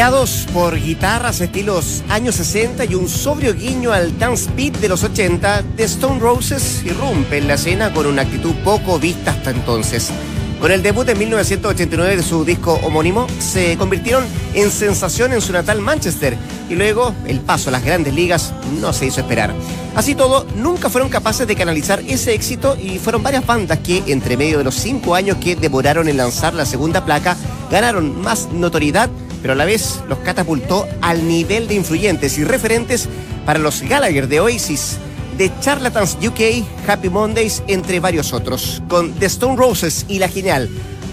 Guiados 0.00 0.46
por 0.54 0.80
guitarras 0.80 1.42
estilos 1.42 2.02
años 2.08 2.36
60 2.36 2.86
y 2.86 2.94
un 2.94 3.06
sobrio 3.06 3.52
guiño 3.52 3.92
al 3.92 4.18
dance 4.18 4.50
beat 4.56 4.78
de 4.78 4.88
los 4.88 5.04
80, 5.04 5.62
The 5.76 5.84
Stone 5.84 6.20
Roses 6.20 6.82
irrumpe 6.86 7.36
en 7.36 7.46
la 7.46 7.52
escena 7.52 7.92
con 7.92 8.06
una 8.06 8.22
actitud 8.22 8.54
poco 8.64 8.98
vista 8.98 9.32
hasta 9.32 9.50
entonces. 9.50 10.10
Con 10.58 10.72
el 10.72 10.82
debut 10.82 11.06
en 11.06 11.18
1989 11.18 12.16
de 12.16 12.22
su 12.22 12.46
disco 12.46 12.80
homónimo, 12.82 13.26
se 13.40 13.76
convirtieron 13.76 14.24
en 14.54 14.70
sensación 14.70 15.34
en 15.34 15.42
su 15.42 15.52
natal 15.52 15.82
Manchester 15.82 16.34
y 16.70 16.76
luego 16.76 17.14
el 17.26 17.40
paso 17.40 17.68
a 17.68 17.72
las 17.72 17.84
grandes 17.84 18.14
ligas 18.14 18.54
no 18.80 18.94
se 18.94 19.04
hizo 19.04 19.20
esperar. 19.20 19.52
Así 19.94 20.14
todo, 20.14 20.46
nunca 20.56 20.88
fueron 20.88 21.10
capaces 21.10 21.46
de 21.46 21.56
canalizar 21.56 22.00
ese 22.08 22.32
éxito 22.32 22.74
y 22.74 22.98
fueron 22.98 23.22
varias 23.22 23.44
bandas 23.44 23.80
que, 23.80 24.02
entre 24.06 24.38
medio 24.38 24.56
de 24.56 24.64
los 24.64 24.76
cinco 24.76 25.14
años 25.14 25.36
que 25.36 25.56
demoraron 25.56 26.08
en 26.08 26.16
lanzar 26.16 26.54
la 26.54 26.64
segunda 26.64 27.04
placa, 27.04 27.36
ganaron 27.70 28.18
más 28.22 28.48
notoriedad 28.50 29.10
pero 29.42 29.54
a 29.54 29.56
la 29.56 29.64
vez 29.64 30.00
los 30.08 30.18
catapultó 30.18 30.86
al 31.00 31.26
nivel 31.26 31.68
de 31.68 31.74
influyentes 31.74 32.38
y 32.38 32.44
referentes 32.44 33.08
para 33.46 33.58
los 33.58 33.82
Gallagher 33.82 34.28
de 34.28 34.40
Oasis, 34.40 34.98
de 35.38 35.50
Charlatans 35.60 36.18
UK, 36.22 36.64
Happy 36.86 37.08
Mondays, 37.08 37.62
entre 37.66 38.00
varios 38.00 38.32
otros. 38.32 38.82
Con 38.88 39.14
The 39.14 39.26
Stone 39.26 39.56
Roses 39.56 40.04
y 40.08 40.18
la 40.18 40.28
genial 40.28 40.68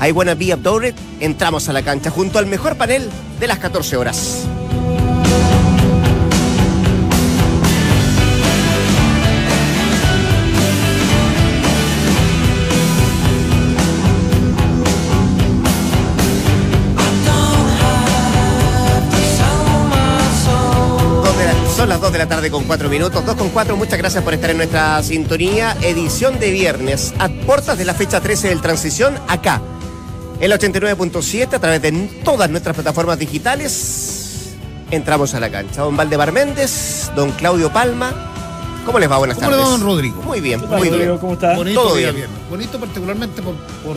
I 0.05 0.11
Wanna 0.11 0.35
Be 0.35 0.55
entramos 1.19 1.69
a 1.69 1.73
la 1.73 1.81
cancha 1.81 2.11
junto 2.11 2.39
al 2.39 2.45
mejor 2.45 2.77
panel 2.77 3.09
de 3.39 3.47
las 3.47 3.59
14 3.59 3.97
horas. 3.97 4.47
De 22.17 22.23
la 22.23 22.29
tarde 22.29 22.49
con 22.49 22.63
4 22.63 22.89
minutos, 22.89 23.23
2 23.23 23.35
con 23.35 23.49
4. 23.49 23.77
Muchas 23.77 23.99
gracias 23.99 24.23
por 24.23 24.33
estar 24.33 24.49
en 24.49 24.57
nuestra 24.57 25.03
sintonía. 25.03 25.77
Edición 25.81 26.39
de 26.39 26.49
viernes, 26.49 27.13
a 27.19 27.29
puertas 27.29 27.77
de 27.77 27.85
la 27.85 27.93
fecha 27.93 28.19
13 28.19 28.49
del 28.49 28.59
Transición, 28.59 29.13
acá, 29.27 29.61
el 30.39 30.51
89.7, 30.51 31.53
a 31.53 31.59
través 31.59 31.79
de 31.79 31.91
todas 32.23 32.49
nuestras 32.49 32.75
plataformas 32.75 33.19
digitales. 33.19 34.55
Entramos 34.89 35.35
a 35.35 35.39
la 35.39 35.51
cancha. 35.51 35.83
Don 35.83 35.95
Valdemar 35.95 36.31
Méndez, 36.31 37.11
don 37.15 37.31
Claudio 37.33 37.71
Palma. 37.71 38.11
¿Cómo 38.83 38.97
les 38.97 39.11
va? 39.11 39.17
Buenas 39.17 39.37
tardes. 39.37 39.55
¿Cómo 39.55 39.67
le 39.67 39.71
va, 39.71 39.77
don 39.77 39.87
Rodrigo? 39.87 40.21
Muy 40.23 40.41
bien, 40.41 40.61
muy 40.67 40.89
bien. 40.89 41.17
¿Cómo 41.19 41.33
está? 41.33 41.55
Bonito 41.55 41.83
Todo 41.83 41.95
bien. 41.95 42.15
Bonito 42.49 42.79
particularmente 42.79 43.43
por, 43.43 43.53
por, 43.83 43.95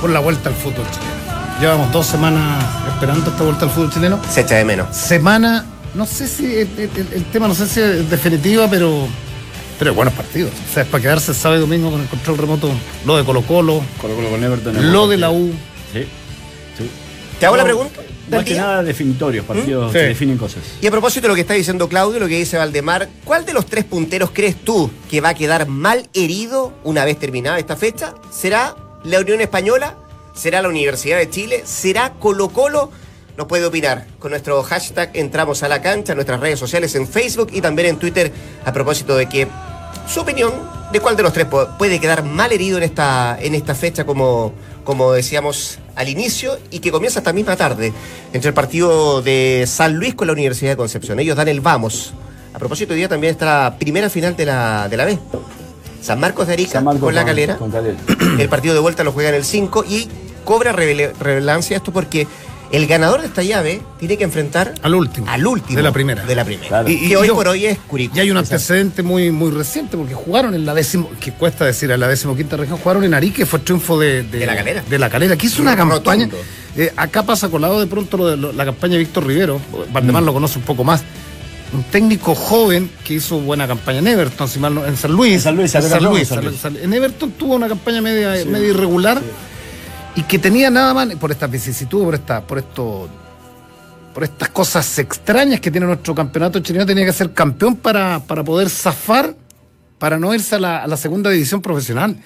por 0.00 0.10
la 0.10 0.18
vuelta 0.18 0.48
al 0.48 0.56
fútbol 0.56 0.86
chileno. 0.90 1.60
Llevamos 1.60 1.92
dos 1.92 2.06
semanas 2.06 2.64
esperando 2.88 3.30
esta 3.30 3.44
vuelta 3.44 3.64
al 3.64 3.70
fútbol 3.70 3.92
chileno. 3.92 4.18
Se 4.28 4.40
echa 4.40 4.56
de 4.56 4.64
menos. 4.64 4.96
Semana 4.96 5.64
no 5.94 6.06
sé 6.06 6.28
si 6.28 6.56
el, 6.56 7.24
tema 7.32 7.48
no 7.48 7.54
sé 7.54 7.66
si 7.66 7.80
es 7.80 8.10
definitiva, 8.10 8.68
pero 8.68 9.06
pero 9.78 9.94
buenos 9.94 10.14
partidos. 10.14 10.50
O 10.70 10.74
sea, 10.74 10.82
es 10.82 10.88
para 10.88 11.02
quedarse 11.02 11.32
sábado 11.32 11.58
y 11.58 11.60
domingo 11.60 11.90
con 11.90 12.00
el 12.00 12.08
control 12.08 12.38
remoto. 12.38 12.70
Lo 13.06 13.16
de 13.16 13.24
Colo 13.24 13.42
Colo. 13.42 13.80
Colo 14.00 14.18
-Colo 14.18 14.30
con 14.30 14.42
Everton. 14.42 14.92
Lo 14.92 15.06
de 15.06 15.16
la 15.16 15.30
U. 15.30 15.52
Sí. 15.92 16.00
sí. 16.76 16.90
¿Te 17.38 17.46
hago 17.46 17.56
la 17.56 17.64
pregunta? 17.64 18.00
Más 18.30 18.44
que 18.44 18.54
nada 18.54 18.82
definitorios, 18.82 19.44
partidos 19.44 19.92
que 19.92 19.98
definen 19.98 20.36
cosas. 20.36 20.62
Y 20.80 20.86
a 20.86 20.90
propósito 20.90 21.22
de 21.22 21.28
lo 21.28 21.34
que 21.34 21.42
está 21.42 21.54
diciendo 21.54 21.88
Claudio, 21.88 22.20
lo 22.20 22.28
que 22.28 22.36
dice 22.36 22.58
Valdemar, 22.58 23.08
¿cuál 23.24 23.46
de 23.46 23.54
los 23.54 23.66
tres 23.66 23.84
punteros 23.84 24.30
crees 24.32 24.56
tú 24.56 24.90
que 25.10 25.20
va 25.20 25.30
a 25.30 25.34
quedar 25.34 25.66
mal 25.68 26.08
herido 26.12 26.72
una 26.84 27.04
vez 27.04 27.18
terminada 27.18 27.58
esta 27.58 27.76
fecha? 27.76 28.14
¿Será 28.30 28.76
la 29.04 29.20
Unión 29.20 29.40
Española? 29.40 29.96
¿Será 30.34 30.60
la 30.62 30.68
Universidad 30.68 31.18
de 31.18 31.30
Chile? 31.30 31.62
¿Será 31.64 32.12
Colo 32.14 32.50
Colo? 32.50 32.90
Nos 33.38 33.46
puede 33.46 33.64
opinar 33.64 34.04
con 34.18 34.32
nuestro 34.32 34.60
hashtag 34.64 35.10
Entramos 35.14 35.62
a 35.62 35.68
la 35.68 35.80
cancha, 35.80 36.12
en 36.12 36.16
nuestras 36.16 36.40
redes 36.40 36.58
sociales 36.58 36.92
en 36.96 37.06
Facebook 37.06 37.50
y 37.52 37.60
también 37.60 37.90
en 37.90 37.96
Twitter 37.96 38.32
a 38.64 38.72
propósito 38.72 39.16
de 39.16 39.28
que 39.28 39.46
su 40.08 40.20
opinión 40.20 40.52
de 40.92 40.98
cuál 40.98 41.16
de 41.16 41.22
los 41.22 41.32
tres 41.32 41.46
puede 41.78 42.00
quedar 42.00 42.24
mal 42.24 42.50
herido 42.50 42.78
en 42.78 42.82
esta, 42.82 43.38
en 43.40 43.54
esta 43.54 43.76
fecha 43.76 44.04
como, 44.04 44.52
como 44.82 45.12
decíamos 45.12 45.78
al 45.94 46.08
inicio 46.08 46.58
y 46.72 46.80
que 46.80 46.90
comienza 46.90 47.20
esta 47.20 47.32
misma 47.32 47.54
tarde 47.54 47.92
entre 48.32 48.48
el 48.48 48.54
partido 48.54 49.22
de 49.22 49.66
San 49.68 49.94
Luis 49.94 50.16
con 50.16 50.26
la 50.26 50.32
Universidad 50.32 50.72
de 50.72 50.76
Concepción. 50.76 51.20
Ellos 51.20 51.36
dan 51.36 51.46
el 51.46 51.60
vamos. 51.60 52.14
A 52.54 52.58
propósito, 52.58 52.92
hoy 52.92 52.98
día 52.98 53.08
también 53.08 53.30
está 53.30 53.44
la 53.44 53.78
primera 53.78 54.10
final 54.10 54.34
de 54.34 54.46
la, 54.46 54.88
de 54.88 54.96
la 54.96 55.04
B. 55.04 55.16
San 56.02 56.18
Marcos 56.18 56.48
de 56.48 56.54
Arica 56.54 56.82
con 56.82 57.14
la 57.14 57.24
calera. 57.24 57.56
El 58.38 58.48
partido 58.48 58.74
de 58.74 58.80
vuelta 58.80 59.04
lo 59.04 59.12
juega 59.12 59.28
en 59.28 59.36
el 59.36 59.44
5 59.44 59.84
y 59.88 60.08
cobra 60.44 60.72
relevancia 60.72 61.76
esto 61.76 61.92
porque 61.92 62.26
el 62.70 62.86
ganador 62.86 63.20
de 63.20 63.26
esta 63.26 63.42
llave 63.42 63.80
tiene 63.98 64.16
que 64.16 64.24
enfrentar 64.24 64.74
al 64.82 64.94
último. 64.94 65.26
Al 65.28 65.46
último. 65.46 65.76
De 65.76 65.82
la 65.82 65.92
primera. 65.92 66.24
De 66.24 66.34
la 66.34 66.44
primera. 66.44 66.88
Y, 66.88 67.14
hoy 67.14 67.28
por 67.28 67.48
hoy 67.48 67.66
es 67.66 67.78
Curicó. 67.78 68.16
Y 68.16 68.20
hay 68.20 68.30
un 68.30 68.36
antecedente 68.36 69.02
muy, 69.02 69.30
muy 69.30 69.50
reciente, 69.50 69.96
porque 69.96 70.14
jugaron 70.14 70.54
en 70.54 70.66
la 70.66 70.74
décimo, 70.74 71.10
que 71.20 71.32
cuesta 71.32 71.64
decir, 71.64 71.90
en 71.90 72.00
la 72.00 72.08
decimoquinta 72.08 72.56
región, 72.56 72.78
jugaron 72.78 73.04
en 73.04 73.14
Arique, 73.14 73.46
fue 73.46 73.60
triunfo 73.60 73.98
de, 73.98 74.22
de, 74.22 74.46
la 74.46 74.54
calera. 74.54 74.82
De 74.88 74.98
la 74.98 75.08
calera, 75.08 75.36
que 75.36 75.46
hizo 75.46 75.62
una 75.62 75.76
campaña. 75.76 76.28
Eh, 76.76 76.92
acá 76.96 77.24
pasa 77.24 77.48
colado 77.48 77.80
de 77.80 77.86
pronto 77.86 78.16
lo 78.16 78.26
de 78.28 78.52
la 78.52 78.64
campaña 78.64 78.94
de 78.94 78.98
Víctor 79.00 79.26
Rivero. 79.26 79.60
Valdemar 79.92 80.22
mm. 80.22 80.26
lo 80.26 80.32
conoce 80.32 80.58
un 80.58 80.64
poco 80.64 80.84
más. 80.84 81.02
Un 81.72 81.82
técnico 81.84 82.34
joven 82.34 82.90
que 83.04 83.14
hizo 83.14 83.40
buena 83.40 83.66
campaña 83.66 83.98
en 83.98 84.06
Everton, 84.08 84.48
en 84.86 84.96
San 84.96 85.12
Luis. 85.12 85.34
En 85.34 85.40
San 85.40 85.56
Luis, 85.56 85.74
en 85.74 85.82
San 85.82 86.04
Luis. 86.04 86.64
En 86.82 86.92
Everton 86.92 87.32
tuvo 87.32 87.56
una 87.56 87.68
campaña 87.68 88.00
media, 88.00 88.44
media 88.46 88.68
irregular. 88.68 89.20
Y 90.18 90.22
que 90.24 90.40
tenía 90.40 90.68
nada 90.68 90.92
más 90.94 91.14
por 91.14 91.30
esta 91.30 91.46
vicisitud, 91.46 92.02
por 92.02 92.14
esta, 92.16 92.44
por 92.44 92.58
esto 92.58 93.08
por 94.12 94.24
estas 94.24 94.48
cosas 94.48 94.98
extrañas 94.98 95.60
que 95.60 95.70
tiene 95.70 95.86
nuestro 95.86 96.12
campeonato 96.12 96.58
chileno, 96.58 96.84
tenía 96.84 97.04
que 97.04 97.12
ser 97.12 97.32
campeón 97.32 97.76
para, 97.76 98.18
para 98.26 98.42
poder 98.42 98.68
zafar, 98.68 99.36
para 99.96 100.18
no 100.18 100.34
irse 100.34 100.56
a 100.56 100.58
la, 100.58 100.96
segunda 100.96 101.30
división 101.30 101.62
profesional. 101.62 102.16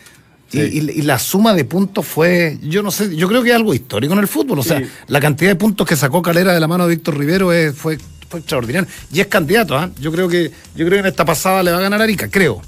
Y, 0.52 1.02
la 1.02 1.18
suma 1.18 1.52
de 1.52 1.66
puntos 1.66 2.06
fue, 2.06 2.58
yo 2.62 2.82
no 2.82 2.90
sé, 2.90 3.14
yo 3.14 3.28
creo 3.28 3.42
que 3.42 3.50
es 3.50 3.56
algo 3.56 3.74
histórico 3.74 4.14
en 4.14 4.20
el 4.20 4.28
fútbol. 4.28 4.60
O 4.60 4.62
sea, 4.62 4.82
la 5.08 5.20
cantidad 5.20 5.50
de 5.50 5.56
puntos 5.56 5.86
que 5.86 5.94
sacó 5.94 6.22
Calera 6.22 6.54
de 6.54 6.60
la 6.60 6.68
mano 6.68 6.86
de 6.86 6.94
Víctor 6.94 7.18
Rivero 7.18 7.48
fue, 7.74 7.98
fue 8.26 8.40
extraordinario. 8.40 8.88
Y 9.12 9.20
es 9.20 9.26
candidato, 9.26 9.76
¿ah? 9.76 9.90
Yo 10.00 10.10
creo 10.10 10.28
que, 10.28 10.50
yo 10.74 10.86
creo 10.86 10.92
que 10.92 11.00
en 11.00 11.06
esta 11.06 11.26
pasada 11.26 11.62
le 11.62 11.72
va 11.72 11.76
a 11.76 11.82
ganar 11.82 12.00
Arica, 12.00 12.30
creo. 12.30 12.62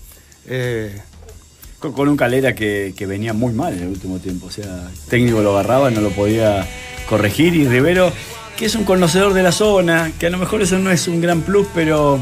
Eh, 0.47 1.01
con, 1.79 2.09
un 2.09 2.17
Calera 2.17 2.55
que, 2.55 2.95
que, 2.97 3.07
venía 3.07 3.33
muy 3.33 3.53
mal 3.53 3.75
en 3.75 3.83
el 3.83 3.89
último 3.89 4.19
tiempo. 4.19 4.47
O 4.47 4.51
sea, 4.51 4.89
el 4.91 5.09
técnico 5.09 5.43
lo 5.43 5.53
agarraba, 5.53 5.91
no 5.91 6.01
lo 6.01 6.11
podía 6.11 6.67
corregir 7.09 7.55
y 7.55 7.69
Rivero 7.69 8.13
que 8.57 8.67
es 8.67 8.75
un 8.75 8.85
conocedor 8.85 9.35
de 9.35 9.43
la 9.43 9.53
zona, 9.53 10.13
que 10.19 10.27
a 10.27 10.31
lo 10.31 10.39
mejor 10.39 10.63
eso 10.63 10.79
no 10.79 10.91
es 10.91 11.09
un 11.09 11.21
gran 11.21 11.43
plus, 11.43 11.67
pero 11.75 12.21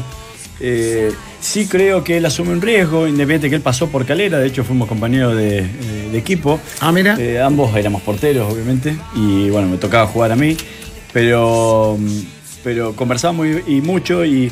eh, 0.59 1.11
sí 1.39 1.67
creo 1.67 2.03
que 2.03 2.17
él 2.17 2.25
asume 2.25 2.53
un 2.53 2.61
riesgo, 2.61 3.07
independiente 3.07 3.49
que 3.49 3.55
él 3.55 3.61
pasó 3.61 3.87
por 3.87 4.05
Calera, 4.05 4.39
de 4.39 4.47
hecho 4.47 4.63
fuimos 4.63 4.87
compañeros 4.87 5.35
de, 5.35 5.59
eh, 5.59 6.09
equipo. 6.13 6.59
Ah, 6.79 6.91
mira. 6.91 7.15
Eh, 7.19 7.41
ambos 7.41 7.75
éramos 7.75 8.01
porteros, 8.01 8.51
obviamente, 8.51 8.95
y 9.15 9.49
bueno, 9.49 9.67
me 9.67 9.77
tocaba 9.77 10.07
jugar 10.07 10.31
a 10.31 10.35
mí, 10.35 10.57
pero, 11.11 11.97
pero 12.63 12.95
conversábamos 12.95 13.47
y, 13.67 13.81
mucho 13.81 14.25
y, 14.25 14.51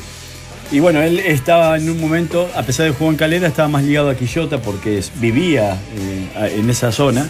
y, 0.70 0.80
bueno, 0.80 1.02
él 1.02 1.18
estaba 1.18 1.76
en 1.76 1.90
un 1.90 2.00
momento, 2.00 2.48
a 2.54 2.62
pesar 2.62 2.86
de 2.86 2.92
jugar 2.92 3.14
en 3.14 3.18
Calera, 3.18 3.48
estaba 3.48 3.68
más 3.68 3.84
ligado 3.84 4.10
a 4.10 4.14
Quillota 4.14 4.58
porque 4.60 5.02
vivía 5.20 5.78
en 6.36 6.70
esa 6.70 6.92
zona 6.92 7.28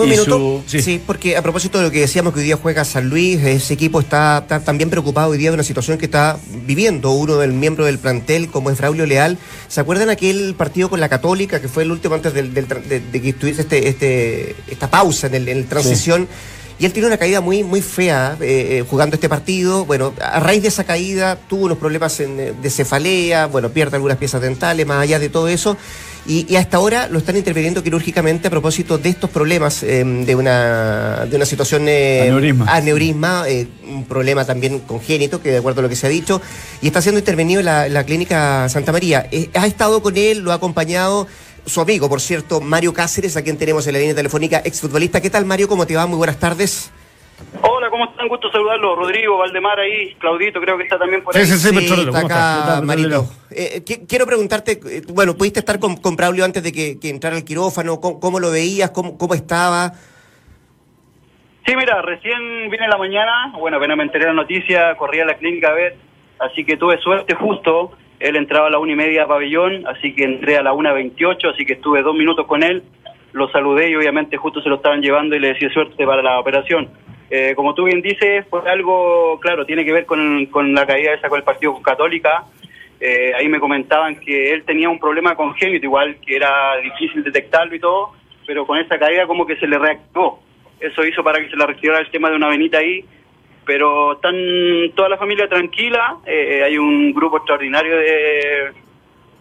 un 0.00 0.08
minuto? 0.08 0.62
Sí. 0.66 1.00
porque 1.04 1.36
a 1.36 1.42
propósito 1.42 1.78
de 1.78 1.84
lo 1.84 1.90
que 1.90 2.00
decíamos 2.00 2.32
que 2.32 2.40
hoy 2.40 2.46
día 2.46 2.58
juega 2.60 2.84
San 2.84 3.08
Luis, 3.08 3.42
ese 3.42 3.74
equipo 3.74 4.00
está, 4.00 4.46
también 4.64 4.90
preocupado 4.90 5.30
hoy 5.30 5.38
día 5.38 5.50
de 5.50 5.54
una 5.54 5.64
situación 5.64 5.98
que 5.98 6.06
está 6.06 6.38
viviendo 6.66 7.10
uno 7.10 7.36
del 7.36 7.52
miembro 7.52 7.84
del 7.84 7.98
plantel, 7.98 8.48
como 8.48 8.70
es 8.70 8.78
Braulio 8.78 9.06
Leal. 9.06 9.38
¿Se 9.68 9.80
acuerdan 9.80 10.10
aquel 10.10 10.54
partido 10.56 10.88
con 10.88 11.00
la 11.00 11.08
Católica, 11.08 11.60
que 11.60 11.68
fue 11.68 11.82
el 11.82 11.92
último 11.92 12.14
antes 12.14 12.32
de, 12.32 12.42
que 13.12 13.28
estuviese 13.28 13.62
este, 13.62 13.88
este, 13.88 14.56
esta 14.68 14.90
pausa 14.90 15.26
en 15.26 15.48
el, 15.48 15.66
transición? 15.66 16.28
Y 16.82 16.86
él 16.86 16.92
tiene 16.92 17.06
una 17.06 17.16
caída 17.16 17.40
muy, 17.40 17.62
muy 17.62 17.80
fea 17.80 18.36
eh, 18.40 18.78
eh, 18.80 18.84
jugando 18.90 19.14
este 19.14 19.28
partido. 19.28 19.84
Bueno, 19.84 20.12
a 20.20 20.40
raíz 20.40 20.62
de 20.62 20.68
esa 20.68 20.82
caída 20.82 21.36
tuvo 21.36 21.66
unos 21.66 21.78
problemas 21.78 22.18
eh, 22.18 22.54
de 22.60 22.70
cefalea, 22.70 23.46
bueno, 23.46 23.68
pierde 23.68 23.94
algunas 23.94 24.18
piezas 24.18 24.42
dentales, 24.42 24.84
más 24.84 25.00
allá 25.00 25.20
de 25.20 25.28
todo 25.28 25.46
eso. 25.46 25.76
Y, 26.24 26.54
hasta 26.54 26.76
ahora 26.76 27.08
lo 27.08 27.18
están 27.18 27.36
interviniendo 27.36 27.82
quirúrgicamente 27.82 28.46
a 28.46 28.50
propósito 28.50 28.96
de 28.96 29.08
estos 29.08 29.28
problemas 29.28 29.82
em, 29.82 30.24
de, 30.24 30.36
una, 30.36 31.26
de 31.28 31.34
una 31.34 31.44
situación 31.44 31.86
eh, 31.88 32.54
aneurisma, 32.66 33.44
eh, 33.48 33.66
un 33.88 34.04
problema 34.04 34.44
también 34.44 34.78
congénito, 34.80 35.42
que 35.42 35.50
de 35.50 35.58
acuerdo 35.58 35.80
a 35.80 35.82
lo 35.82 35.88
que 35.88 35.96
se 35.96 36.06
ha 36.06 36.10
dicho, 36.10 36.40
y 36.80 36.86
está 36.86 37.02
siendo 37.02 37.18
intervenido 37.18 37.58
en 37.58 37.66
la, 37.66 38.04
clínica 38.04 38.68
Santa 38.68 38.92
María. 38.92 39.28
Ha 39.54 39.66
estado 39.66 40.00
con 40.00 40.16
él, 40.16 40.38
lo 40.38 40.52
ha 40.52 40.56
acompañado 40.56 41.26
su 41.66 41.80
amigo, 41.80 42.08
por 42.08 42.20
cierto, 42.20 42.60
Mario 42.60 42.92
Cáceres, 42.92 43.36
a 43.36 43.42
quien 43.42 43.58
tenemos 43.58 43.86
en 43.86 43.94
la 43.94 43.98
línea 44.00 44.14
telefónica, 44.14 44.62
exfutbolista. 44.64 45.20
¿Qué 45.20 45.30
tal, 45.30 45.44
Mario? 45.44 45.68
¿Cómo 45.68 45.86
te 45.86 45.96
va? 45.96 46.06
Muy 46.06 46.18
buenas 46.18 46.38
tardes. 46.38 46.92
Hola, 47.60 47.90
¿cómo 47.90 48.04
están? 48.04 48.28
Gusto 48.28 48.50
saludarlo. 48.50 48.96
Rodrigo, 48.96 49.36
Valdemar 49.38 49.78
ahí, 49.78 50.14
Claudito, 50.14 50.60
creo 50.60 50.76
que 50.76 50.84
está 50.84 50.98
también 50.98 51.22
por 51.22 51.36
ahí. 51.36 51.44
Sí, 51.44 51.52
sí, 51.52 51.70
sí, 51.70 51.88
sí 51.88 52.00
está 52.00 52.20
acá, 52.20 52.80
Marito. 52.82 53.26
Eh, 53.50 53.82
quiero 54.08 54.26
preguntarte, 54.26 54.80
eh, 54.86 55.02
bueno, 55.08 55.34
¿pudiste 55.34 55.60
estar 55.60 55.78
con, 55.78 55.96
con 55.96 56.16
Braulio 56.16 56.44
antes 56.44 56.62
de 56.62 56.72
que, 56.72 56.98
entrara 57.08 57.36
al 57.36 57.44
quirófano? 57.44 58.00
¿Cómo, 58.00 58.40
lo 58.40 58.50
veías? 58.50 58.90
¿Cómo, 58.90 59.18
cómo 59.18 59.34
estaba? 59.34 59.92
Sí, 61.66 61.76
mira, 61.76 62.02
recién 62.02 62.70
vine 62.70 62.84
en 62.84 62.90
la 62.90 62.98
mañana, 62.98 63.52
bueno, 63.58 63.76
apenas 63.76 63.96
me 63.96 64.02
enteré 64.02 64.24
de 64.24 64.30
la 64.30 64.42
noticia, 64.42 64.96
corrí 64.96 65.20
a 65.20 65.24
la 65.24 65.34
clínica 65.34 65.68
a 65.68 65.74
ver, 65.74 65.96
así 66.40 66.64
que 66.64 66.76
tuve 66.76 66.98
suerte 66.98 67.34
justo, 67.34 67.92
él 68.22 68.36
entraba 68.36 68.68
a 68.68 68.70
la 68.70 68.78
una 68.78 68.92
y 68.92 68.96
media 68.96 69.24
a 69.24 69.26
pabellón, 69.26 69.84
así 69.86 70.14
que 70.14 70.22
entré 70.24 70.56
a 70.56 70.62
la 70.62 70.72
una 70.72 70.92
veintiocho, 70.92 71.48
así 71.50 71.64
que 71.64 71.74
estuve 71.74 72.02
dos 72.02 72.14
minutos 72.14 72.46
con 72.46 72.62
él, 72.62 72.82
lo 73.32 73.50
saludé 73.50 73.90
y 73.90 73.96
obviamente 73.96 74.36
justo 74.36 74.62
se 74.62 74.68
lo 74.68 74.76
estaban 74.76 75.02
llevando 75.02 75.34
y 75.34 75.40
le 75.40 75.48
decía 75.48 75.70
suerte 75.70 76.06
para 76.06 76.22
la 76.22 76.38
operación. 76.38 76.88
Eh, 77.30 77.54
como 77.56 77.74
tú 77.74 77.84
bien 77.84 78.00
dices, 78.00 78.46
fue 78.48 78.60
algo, 78.70 79.40
claro, 79.40 79.66
tiene 79.66 79.84
que 79.84 79.92
ver 79.92 80.06
con, 80.06 80.46
con 80.46 80.72
la 80.72 80.86
caída 80.86 81.14
esa 81.14 81.28
con 81.28 81.38
el 81.38 81.44
Partido 81.44 81.80
Católica, 81.82 82.44
eh, 83.00 83.32
ahí 83.36 83.48
me 83.48 83.58
comentaban 83.58 84.14
que 84.14 84.52
él 84.52 84.62
tenía 84.62 84.88
un 84.88 85.00
problema 85.00 85.34
congénito, 85.34 85.86
igual 85.86 86.18
que 86.24 86.36
era 86.36 86.76
difícil 86.76 87.24
detectarlo 87.24 87.74
y 87.74 87.80
todo, 87.80 88.12
pero 88.46 88.64
con 88.64 88.78
esa 88.78 88.96
caída 88.96 89.26
como 89.26 89.44
que 89.44 89.56
se 89.56 89.66
le 89.66 89.76
reactivó. 89.76 90.40
Eso 90.78 91.04
hizo 91.04 91.24
para 91.24 91.40
que 91.40 91.50
se 91.50 91.56
le 91.56 91.66
reactivara 91.66 91.98
el 91.98 92.10
tema 92.10 92.30
de 92.30 92.36
una 92.36 92.48
venita 92.48 92.78
ahí, 92.78 93.04
pero 93.64 94.12
están 94.14 94.34
toda 94.94 95.08
la 95.08 95.16
familia 95.18 95.48
tranquila, 95.48 96.18
eh, 96.26 96.62
hay 96.64 96.78
un 96.78 97.12
grupo 97.12 97.36
extraordinario 97.38 97.96
de, 97.96 98.72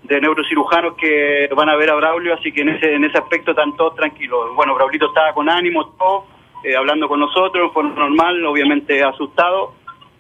de 0.04 0.22
neurocirujanos 0.22 0.96
que 0.96 1.50
van 1.56 1.70
a 1.70 1.76
ver 1.76 1.90
a 1.90 1.96
Braulio, 1.96 2.34
así 2.34 2.52
que 2.52 2.62
en 2.62 2.70
ese, 2.70 2.94
en 2.94 3.04
ese 3.04 3.18
aspecto 3.18 3.52
están 3.52 3.76
todos 3.76 3.96
tranquilos. 3.96 4.56
Bueno, 4.56 4.76
Braulito 4.76 5.08
estaba 5.08 5.34
con 5.34 5.50
ánimo, 5.50 5.88
todo, 5.98 6.26
eh, 6.64 6.76
hablando 6.76 7.08
con 7.08 7.20
nosotros, 7.20 7.72
fue 7.74 7.84
normal, 7.84 8.46
obviamente 8.46 9.04
asustado, 9.04 9.74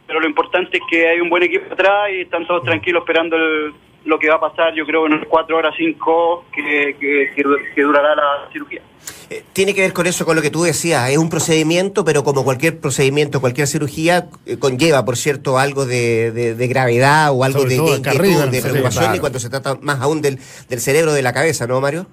pero 0.07 0.19
lo 0.19 0.27
importante 0.27 0.77
es 0.77 0.83
que 0.89 1.07
hay 1.07 1.21
un 1.21 1.29
buen 1.29 1.43
equipo 1.43 1.71
atrás 1.73 2.09
y 2.11 2.21
están 2.21 2.45
todos 2.47 2.63
tranquilos 2.63 3.01
esperando 3.03 3.35
el- 3.37 3.73
lo 4.05 4.17
que 4.19 4.29
va 4.29 4.35
a 4.35 4.39
pasar, 4.39 4.73
yo 4.73 4.85
creo, 4.85 5.05
en 5.05 5.13
unas 5.13 5.27
cuatro 5.27 5.57
horas, 5.57 5.73
cinco, 5.77 6.45
que, 6.53 6.95
que, 6.99 7.31
que, 7.35 7.43
que 7.75 7.81
durará 7.81 8.15
la 8.15 8.49
cirugía. 8.51 8.81
Eh, 9.29 9.43
Tiene 9.53 9.73
que 9.73 9.81
ver 9.81 9.93
con 9.93 10.07
eso, 10.07 10.25
con 10.25 10.35
lo 10.35 10.41
que 10.41 10.49
tú 10.49 10.63
decías. 10.63 11.09
Es 11.09 11.17
un 11.17 11.29
procedimiento, 11.29 12.03
pero 12.03 12.23
como 12.23 12.43
cualquier 12.43 12.79
procedimiento, 12.79 13.39
cualquier 13.41 13.67
cirugía, 13.67 14.25
eh, 14.45 14.57
conlleva, 14.59 15.05
por 15.05 15.17
cierto, 15.17 15.57
algo 15.57 15.85
de, 15.85 16.31
de- 16.31 16.55
de 16.55 16.67
gravedad 16.67 17.31
o 17.31 17.43
algo 17.43 17.59
Sobre 17.61 17.75
de, 17.75 17.81
de 17.81 17.97
inquietud, 17.97 18.49
de 18.51 18.61
preocupación, 18.61 19.03
claro. 19.03 19.15
y 19.15 19.19
cuando 19.19 19.39
se 19.39 19.49
trata 19.49 19.75
más 19.81 20.01
aún 20.01 20.21
del, 20.21 20.37
del 20.69 20.79
cerebro, 20.79 21.13
de 21.13 21.21
la 21.21 21.33
cabeza, 21.33 21.67
¿no, 21.67 21.79
Mario? 21.79 22.07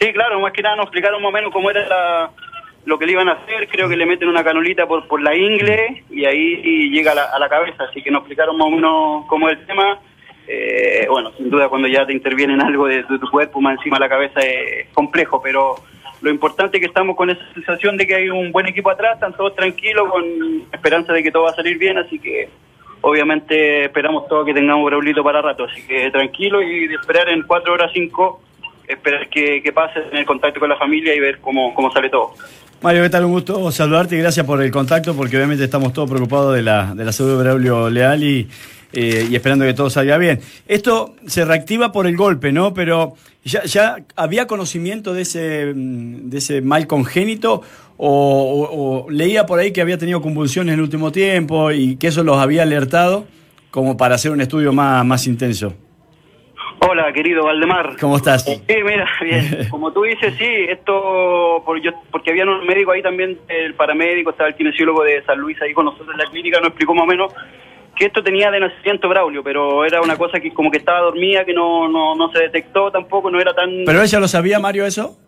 Sí, 0.00 0.12
claro, 0.12 0.40
más 0.40 0.52
que 0.52 0.62
nada 0.62 0.76
nos 0.76 0.84
explicaron 0.86 1.22
más 1.22 1.28
o 1.30 1.32
menos 1.32 1.52
cómo 1.52 1.70
era 1.70 1.86
la- 1.88 2.30
lo 2.86 2.98
que 2.98 3.06
le 3.06 3.12
iban 3.12 3.28
a 3.28 3.32
hacer. 3.32 3.68
Creo 3.68 3.88
que 3.88 3.96
le 3.96 4.06
meten 4.06 4.28
una 4.28 4.42
canulita 4.42 4.86
por, 4.86 5.06
por 5.06 5.20
la 5.22 5.36
ingle 5.36 6.02
y 6.10 6.24
ahí 6.24 6.90
llega 6.90 7.12
a 7.12 7.14
la, 7.14 7.24
a 7.24 7.38
la 7.38 7.48
cabeza. 7.48 7.84
Así 7.88 8.02
que 8.02 8.10
nos 8.10 8.20
explicaron 8.20 8.56
más 8.56 8.66
o 8.68 8.70
menos 8.70 9.26
cómo 9.28 9.48
es 9.50 9.58
el 9.58 9.66
tema. 9.66 9.98
Eh, 10.52 11.06
bueno, 11.08 11.30
sin 11.36 11.48
duda 11.48 11.68
cuando 11.68 11.86
ya 11.86 12.04
te 12.04 12.12
intervienen 12.12 12.60
algo 12.60 12.88
de, 12.88 13.04
tu 13.04 13.30
cuerpo 13.30 13.60
más 13.60 13.78
encima 13.78 13.98
de 13.98 14.00
la 14.00 14.08
cabeza 14.08 14.40
es 14.40 14.88
complejo, 14.92 15.40
pero 15.40 15.76
lo 16.22 16.28
importante 16.28 16.76
es 16.76 16.80
que 16.80 16.88
estamos 16.88 17.16
con 17.16 17.30
esa 17.30 17.40
sensación 17.54 17.96
de 17.96 18.04
que 18.04 18.16
hay 18.16 18.30
un 18.30 18.50
buen 18.50 18.66
equipo 18.66 18.90
atrás, 18.90 19.14
están 19.14 19.32
todos 19.34 19.54
tranquilos, 19.54 20.10
con 20.10 20.24
esperanza 20.72 21.12
de 21.12 21.22
que 21.22 21.30
todo 21.30 21.44
va 21.44 21.50
a 21.50 21.54
salir 21.54 21.78
bien, 21.78 21.98
así 21.98 22.18
que 22.18 22.48
obviamente 23.00 23.84
esperamos 23.84 24.26
todos 24.26 24.44
que 24.44 24.52
tengamos 24.52 24.86
Braulito 24.86 25.22
para 25.22 25.40
rato, 25.40 25.66
así 25.70 25.86
que 25.86 26.10
tranquilo 26.10 26.60
y 26.60 26.88
de 26.88 26.94
esperar 26.96 27.28
en 27.28 27.42
cuatro 27.42 27.74
horas 27.74 27.92
cinco, 27.94 28.42
esperar 28.88 29.28
que, 29.28 29.62
que 29.62 29.72
pase, 29.72 30.00
tener 30.00 30.26
contacto 30.26 30.58
con 30.58 30.68
la 30.68 30.76
familia 30.76 31.14
y 31.14 31.20
ver 31.20 31.38
cómo, 31.38 31.72
cómo 31.74 31.92
sale 31.92 32.10
todo. 32.10 32.32
Mario, 32.82 33.04
¿qué 33.04 33.10
tal? 33.10 33.26
Un 33.26 33.32
gusto 33.32 33.70
saludarte 33.70 34.16
y 34.16 34.18
gracias 34.18 34.44
por 34.44 34.60
el 34.60 34.72
contacto, 34.72 35.14
porque 35.14 35.36
obviamente 35.36 35.62
estamos 35.62 35.92
todos 35.92 36.10
preocupados 36.10 36.56
de 36.56 36.62
la, 36.62 36.92
de 36.92 37.04
la 37.04 37.12
salud 37.12 37.36
de 37.36 37.44
Braulio 37.44 37.88
Leal 37.88 38.24
y, 38.24 38.48
eh, 38.92 39.26
y 39.30 39.34
esperando 39.36 39.64
que 39.64 39.74
todo 39.74 39.90
salga 39.90 40.18
bien. 40.18 40.40
Esto 40.66 41.14
se 41.26 41.44
reactiva 41.44 41.92
por 41.92 42.06
el 42.06 42.16
golpe, 42.16 42.52
¿no? 42.52 42.74
Pero 42.74 43.14
¿ya, 43.44 43.62
ya 43.64 43.96
había 44.16 44.46
conocimiento 44.46 45.14
de 45.14 45.22
ese, 45.22 45.72
mm, 45.74 46.28
de 46.30 46.38
ese 46.38 46.60
mal 46.62 46.86
congénito 46.86 47.62
o, 47.96 48.08
o- 48.08 49.04
o 49.06 49.10
leía 49.10 49.46
por 49.46 49.58
ahí 49.58 49.72
que 49.72 49.80
había 49.80 49.98
tenido 49.98 50.20
convulsiones 50.22 50.72
en 50.72 50.78
el 50.78 50.82
último 50.84 51.12
tiempo 51.12 51.70
y 51.70 51.96
que 51.96 52.08
eso 52.08 52.24
los 52.24 52.38
había 52.38 52.62
alertado 52.62 53.26
como 53.70 53.96
para 53.96 54.14
hacer 54.16 54.32
un 54.32 54.40
estudio 54.40 54.72
más, 54.72 55.04
más 55.04 55.26
intenso? 55.26 55.74
Hola, 56.88 57.12
querido 57.12 57.44
Valdemar. 57.44 57.96
¿Cómo 58.00 58.16
estás? 58.16 58.42
Sí, 58.44 58.58
mira, 58.66 59.06
bien. 59.22 59.68
Como 59.70 59.92
tú 59.92 60.02
dices, 60.02 60.32
sí, 60.38 60.46
esto, 60.70 61.62
por, 61.64 61.80
yo, 61.82 61.90
porque 62.10 62.30
había 62.30 62.44
un 62.44 62.66
médico 62.66 62.90
ahí 62.92 63.02
también, 63.02 63.38
el 63.48 63.74
paramédico, 63.74 64.30
estaba 64.30 64.48
el 64.48 64.54
kinesiólogo 64.54 65.04
de 65.04 65.22
San 65.24 65.38
Luis 65.38 65.60
ahí 65.60 65.74
con 65.74 65.84
nosotros 65.84 66.08
en 66.12 66.18
la 66.18 66.30
clínica, 66.30 66.58
nos 66.58 66.68
explicó 66.68 66.94
más 66.94 67.04
o 67.04 67.06
menos 67.06 67.32
que 68.00 68.06
esto 68.06 68.22
tenía 68.22 68.50
de 68.50 68.60
nacimiento 68.60 69.10
Braulio, 69.10 69.42
pero 69.44 69.84
era 69.84 70.00
una 70.00 70.16
cosa 70.16 70.40
que 70.40 70.52
como 70.54 70.70
que 70.70 70.78
estaba 70.78 71.00
dormida, 71.00 71.44
que 71.44 71.52
no, 71.52 71.86
no, 71.86 72.16
no 72.16 72.32
se 72.32 72.38
detectó 72.40 72.90
tampoco, 72.90 73.30
no 73.30 73.38
era 73.38 73.52
tan... 73.52 73.84
¿Pero 73.84 74.00
ella 74.02 74.18
lo 74.18 74.26
sabía, 74.26 74.58
Mario, 74.58 74.86
eso? 74.86 75.18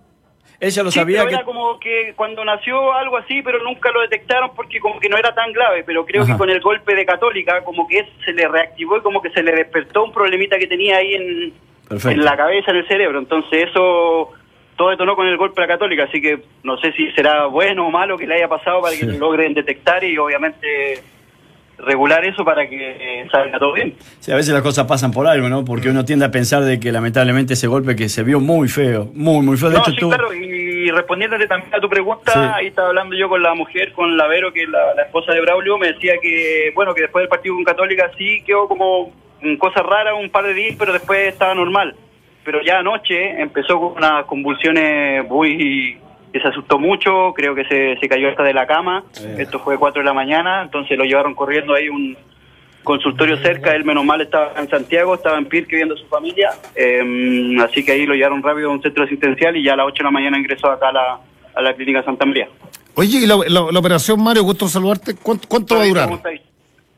¿Ella 0.59 0.83
lo 0.83 0.91
Sí, 0.91 0.99
sabía? 1.01 1.19
pero 1.19 1.29
que... 1.29 1.35
era 1.35 1.45
como 1.45 1.79
que 1.79 2.15
cuando 2.17 2.43
nació 2.47 2.95
algo 2.95 3.19
así, 3.19 3.43
pero 3.43 3.63
nunca 3.63 3.91
lo 3.91 4.01
detectaron 4.01 4.53
porque 4.57 4.81
como 4.81 4.99
que 5.01 5.11
no 5.11 5.19
era 5.19 5.35
tan 5.35 5.53
grave, 5.53 5.85
pero 5.85 6.07
creo 6.07 6.23
Ajá. 6.23 6.33
que 6.33 6.39
con 6.39 6.49
el 6.49 6.61
golpe 6.61 6.95
de 6.95 7.05
Católica 7.05 7.63
como 7.63 7.87
que 7.87 8.09
se 8.25 8.33
le 8.33 8.49
reactivó 8.49 8.97
y 8.97 9.01
como 9.03 9.21
que 9.21 9.29
se 9.31 9.43
le 9.43 9.53
despertó 9.53 10.05
un 10.05 10.13
problemita 10.13 10.57
que 10.59 10.67
tenía 10.67 10.97
ahí 10.97 11.13
en, 11.15 11.53
en 12.11 12.25
la 12.25 12.37
cabeza, 12.39 12.71
en 12.71 12.79
el 12.79 12.89
cerebro. 12.89 13.19
Entonces 13.19 13.69
eso 13.69 14.31
todo 14.77 14.89
detonó 14.89 15.15
con 15.15 15.27
el 15.27 15.37
golpe 15.37 15.61
de 15.61 15.67
la 15.67 15.75
Católica, 15.75 16.05
así 16.05 16.23
que 16.23 16.43
no 16.63 16.79
sé 16.79 16.93
si 16.93 17.11
será 17.13 17.45
bueno 17.47 17.87
o 17.87 17.91
malo 17.91 18.17
que 18.17 18.27
le 18.27 18.37
haya 18.37 18.49
pasado 18.49 18.81
para 18.81 18.97
que 18.97 19.05
lo 19.05 19.19
logren 19.19 19.53
detectar 19.53 20.03
y 20.05 20.17
obviamente 20.17 21.01
regular 21.82 22.25
eso 22.25 22.44
para 22.44 22.69
que 22.69 22.76
eh, 23.23 23.29
salga 23.31 23.58
todo 23.58 23.73
bien. 23.75 23.94
Sí, 24.20 24.32
a 24.32 24.37
veces 24.37 24.52
las 24.55 24.62
cosas 24.62 24.87
pasan 24.87 25.11
por 25.11 25.26
algo, 25.26 25.49
¿no? 25.49 25.64
Porque 25.64 25.88
uno 25.90 26.05
tiende 26.05 26.25
a 26.25 26.31
pensar 26.31 26.62
de 26.62 26.79
que 26.81 26.93
lamentablemente 26.93 27.55
ese 27.55 27.67
golpe 27.67 27.96
que 27.96 28.08
se 28.08 28.23
vio 28.23 28.40
muy 28.40 28.69
feo, 28.69 29.11
muy, 29.14 29.44
muy 29.44 29.56
feo. 29.56 29.70
De 29.70 29.76
No, 29.76 29.82
hecho, 29.82 29.90
sí, 29.90 29.96
tú- 29.99 30.08
claro, 30.08 30.32
y 30.32 30.90
respondiéndote 30.90 31.46
también 31.46 31.75
a 31.75 31.81
tu 31.81 31.88
pregunta, 31.88 32.32
Sí. 32.32 32.38
ahí 32.55 32.67
estaba 32.69 32.88
hablando 32.88 33.17
yo 33.17 33.29
con 33.29 33.43
la 33.43 33.55
mujer, 33.55 33.93
con 33.93 34.17
la 34.17 34.26
Vero, 34.26 34.52
que 34.52 34.62
es 34.62 34.69
la, 34.69 34.94
la 34.94 35.02
esposa 35.02 35.32
de 35.32 35.40
Braulio, 35.40 35.79
me 35.79 35.88
decía 35.93 36.14
que, 36.23 36.70
bueno, 36.75 36.94
que 36.94 37.02
después 37.02 37.23
del 37.23 37.29
partido 37.29 37.55
con 37.55 37.64
Católica 37.64 38.11
sí 38.17 38.43
quedó 38.46 38.67
como 38.69 39.12
cosa 39.58 39.82
rara 39.82 40.14
un 40.14 40.31
par 40.31 40.44
de 40.44 40.55
días, 40.55 40.76
pero 40.79 40.93
después 40.93 41.29
estaba 41.29 41.55
normal. 41.55 41.94
Pero 42.44 42.61
ya 42.62 42.79
anoche 42.79 43.40
empezó 43.40 43.79
con 43.81 43.96
unas 43.99 44.25
convulsiones 44.26 45.25
muy... 45.29 45.99
que 46.32 46.40
se 46.40 46.49
asustó 46.49 46.79
mucho, 46.79 47.32
creo 47.34 47.55
que 47.55 47.64
se, 47.64 47.96
se 48.00 48.08
cayó 48.08 48.29
hasta 48.31 48.43
de 48.43 48.55
la 48.55 48.67
cama, 48.67 49.05
esto 49.38 49.58
fue 49.61 49.79
4 49.79 50.00
de 50.02 50.06
la 50.06 50.14
mañana, 50.14 50.62
entonces 50.62 50.96
lo 50.96 51.05
llevaron 51.05 51.34
corriendo 51.34 51.74
ahí 51.74 51.89
un 51.89 52.17
consultorio 52.82 53.36
cerca, 53.39 53.74
él 53.77 53.84
menos 53.84 54.05
mal 54.05 54.20
estaba 54.20 54.55
en 54.58 54.69
Santiago, 54.69 55.15
estaba 55.15 55.39
en 55.39 55.44
Pirque 55.46 55.77
viendo 55.77 55.94
a 55.94 55.98
su 55.98 56.06
familia, 56.06 56.51
eh, 56.74 57.56
así 57.62 57.84
que 57.84 57.93
ahí 57.93 58.06
lo 58.06 58.15
llevaron 58.15 58.43
rápido 58.43 58.70
a 58.70 58.72
un 58.72 58.82
centro 58.82 59.05
asistencial 59.05 59.56
y 59.56 59.62
ya 59.65 59.74
a 59.74 59.77
las 59.77 59.86
8 59.86 59.94
de 59.98 60.05
la 60.05 60.10
mañana 60.10 60.39
ingresó 60.39 60.69
acá 60.70 60.89
a 60.89 60.93
la, 60.93 61.19
a 61.55 61.62
la 61.62 61.74
clínica 61.74 62.03
Santa 62.03 62.24
María. 62.27 62.48
Oye, 62.94 63.19
y 63.22 63.27
la, 63.27 63.36
la- 63.48 63.70
la 63.70 63.79
operación, 63.79 64.22
Mario, 64.22 64.43
gusto 64.43 64.69
saludarte. 64.69 65.15
¿Cuánto, 65.22 65.48
cuánto 65.48 65.77
va 65.77 65.82
a 65.82 65.86
durar? 65.86 66.08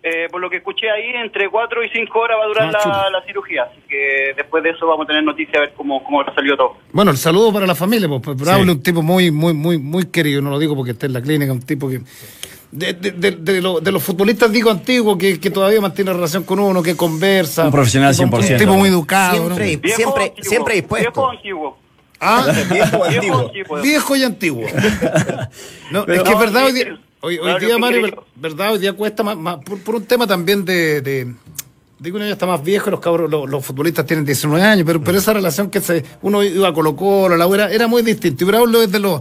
Eh, 0.07 0.29
por 0.31 0.39
lo 0.39 0.51
que 0.51 0.59
escuché 0.59 0.91
ahí, 0.91 1.13
entre 1.15 1.49
4 1.49 1.83
y 1.83 1.89
5 1.89 2.19
horas 2.19 2.37
va 2.39 2.45
a 2.45 2.49
durar 2.49 2.77
Ah, 2.85 3.09
la, 3.11 3.19
la 3.21 3.25
cirugía, 3.25 3.63
así 3.63 3.81
que 3.89 4.35
después 4.37 4.63
de 4.63 4.69
eso 4.71 4.87
vamos 4.87 5.05
a 5.05 5.07
tener 5.07 5.23
noticias 5.25 5.57
a 5.57 5.61
ver 5.61 5.73
cómo, 5.75 6.05
cómo 6.05 6.21
ha 6.21 6.35
salido 6.35 6.59
todo. 6.59 6.77
Bueno, 6.93 7.11
el 7.11 7.17
saludo 7.17 7.51
para 7.55 7.67
la 7.67 7.75
familia, 7.75 8.07
pues 8.07 8.21
pues, 8.23 8.37
Braulio 8.37 8.65
Sí. 8.67 8.71
un 8.71 8.83
tipo 8.83 9.01
muy, 9.01 9.31
muy, 9.31 9.55
muy, 9.55 9.79
muy 9.79 10.05
querido, 10.11 10.43
no 10.43 10.51
lo 10.51 10.59
digo 10.59 10.77
porque 10.77 10.91
esté 10.91 11.07
en 11.07 11.15
la 11.15 11.23
clínica, 11.23 11.53
un 11.53 11.63
tipo 11.63 11.89
que... 11.89 12.03
De, 12.71 12.93
de, 12.93 13.13
de, 13.13 13.31
de 13.31 13.63
lo- 13.63 13.81
de 13.81 13.93
los 13.93 14.03
futbolistas, 14.03 14.53
digo, 14.53 14.69
antiguos, 14.71 15.17
que, 15.17 15.41
que 15.41 15.49
todavía 15.49 15.81
mantiene 15.81 16.13
relación 16.13 16.43
con 16.45 16.59
uno, 16.59 16.83
que 16.83 16.97
conversa. 16.97 17.65
Un 17.65 17.71
profesional 17.73 18.15
tipo- 18.15 18.37
100%. 18.37 18.51
Un 18.53 18.59
tipo 18.59 18.75
muy 18.75 18.89
educado, 18.91 19.55
Siempre, 19.57 19.67
siempre, 19.95 20.25
antiguo, 20.25 20.51
siempre 20.51 20.75
dispuesto. 20.75 21.11
Viejo 21.13 21.31
antiguo. 21.31 21.79
Ah, 22.21 22.47
Viejo 22.71 23.05
antiguo. 23.05 23.51
viejo 23.83 24.17
y 24.17 24.23
antiguo. 24.25 24.67
No, 25.91 26.05
Pero- 26.05 26.23
es 26.23 26.29
que 26.29 26.33
es 26.35 26.39
verdad, 26.39 26.65
hoy 26.67 26.73
día. 26.73 26.99
Hoy, 27.25 27.39
hoy 27.39 27.61
día 27.61 27.79
Mario, 27.79 28.25
verdad, 28.37 28.73
hoy 28.73 28.79
día 28.79 28.93
cuesta 28.93 29.23
más, 29.23 29.37
más- 29.37 29.59
por, 29.65 29.83
por 29.83 29.95
un 29.97 30.07
tema 30.07 30.27
también 30.27 30.65
de, 30.65 31.01
de, 31.01 31.35
que 32.03 32.11
uno 32.13 32.25
ya 32.27 32.33
está 32.33 32.47
más 32.47 32.63
viejo, 32.63 32.91
los 32.91 33.01
cabros, 33.01 33.31
los, 33.31 33.49
los 33.49 33.65
futbolistas 33.65 34.05
tienen 34.07 34.25
19 34.27 34.63
años, 34.63 34.85
pero, 34.87 35.01
pero 35.03 35.19
esa 35.19 35.33
relación 35.33 35.71
que 35.71 35.81
se, 35.81 36.05
uno 36.23 36.43
iba 36.43 36.69
a 36.69 36.73
Colo 36.73 36.95
Colo, 36.95 37.37
la 37.37 37.47
era, 37.47 37.73
era 37.73 37.87
muy 37.87 38.03
distinto. 38.03 38.45
Y 38.45 38.47
Braulio 38.47 38.83
es 38.83 38.93
de 38.93 39.01
los, 39.01 39.21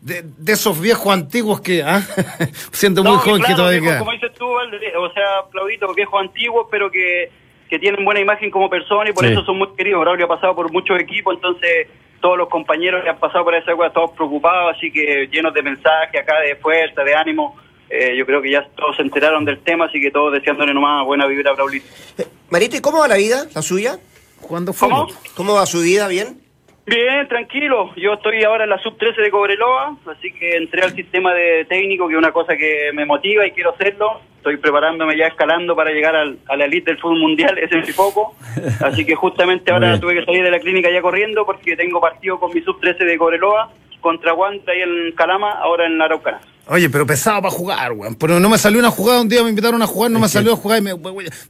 de, 0.00 0.24
de 0.36 0.52
esos 0.52 0.80
viejos 0.80 1.12
antiguos 1.12 1.60
que, 1.60 1.82
ah, 1.82 2.02
siendo 2.72 3.02
muy 3.04 3.12
No, 3.12 3.18
joven 3.20 3.42
que 3.42 3.54
todavía 3.54 3.80
viejo, 3.80 3.92
queda. 3.92 3.98
Como 4.00 4.12
dices 4.12 4.32
tú, 4.36 4.46
o 4.46 5.12
sea, 5.12 5.24
Claudito, 5.52 5.94
viejos 5.94 6.20
antiguos, 6.20 6.66
pero 6.70 6.90
que, 6.90 7.30
que 7.70 7.78
tienen 7.78 8.04
buena 8.04 8.20
imagen 8.20 8.50
como 8.50 8.68
persona 8.68 9.10
y 9.10 9.12
por 9.12 9.24
Sí. 9.24 9.32
eso 9.32 9.44
son 9.44 9.58
muy 9.58 9.68
queridos. 9.76 10.00
Braulio 10.00 10.26
ha 10.26 10.28
pasado 10.28 10.54
por 10.56 10.72
muchos 10.72 10.98
equipos, 11.00 11.34
entonces 11.36 11.86
todos 12.24 12.38
los 12.38 12.48
compañeros 12.48 13.04
que 13.04 13.10
han 13.10 13.18
pasado 13.18 13.44
por 13.44 13.54
esa 13.54 13.72
época, 13.72 13.92
todos 13.92 14.12
preocupados, 14.12 14.74
así 14.74 14.90
que 14.90 15.28
llenos 15.30 15.52
de 15.52 15.60
mensajes 15.60 16.22
acá, 16.22 16.40
de 16.40 16.56
fuerza, 16.56 17.04
de 17.04 17.14
ánimo. 17.14 17.54
Eh, 17.90 18.16
yo 18.16 18.24
creo 18.24 18.40
que 18.40 18.50
ya 18.50 18.66
todos 18.74 18.96
se 18.96 19.02
enteraron 19.02 19.44
del 19.44 19.62
tema, 19.62 19.84
así 19.84 20.00
que 20.00 20.10
todos 20.10 20.32
deseándole 20.32 20.72
nomás 20.72 21.04
buena 21.04 21.26
vibra 21.26 21.50
a 21.50 21.54
Braulito. 21.54 21.86
Eh, 22.16 22.26
Marito, 22.48 22.78
¿y 22.78 22.80
cómo 22.80 23.00
va 23.00 23.08
la 23.08 23.16
vida, 23.16 23.44
la 23.54 23.60
suya? 23.60 23.98
¿Cuándo 24.40 24.72
fue? 24.72 24.88
¿Cómo? 24.88 25.06
¿Cómo 25.36 25.52
va 25.52 25.66
su 25.66 25.80
vida? 25.80 26.08
¿Bien? 26.08 26.40
Bien, 26.86 27.26
tranquilo. 27.28 27.92
Yo 27.96 28.14
estoy 28.14 28.44
ahora 28.44 28.64
en 28.64 28.70
la 28.70 28.78
sub-13 28.78 29.16
de 29.16 29.30
Cobreloa, 29.30 29.96
así 30.06 30.30
que 30.32 30.56
entré 30.56 30.82
al 30.82 30.94
sistema 30.94 31.32
de 31.32 31.64
técnico, 31.64 32.06
que 32.06 32.14
es 32.14 32.18
una 32.18 32.32
cosa 32.32 32.56
que 32.56 32.90
me 32.92 33.06
motiva 33.06 33.46
y 33.46 33.52
quiero 33.52 33.70
hacerlo. 33.70 34.20
Estoy 34.36 34.58
preparándome 34.58 35.16
ya 35.16 35.28
escalando 35.28 35.74
para 35.74 35.90
llegar 35.90 36.14
al, 36.14 36.38
a 36.46 36.56
la 36.56 36.66
elite 36.66 36.90
del 36.90 37.00
fútbol 37.00 37.20
mundial, 37.20 37.56
ese 37.56 37.78
es 37.78 37.86
mi 37.86 37.92
foco. 37.92 38.36
Así 38.84 39.06
que 39.06 39.14
justamente 39.14 39.72
ahora 39.72 39.98
tuve 39.98 40.14
que 40.14 40.26
salir 40.26 40.44
de 40.44 40.50
la 40.50 40.58
clínica 40.58 40.90
ya 40.90 41.00
corriendo 41.00 41.46
porque 41.46 41.74
tengo 41.74 42.02
partido 42.02 42.38
con 42.38 42.52
mi 42.52 42.60
sub-13 42.60 42.98
de 42.98 43.16
Cobreloa 43.16 43.70
contra 44.00 44.32
Guanta 44.32 44.74
y 44.74 44.82
en 44.82 45.12
Calama, 45.12 45.52
ahora 45.52 45.86
en 45.86 45.96
la 45.96 46.04
Araucana. 46.04 46.40
Oye, 46.66 46.88
pero 46.88 47.06
pesado 47.06 47.42
para 47.42 47.54
jugar, 47.54 47.92
weón. 47.92 48.14
Pero 48.14 48.40
no 48.40 48.48
me 48.48 48.58
salió 48.58 48.78
una 48.78 48.90
jugada, 48.90 49.20
un 49.20 49.28
día 49.28 49.42
me 49.42 49.50
invitaron 49.50 49.82
a 49.82 49.86
jugar, 49.86 50.10
no 50.10 50.18
me 50.18 50.28
salió 50.28 50.54
a 50.54 50.56
jugar 50.56 50.78
y 50.78 50.82
me, 50.82 50.94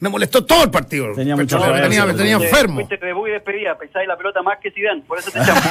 me 0.00 0.08
molestó 0.08 0.44
todo 0.44 0.64
el 0.64 0.70
partido. 0.70 1.12
Tenía 1.14 1.36
mucho 1.36 1.58
me, 1.58 1.80
tenía, 1.80 2.04
me 2.04 2.14
tenía 2.14 2.34
enfermo. 2.34 2.74
Fuiste 2.76 2.98
y 2.98 3.30
despedida, 3.30 3.76
pesáis 3.78 4.08
la 4.08 4.16
pelota 4.16 4.42
más 4.42 4.58
que 4.58 4.70
Zidane, 4.70 5.02
por 5.02 5.18
eso 5.18 5.30
te 5.30 5.38
echamos. 5.38 5.62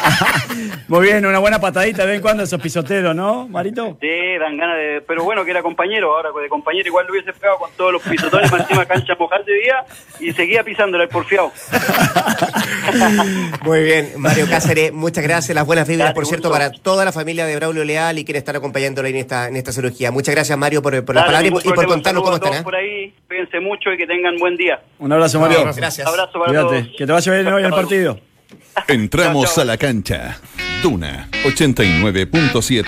Muy 0.87 1.05
bien, 1.05 1.25
una 1.25 1.39
buena 1.39 1.59
patadita 1.59 2.03
de 2.03 2.07
vez 2.07 2.15
en 2.17 2.21
cuando 2.21 2.43
esos 2.43 2.61
pisoteros, 2.61 3.15
¿no, 3.15 3.47
Marito? 3.47 3.97
Sí, 3.99 4.37
dan 4.39 4.57
ganas 4.57 4.77
de... 4.77 5.03
Pero 5.05 5.23
bueno, 5.23 5.43
que 5.43 5.51
era 5.51 5.61
compañero, 5.61 6.15
ahora 6.15 6.29
de 6.41 6.49
compañero 6.49 6.87
igual 6.87 7.05
lo 7.05 7.13
hubiese 7.13 7.33
pegado 7.33 7.59
con 7.59 7.71
todos 7.77 7.93
los 7.93 8.01
pisotones 8.01 8.51
más 8.51 8.61
encima 8.61 8.85
cancha 8.85 9.15
mojada 9.19 9.43
de 9.43 9.53
día 9.53 9.85
y 10.19 10.31
seguía 10.33 10.63
pisándola 10.63 11.03
el 11.03 11.09
porfiado. 11.09 11.51
Muy 13.63 13.83
bien, 13.83 14.13
Mario 14.17 14.47
Cáceres, 14.49 14.93
muchas 14.93 15.23
gracias, 15.23 15.53
las 15.53 15.65
buenas 15.65 15.87
vibras, 15.87 16.13
por 16.13 16.25
cierto, 16.25 16.49
gusto. 16.49 16.59
para 16.59 16.71
toda 16.71 17.05
la 17.05 17.11
familia 17.11 17.45
de 17.45 17.55
Braulio 17.55 17.83
Leal 17.83 18.19
y 18.19 18.25
quienes 18.25 18.41
están 18.41 18.55
acompañándole 18.55 19.09
en 19.09 19.15
esta, 19.17 19.32
en 19.47 19.55
esta 19.55 19.71
cirugía. 19.71 20.11
Muchas 20.11 20.33
gracias, 20.35 20.57
Mario, 20.57 20.81
por, 20.81 20.91
por 21.05 21.15
las 21.15 21.25
Dale, 21.25 21.37
palabras 21.49 21.49
y 21.49 21.51
por- 21.51 21.61
y 21.61 21.63
por 21.65 21.73
problema. 21.75 21.93
contarnos 21.93 22.23
cómo 22.23 22.35
están. 22.35 22.53
¿eh? 22.53 22.63
por 22.63 22.75
ahí, 22.75 23.13
cuídense 23.27 23.59
mucho 23.59 23.91
y 23.91 23.97
que 23.97 24.05
tengan 24.07 24.37
buen 24.37 24.55
día. 24.57 24.81
Un 24.99 25.11
abrazo, 25.11 25.39
Mario. 25.39 25.63
Gracias. 25.75 26.07
Abrazo 26.07 26.33
para 26.33 26.45
Cuídate. 26.45 26.81
todos. 26.83 26.97
Que 26.97 27.05
te 27.05 27.11
vaya 27.11 27.31
bien 27.33 27.47
hoy 27.47 27.63
el 27.63 27.69
partido. 27.71 28.19
Entramos 28.87 29.45
Chao, 29.45 29.55
chao. 29.55 29.61
a 29.63 29.65
la 29.65 29.77
cancha. 29.77 30.37
Duna 30.81 31.29
89.7. 31.43 32.85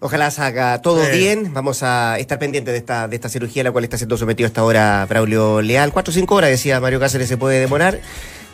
Ojalá 0.00 0.30
salga 0.30 0.80
todo 0.82 1.02
bien. 1.10 1.52
Vamos 1.54 1.82
a 1.82 2.18
estar 2.18 2.38
pendientes 2.38 2.72
de 2.72 2.78
esta, 2.78 3.08
de 3.08 3.16
esta 3.16 3.28
cirugía 3.28 3.62
a 3.62 3.64
la 3.64 3.72
cual 3.72 3.84
está 3.84 3.96
siendo 3.96 4.16
sometido 4.16 4.46
hasta 4.46 4.60
ahora 4.60 5.04
Braulio 5.08 5.62
Leal. 5.62 5.90
Cuatro 5.92 6.10
o 6.12 6.14
cinco 6.14 6.34
horas, 6.34 6.50
decía 6.50 6.78
Mario 6.80 7.00
Cáceres, 7.00 7.28
se 7.28 7.36
puede 7.36 7.60
demorar. 7.60 7.98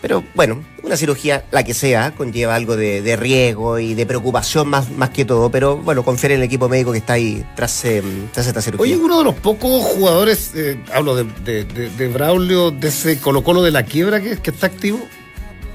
Pero 0.03 0.25
bueno, 0.35 0.65
una 0.83 0.97
cirugía, 0.97 1.45
la 1.53 1.63
que 1.63 1.73
sea, 1.75 2.11
conlleva 2.11 2.57
algo 2.57 2.77
de, 2.77 3.01
de 3.03 3.15
riesgo 3.17 3.79
y 3.79 3.95
de 3.95 4.05
preocupación 4.05 4.67
más, 4.69 4.91
más 4.91 5.11
que 5.11 5.25
todo. 5.25 5.49
Pero 5.51 5.77
bueno, 5.77 6.03
confiar 6.05 6.33
en 6.33 6.39
el 6.39 6.45
equipo 6.45 6.69
médico 6.69 6.91
que 6.93 6.99
está 6.99 7.13
ahí 7.15 7.45
tras, 7.55 7.85
eh, 7.85 8.03
tras 8.33 8.49
esta 8.49 8.61
cirugía. 8.61 8.83
Oye, 8.83 8.97
uno 8.97 9.19
de 9.19 9.25
los 9.25 9.35
pocos 9.37 9.83
jugadores, 9.85 10.51
eh, 10.57 10.77
hablo 10.93 11.15
de, 11.15 11.25
de, 11.45 11.65
de- 11.65 11.89
de 11.91 12.09
Braulio, 12.09 12.73
de 12.73 12.89
ese 12.89 13.19
Colo 13.19 13.45
Colo 13.45 13.63
de 13.63 13.71
la 13.71 13.85
quiebra 13.85 14.21
que, 14.21 14.37
que 14.39 14.51
está 14.51 14.67
activo. 14.67 15.01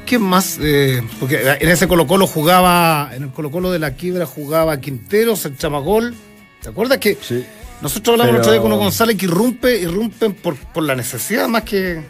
¿Quién 0.05 0.21
más? 0.23 0.57
Eh, 0.61 1.01
porque 1.21 1.41
en 1.59 1.69
ese 1.69 1.87
Colo 1.87 2.05
Colo 2.05 2.27
jugaba, 2.27 3.09
en 3.15 3.23
el 3.23 3.29
Colo 3.31 3.49
Colo 3.49 3.71
de 3.71 3.79
la 3.79 3.91
quiebra 3.91 4.25
jugaba 4.25 4.79
Quinteros, 4.81 5.45
el 5.45 5.57
Chamagol. 5.57 6.13
¿Te 6.61 6.69
acuerdas 6.69 6.97
que 6.97 7.17
Sí. 7.21 7.45
nosotros 7.81 8.13
hablamos 8.13 8.31
Pero- 8.31 8.35
el 8.35 8.41
otro 8.41 8.51
día 8.51 8.61
con 8.61 8.71
uno 8.73 8.81
González 8.81 9.15
que 9.17 9.25
irrumpe, 9.25 9.77
irrumpen 9.79 10.33
por, 10.33 10.55
por 10.57 10.83
la 10.83 10.95
necesidad 10.95 11.47
más 11.47 11.63
que... 11.63 12.01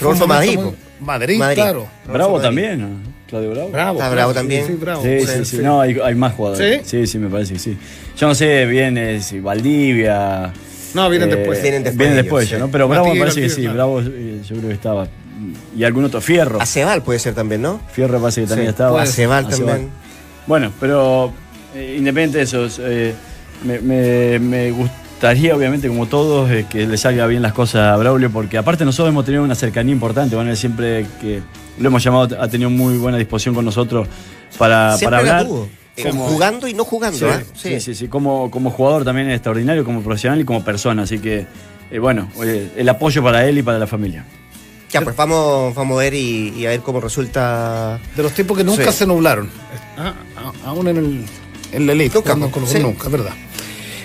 Rodolfo 0.00 0.26
Madrid, 0.26 0.58
muy- 0.58 0.72
Madrid, 1.00 1.38
Madrid. 1.38 1.54
claro. 1.56 1.86
Bravo 2.06 2.32
Madrid. 2.32 2.44
también, 2.44 2.80
¿no? 2.80 3.10
Claudio 3.28 3.50
Bravo. 3.52 3.68
Bravo. 3.70 3.92
Está 3.92 3.98
claro, 4.06 4.14
bravo 4.16 4.34
también. 4.34 4.66
Sí, 4.66 4.72
bravo. 4.72 5.02
Sí, 5.02 5.20
sí, 5.26 5.44
sí. 5.44 5.58
No, 5.58 5.80
hay, 5.80 5.96
hay 6.02 6.14
más 6.16 6.34
jugadores. 6.34 6.82
¿Sí? 6.84 6.98
Sí, 7.00 7.06
sí, 7.06 7.18
me 7.18 7.28
parece 7.28 7.52
que 7.52 7.58
sí. 7.60 7.76
Yo 8.18 8.26
no 8.26 8.34
sé 8.34 8.66
bien 8.66 8.98
eh, 8.98 9.20
si 9.20 9.38
Valdivia. 9.40 10.52
No, 10.94 11.08
vienen 11.08 11.30
eh, 11.30 11.36
después. 11.36 11.62
Vienen 11.62 11.84
después 11.84 11.98
Vienen 11.98 12.14
ellos, 12.24 12.24
después. 12.24 12.60
¿no? 12.60 12.68
Pero 12.70 12.88
Bravo 12.88 13.12
me 13.14 13.20
parece 13.20 13.40
que 13.40 13.48
sí. 13.48 13.60
claro. 13.62 13.74
Bravo 13.74 14.00
eh, 14.00 14.40
yo 14.44 14.56
creo 14.56 14.68
que 14.68 14.74
estaba. 14.74 15.06
Y 15.76 15.84
algún 15.84 16.04
otro. 16.04 16.20
Fierro. 16.20 16.60
Acebal 16.60 17.02
puede 17.02 17.18
ser 17.20 17.34
también, 17.34 17.62
¿no? 17.62 17.80
Fierro 17.92 18.20
parece 18.20 18.42
que 18.42 18.46
también 18.48 18.66
Sí, 18.68 18.70
estaba. 18.70 19.00
Acebal 19.02 19.46
Acebal. 19.46 19.66
también. 19.72 19.90
Bueno, 20.46 20.72
pero 20.80 21.32
eh, 21.76 21.94
independiente 21.98 22.38
de 22.38 22.44
eso, 22.44 22.66
eh, 22.80 23.14
me, 23.64 23.78
me- 23.78 24.38
me 24.40 24.72
gustaría, 25.20 25.54
obviamente, 25.54 25.86
como 25.86 26.06
todos, 26.06 26.50
eh, 26.50 26.64
que 26.70 26.86
le 26.86 26.96
salga 26.96 27.26
bien 27.26 27.42
las 27.42 27.52
cosas 27.52 27.92
a 27.92 27.96
Braulio, 27.98 28.30
porque 28.30 28.56
aparte 28.56 28.86
nosotros 28.86 29.12
hemos 29.12 29.26
tenido 29.26 29.44
una 29.44 29.54
cercanía 29.54 29.92
importante. 29.92 30.34
Bueno, 30.34 30.50
él 30.50 30.56
siempre 30.56 31.06
que 31.20 31.42
lo 31.78 31.88
hemos 31.88 32.02
llamado, 32.02 32.40
ha 32.40 32.48
tenido 32.48 32.70
muy 32.70 32.96
buena 32.96 33.18
disposición 33.18 33.54
con 33.54 33.66
nosotros 33.66 34.08
para, 34.56 34.96
para 35.04 35.10
la 35.22 35.38
hablar. 35.40 35.46
Eh, 35.98 36.04
Como- 36.08 36.24
Jugando 36.26 36.66
y 36.68 36.72
no 36.72 36.86
jugando, 36.86 37.18
Sí, 37.18 37.24
¿ah? 37.28 37.42
sí, 37.54 37.80
sí, 37.80 37.94
sí. 37.94 38.08
Como, 38.08 38.50
como 38.50 38.70
jugador 38.70 39.04
también 39.04 39.28
es 39.28 39.34
extraordinario, 39.34 39.84
como 39.84 40.00
profesional 40.00 40.40
y 40.40 40.44
como 40.44 40.64
persona. 40.64 41.02
Así 41.02 41.18
que, 41.18 41.46
eh, 41.90 41.98
bueno, 41.98 42.30
oye, 42.38 42.70
el 42.78 42.88
apoyo 42.88 43.22
para 43.22 43.46
él 43.46 43.58
y 43.58 43.62
para 43.62 43.78
la 43.78 43.86
familia. 43.86 44.24
Ya, 44.90 45.02
pues 45.02 45.14
vamos, 45.16 45.74
vamos 45.74 45.96
a 45.98 46.00
ver 46.00 46.14
y, 46.14 46.54
y 46.56 46.64
a 46.64 46.70
ver 46.70 46.80
cómo 46.80 46.98
resulta. 46.98 48.00
De 48.16 48.22
los 48.22 48.32
tiempos 48.32 48.56
que 48.56 48.64
nunca 48.64 48.90
Sí. 48.90 48.98
se 49.00 49.06
nublaron. 49.06 49.50
Ah, 49.98 50.14
aún 50.64 50.88
en, 50.88 50.96
el, 50.96 51.24
en 51.72 51.86
la 51.86 51.92
elite. 51.92 52.14
Nunca, 52.14 52.34
sí. 52.64 52.78
nunca, 52.78 53.04
es 53.04 53.12
verdad. 53.12 53.32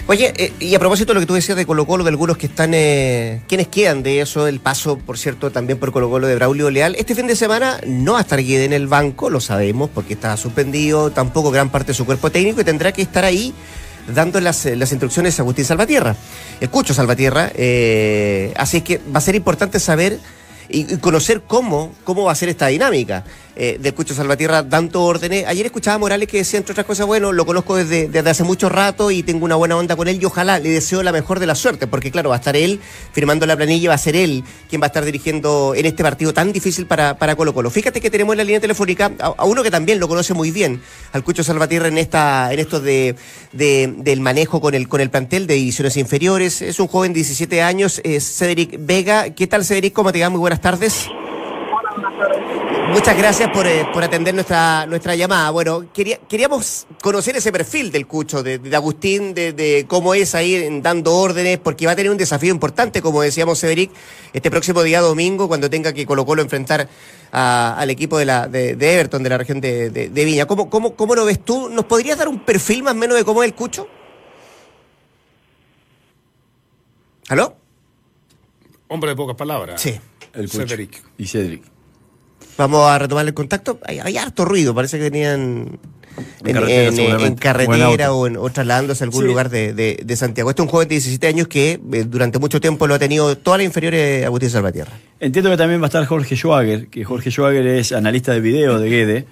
Oye, 0.07 0.33
eh, 0.37 0.53
y 0.59 0.75
a 0.75 0.79
propósito 0.79 1.09
de 1.09 1.15
lo 1.15 1.19
que 1.21 1.25
tú 1.25 1.33
decías 1.33 1.57
de 1.57 1.65
Colo 1.65 1.87
Colo, 1.87 2.03
de 2.03 2.11
algunos 2.11 2.37
que 2.37 2.45
están, 2.45 2.73
eh, 2.75 3.41
quienes 3.47 3.69
quedan 3.69 4.03
de 4.03 4.21
eso, 4.21 4.45
el 4.45 4.59
paso, 4.59 4.99
por 4.99 5.17
cierto, 5.17 5.49
también 5.49 5.79
por 5.79 5.91
Colo 5.91 6.11
Colo 6.11 6.27
de 6.27 6.35
Braulio 6.35 6.69
Leal, 6.69 6.93
este 6.95 7.15
fin 7.15 7.25
de 7.25 7.35
semana 7.35 7.79
no 7.87 8.13
va 8.13 8.19
a 8.19 8.21
estar 8.21 8.39
Guede 8.39 8.65
en 8.65 8.73
el 8.73 8.85
banco, 8.85 9.31
lo 9.31 9.41
sabemos, 9.41 9.89
porque 9.91 10.13
está 10.13 10.37
suspendido, 10.37 11.09
tampoco 11.09 11.49
gran 11.49 11.71
parte 11.71 11.87
de 11.87 11.93
su 11.95 12.05
cuerpo 12.05 12.29
técnico 12.29 12.61
y 12.61 12.63
tendrá 12.63 12.91
que 12.91 13.01
estar 13.01 13.25
ahí 13.25 13.51
dando 14.13 14.39
las, 14.41 14.67
eh, 14.67 14.75
las 14.75 14.91
instrucciones 14.91 15.39
a 15.39 15.41
Agustín 15.41 15.65
Salvatierra, 15.65 16.15
el 16.61 16.69
Cucho 16.69 16.93
Salvatierra, 16.93 17.51
eh, 17.55 18.53
así 18.57 18.77
es 18.77 18.83
que 18.83 19.01
va 19.11 19.17
a 19.17 19.21
ser 19.21 19.33
importante 19.33 19.79
saber 19.79 20.19
y, 20.69 20.93
y 20.93 20.97
conocer 20.97 21.41
cómo, 21.47 21.95
cómo 22.03 22.25
va 22.25 22.31
a 22.31 22.35
ser 22.35 22.49
esta 22.49 22.67
dinámica 22.67 23.23
eh, 23.55 23.77
del 23.79 23.93
Cucho 23.93 24.13
Salvatierra 24.13 24.63
dando 24.63 25.01
órdenes. 25.03 25.45
Ayer 25.47 25.65
escuchaba 25.65 25.95
a 25.95 25.97
Morales 25.99 26.27
que 26.27 26.37
decía, 26.37 26.57
entre 26.57 26.73
otras 26.73 26.85
cosas, 26.85 27.05
bueno, 27.05 27.31
lo 27.31 27.45
conozco 27.45 27.75
desde, 27.75 28.07
desde 28.07 28.29
hace 28.29 28.43
mucho 28.43 28.69
rato 28.69 29.11
y 29.11 29.23
tengo 29.23 29.45
una 29.45 29.55
buena 29.55 29.77
onda 29.77 29.95
con 29.95 30.07
él 30.07 30.19
y 30.21 30.25
ojalá 30.25 30.59
le 30.59 30.69
deseo 30.69 31.03
la 31.03 31.11
mejor 31.11 31.39
de 31.39 31.45
la 31.47 31.55
suerte, 31.55 31.87
porque 31.87 32.11
claro, 32.11 32.29
va 32.29 32.35
a 32.35 32.39
estar 32.39 32.55
él 32.55 32.79
firmando 33.13 33.45
la 33.45 33.55
planilla, 33.55 33.89
va 33.89 33.95
a 33.95 33.99
ser 33.99 34.15
él 34.15 34.43
quien 34.69 34.81
va 34.81 34.85
a 34.85 34.87
estar 34.87 35.05
dirigiendo 35.05 35.73
en 35.75 35.85
este 35.85 36.03
partido 36.03 36.33
tan 36.33 36.51
difícil 36.51 36.85
para, 36.85 37.17
para 37.17 37.35
Colo 37.35 37.53
Colo. 37.53 37.69
Fíjate 37.69 38.01
que 38.01 38.09
tenemos 38.09 38.33
en 38.33 38.37
la 38.39 38.43
línea 38.43 38.59
telefónica 38.59 39.11
a, 39.19 39.45
uno 39.45 39.63
que 39.63 39.71
también 39.71 39.99
lo 39.99 40.07
conoce 40.07 40.33
muy 40.33 40.51
bien, 40.51 40.81
al 41.13 41.23
Cucho 41.23 41.43
Salvatierra 41.43 41.87
en 41.87 41.97
esta 41.97 42.51
en 42.51 42.59
esto 42.59 42.79
de, 42.79 43.15
de- 43.53 43.93
del 43.97 44.19
manejo 44.21 44.59
con 44.61 44.73
el, 44.75 44.87
con 44.87 45.01
el 45.01 45.09
plantel 45.09 45.47
de 45.47 45.55
divisiones 45.55 45.97
inferiores. 45.97 46.61
Es 46.61 46.79
un 46.79 46.87
joven 46.87 47.13
de 47.13 47.19
17 47.19 47.61
años, 47.61 48.01
es 48.03 48.37
Cedric 48.37 48.75
Vega. 48.79 49.29
¿Qué 49.31 49.47
tal, 49.47 49.63
Cedric? 49.65 49.93
¿Cómo 49.93 50.11
te 50.11 50.21
va? 50.21 50.29
Muy 50.29 50.39
buenas 50.39 50.61
tardes. 50.61 51.07
Muchas 52.91 53.17
gracias 53.17 53.49
por, 53.51 53.67
eh, 53.67 53.85
por 53.93 54.03
atender 54.03 54.33
nuestra, 54.33 54.85
nuestra 54.85 55.15
llamada. 55.15 55.49
Bueno, 55.51 55.85
quería, 55.93 56.17
queríamos 56.29 56.87
conocer 57.01 57.35
ese 57.35 57.51
perfil 57.51 57.91
del 57.91 58.07
Cucho, 58.07 58.41
de, 58.43 58.57
de 58.59 58.75
Agustín, 58.75 59.33
de, 59.33 59.53
de 59.53 59.85
cómo 59.87 60.13
es 60.13 60.33
ahí 60.35 60.55
en- 60.55 60.81
dando 60.81 61.13
órdenes, 61.15 61.57
porque 61.57 61.85
va 61.85 61.91
a 61.93 61.95
tener 61.95 62.11
un 62.11 62.17
desafío 62.17 62.51
importante, 62.51 63.01
como 63.01 63.21
decíamos 63.21 63.59
Cedric, 63.59 63.91
este 64.33 64.49
próximo 64.49 64.81
día 64.83 65.01
domingo, 65.01 65.47
cuando 65.47 65.69
tenga 65.69 65.93
que 65.93 66.05
Colo 66.05 66.25
Colo 66.25 66.41
enfrentar 66.41 66.87
a- 67.31 67.75
al 67.77 67.89
equipo 67.89 68.17
de, 68.17 68.25
la, 68.25 68.47
de, 68.47 68.75
de 68.75 68.93
Everton, 68.93 69.23
de 69.23 69.29
la 69.29 69.37
región 69.37 69.59
de, 69.59 69.89
de- 69.89 70.09
de 70.09 70.25
Viña. 70.25 70.45
¿Cómo, 70.45 70.69
cómo, 70.69 70.95
¿Cómo 70.95 71.15
lo 71.15 71.25
ves 71.25 71.43
tú? 71.43 71.69
¿Nos 71.69 71.85
podrías 71.85 72.17
dar 72.17 72.27
un 72.29 72.39
perfil 72.39 72.83
más 72.83 72.93
o 72.93 72.97
menos 72.97 73.17
de 73.17 73.25
cómo 73.25 73.43
es 73.43 73.47
el 73.49 73.55
Cucho? 73.55 73.87
¿Aló? 77.29 77.55
Hombre 78.87 79.09
de 79.11 79.15
pocas 79.15 79.35
palabras. 79.35 79.81
Sí. 79.81 79.99
El 80.33 80.49
Cucho. 80.49 80.67
Cedric. 80.67 81.03
Y 81.17 81.27
Cedric. 81.27 81.74
Vamos 82.57 82.89
a 82.89 82.97
retomar 82.99 83.25
el 83.25 83.33
contacto. 83.33 83.79
Hay, 83.85 83.99
hay 83.99 84.17
harto 84.17 84.45
ruido, 84.45 84.73
parece 84.73 84.97
que 84.97 85.03
venían 85.09 85.77
En 86.45 86.47
en, 86.47 86.53
carretera, 86.53 87.15
en- 87.17 87.19
en 87.25 87.35
carretera 87.35 88.13
O 88.13 88.27
en 88.27 88.37
o, 88.37 88.49
trasladándose 88.49 89.03
a 89.03 89.05
algún 89.05 89.23
Sí. 89.23 89.27
lugar 89.27 89.49
de, 89.49 89.73
de- 89.73 89.99
de 90.03 90.15
Santiago. 90.15 90.49
Este 90.49 90.61
es 90.61 90.65
un 90.65 90.71
joven 90.71 90.87
de 90.87 90.95
17 90.95 91.27
años 91.27 91.47
que 91.49 91.73
eh, 91.91 92.05
durante 92.07 92.39
mucho 92.39 92.61
tiempo 92.61 92.87
lo 92.87 92.93
ha 92.93 92.99
tenido 92.99 93.37
todas 93.37 93.59
las 93.59 93.65
inferiores 93.65 94.25
Agustín 94.25 94.49
Salvatierra. 94.49 94.93
Entiendo 95.19 95.49
que 95.51 95.57
también 95.57 95.81
va 95.81 95.85
a 95.85 95.87
estar 95.87 96.05
Jorge 96.05 96.35
Schwager, 96.37 96.87
que 96.87 97.03
Jorge 97.03 97.29
Schwager 97.31 97.65
es 97.67 97.91
analista 97.91 98.31
de 98.31 98.39
video 98.39 98.79
de 98.79 98.89
Guede. 98.89 99.25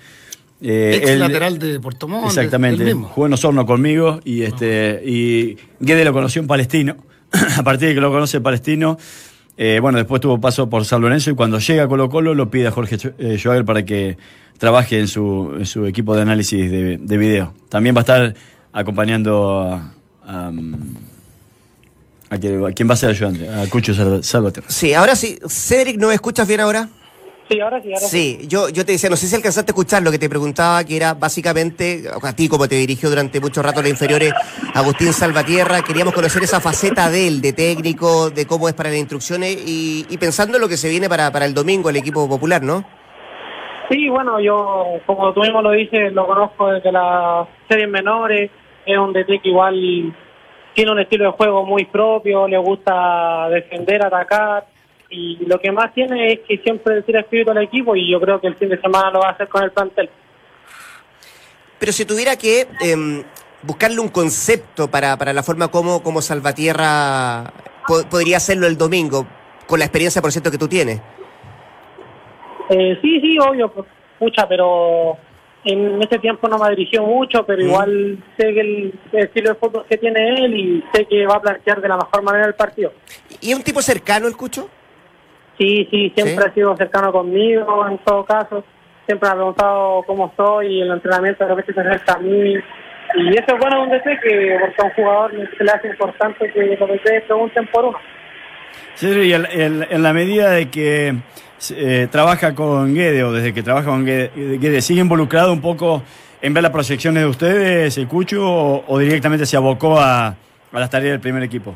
Eh, 0.61 0.95
Ex 1.01 1.09
él- 1.11 1.19
lateral 1.19 1.59
de 1.59 1.79
Puerto 1.79 2.07
Montt. 2.07 2.27
Exactamente. 2.27 2.83
el 2.83 2.87
mismo. 2.95 3.07
Jugó 3.09 3.27
en 3.27 3.33
Osorno 3.33 3.65
conmigo 3.65 4.19
y 4.25 4.43
este 4.43 5.01
y 5.05 5.57
Guede 5.79 6.03
lo 6.05 6.11
conoció 6.13 6.41
en 6.41 6.47
Palestino. 6.47 6.97
a 7.57 7.63
partir 7.63 7.87
de 7.89 7.95
que 7.95 8.01
lo 8.01 8.11
conoce 8.11 8.37
en 8.37 8.43
Palestino, 8.43 8.97
eh, 9.57 9.79
bueno, 9.81 9.97
después 9.97 10.21
tuvo 10.21 10.39
paso 10.41 10.69
por 10.69 10.85
San 10.85 11.01
Lorenzo 11.01 11.29
y 11.31 11.35
cuando 11.35 11.59
llega 11.59 11.83
a 11.83 11.87
Colo 11.87 12.09
Colo 12.09 12.33
lo 12.33 12.49
pide 12.49 12.67
a 12.67 12.71
Jorge 12.71 12.97
eh, 13.19 13.37
Schwager 13.37 13.65
para 13.65 13.83
que 13.85 14.17
trabaje 14.57 14.99
en 14.99 15.07
su, 15.07 15.85
equipo 15.87 16.15
de 16.15 16.21
análisis 16.21 16.71
de, 16.71 16.97
de 16.97 17.17
video. 17.17 17.53
También 17.69 17.95
va 17.95 17.99
a 17.99 18.01
estar 18.01 18.33
acompañando 18.71 19.61
a, 19.61 20.51
a 22.29 22.37
quien, 22.39 22.89
va 22.89 22.93
a 22.93 22.97
ser 22.97 23.09
ayudante, 23.11 23.47
a 23.47 23.69
Cucho 23.69 23.93
Sal- 23.93 24.23
Salvatierra. 24.23 24.67
Sí, 24.69 24.93
ahora 24.93 25.15
sí. 25.15 25.37
Cedric, 25.47 25.97
¿no 25.99 26.07
me 26.07 26.15
escuchas 26.15 26.47
bien 26.47 26.61
ahora? 26.61 26.89
Sí, 27.49 27.59
ahora 27.59 27.81
sí, 27.81 27.89
ahora 27.89 27.99
sí. 27.99 28.37
Sí, 28.39 28.47
yo, 28.47 28.69
yo 28.69 28.85
te 28.85 28.93
decía, 28.93 29.09
no 29.09 29.15
sé 29.15 29.27
si 29.27 29.35
alcanzaste 29.35 29.71
a 29.71 29.73
escuchar 29.73 30.01
lo 30.01 30.11
que 30.11 30.19
te 30.19 30.29
preguntaba, 30.29 30.83
que 30.83 30.95
era 30.95 31.13
básicamente, 31.13 32.03
a 32.21 32.33
ti 32.33 32.47
como 32.47 32.67
te 32.67 32.75
dirigió 32.75 33.09
durante 33.09 33.39
mucho 33.39 33.61
rato 33.61 33.81
las 33.81 33.91
inferiores, 33.91 34.33
Agustín 34.73 35.13
Salvatierra, 35.13 35.81
queríamos 35.81 36.13
conocer 36.13 36.43
esa 36.43 36.61
faceta 36.61 37.09
de 37.09 37.27
él, 37.27 37.41
de 37.41 37.53
técnico, 37.53 38.29
de 38.29 38.45
cómo 38.45 38.67
es 38.69 38.73
para 38.73 38.89
las 38.89 38.99
instrucciones 38.99 39.57
y, 39.67 40.05
y 40.09 40.17
pensando 40.17 40.57
en 40.57 40.61
lo 40.61 40.69
que 40.69 40.77
se 40.77 40.89
viene 40.89 41.09
para, 41.09 41.31
para 41.31 41.45
el 41.45 41.53
domingo, 41.53 41.89
el 41.89 41.97
equipo 41.97 42.27
popular, 42.27 42.63
¿no? 42.63 42.83
Sí, 43.89 44.07
bueno, 44.09 44.39
yo, 44.39 44.99
como 45.05 45.33
tú 45.33 45.41
mismo 45.41 45.61
lo 45.61 45.71
dices, 45.71 46.13
lo 46.13 46.25
conozco 46.25 46.69
desde 46.71 46.91
las 46.91 47.47
series 47.69 47.89
menores. 47.89 48.49
Es 48.85 48.97
un 48.97 49.13
DT 49.13 49.41
que 49.41 49.49
igual 49.49 50.15
tiene 50.73 50.91
un 50.91 50.99
estilo 50.99 51.25
de 51.25 51.31
juego 51.31 51.65
muy 51.65 51.85
propio, 51.85 52.47
le 52.47 52.57
gusta 52.57 53.49
defender, 53.49 54.05
atacar. 54.05 54.65
Y 55.15 55.45
lo 55.45 55.59
que 55.59 55.71
más 55.71 55.93
tiene 55.93 56.33
es 56.33 56.39
que 56.47 56.57
siempre 56.57 57.01
tira 57.03 57.19
espíritu 57.21 57.51
al 57.51 57.61
equipo 57.61 57.95
y 57.95 58.11
yo 58.11 58.19
creo 58.19 58.41
que 58.41 58.47
el 58.47 58.55
fin 58.55 58.69
de 58.69 58.81
semana 58.81 59.11
lo 59.11 59.19
va 59.19 59.27
a 59.29 59.31
hacer 59.33 59.47
con 59.47 59.61
el 59.63 59.71
plantel. 59.71 60.09
Pero 61.77 61.91
si 61.91 62.03
tuviera 62.05 62.35
que 62.35 62.67
em, 62.81 63.23
buscarle 63.61 63.99
un 63.99 64.07
concepto 64.09 64.89
para, 64.89 65.15
para 65.17 65.31
la 65.33 65.43
forma 65.43 65.67
como, 65.67 66.01
como 66.01 66.21
Salvatierra 66.21 67.53
po- 67.87 68.03
podría 68.09 68.37
hacerlo 68.37 68.65
el 68.67 68.77
domingo, 68.77 69.27
con 69.67 69.77
la 69.79 69.85
experiencia, 69.85 70.21
por 70.21 70.31
cierto, 70.31 70.49
que 70.49 70.57
tú 70.57 70.67
tienes. 70.67 70.99
Eh, 72.69 72.97
sí, 73.01 73.19
sí, 73.21 73.37
obvio, 73.39 73.69
pues, 73.71 73.85
pucha, 74.17 74.47
pero 74.47 75.17
en 75.65 76.01
ese 76.01 76.17
tiempo 76.19 76.47
no 76.47 76.57
me 76.57 76.69
dirigió 76.71 77.03
mucho, 77.03 77.45
pero 77.45 77.61
Mm. 77.61 77.65
igual 77.67 78.23
sé 78.37 78.53
que 78.53 78.59
el, 78.61 78.93
el 79.11 79.23
estilo 79.25 79.49
de 79.49 79.55
fútbol 79.55 79.85
que 79.87 79.97
tiene 79.97 80.29
él 80.45 80.55
y 80.57 80.83
sé 80.93 81.05
que 81.05 81.25
va 81.25 81.35
a 81.35 81.41
plantear 81.41 81.81
de 81.81 81.87
la 81.89 81.97
mejor 81.97 82.23
manera 82.23 82.45
el 82.47 82.55
partido. 82.55 82.93
¿Y 83.41 83.51
es 83.51 83.55
un 83.57 83.63
tipo 83.63 83.81
cercano 83.81 84.27
el 84.27 84.35
Cucho? 84.37 84.69
Sí, 85.63 85.87
sí, 85.89 86.11
siempre 86.13 86.43
¿Sí? 86.43 86.49
ha 86.49 86.53
sido 86.53 86.75
cercano 86.75 87.13
conmigo 87.13 87.87
en 87.89 87.97
todo 87.99 88.25
caso. 88.25 88.65
Siempre 89.05 89.29
me 89.29 89.33
ha 89.33 89.35
preguntado 89.35 90.03
cómo 90.05 90.27
estoy 90.27 90.67
y 90.67 90.81
el 90.81 90.91
entrenamiento 90.91 91.45
de 91.45 91.55
repente 91.55 91.73
se 91.73 91.79
acerca 91.79 92.13
a 92.15 92.19
mí. 92.19 92.53
Y 93.15 93.29
eso 93.29 93.45
es 93.47 93.59
bueno 93.61 93.77
donde 93.77 94.01
sé 94.01 94.19
que 94.21 94.57
porque 94.59 94.81
a 94.81 94.85
un 94.85 94.91
jugador 94.91 95.31
se 95.57 95.63
le 95.63 95.71
hace 95.71 95.87
importante 95.87 96.51
que 96.51 96.77
los 96.77 96.89
DT 96.89 97.21
pregunten 97.27 97.67
por 97.67 97.85
uno. 97.85 97.97
Cedro, 98.95 99.23
y 99.23 99.33
en, 99.33 99.45
en- 99.51 99.87
en 99.89 100.03
la 100.03 100.11
medida 100.11 100.49
de 100.51 100.69
que 100.69 101.15
eh, 101.71 102.07
trabaja 102.11 102.53
con 102.53 102.93
Guede 102.93 103.23
o 103.23 103.31
desde 103.31 103.53
que 103.53 103.63
trabaja 103.63 103.87
con 103.87 104.05
Guede, 104.05 104.31
Guede, 104.57 104.81
¿sigue 104.81 104.99
involucrado 104.99 105.53
un 105.53 105.61
poco 105.61 106.03
en 106.41 106.53
ver 106.53 106.63
las 106.63 106.73
proyecciones 106.73 107.23
de 107.23 107.29
ustedes, 107.29 107.97
el 107.97 108.07
Cucho, 108.09 108.45
o, 108.45 108.83
o 108.85 108.99
directamente 108.99 109.45
se 109.45 109.55
abocó 109.55 109.97
a, 109.97 110.27
a 110.27 110.35
las 110.79 110.89
tareas 110.89 111.11
del 111.13 111.21
primer 111.21 111.43
equipo? 111.43 111.73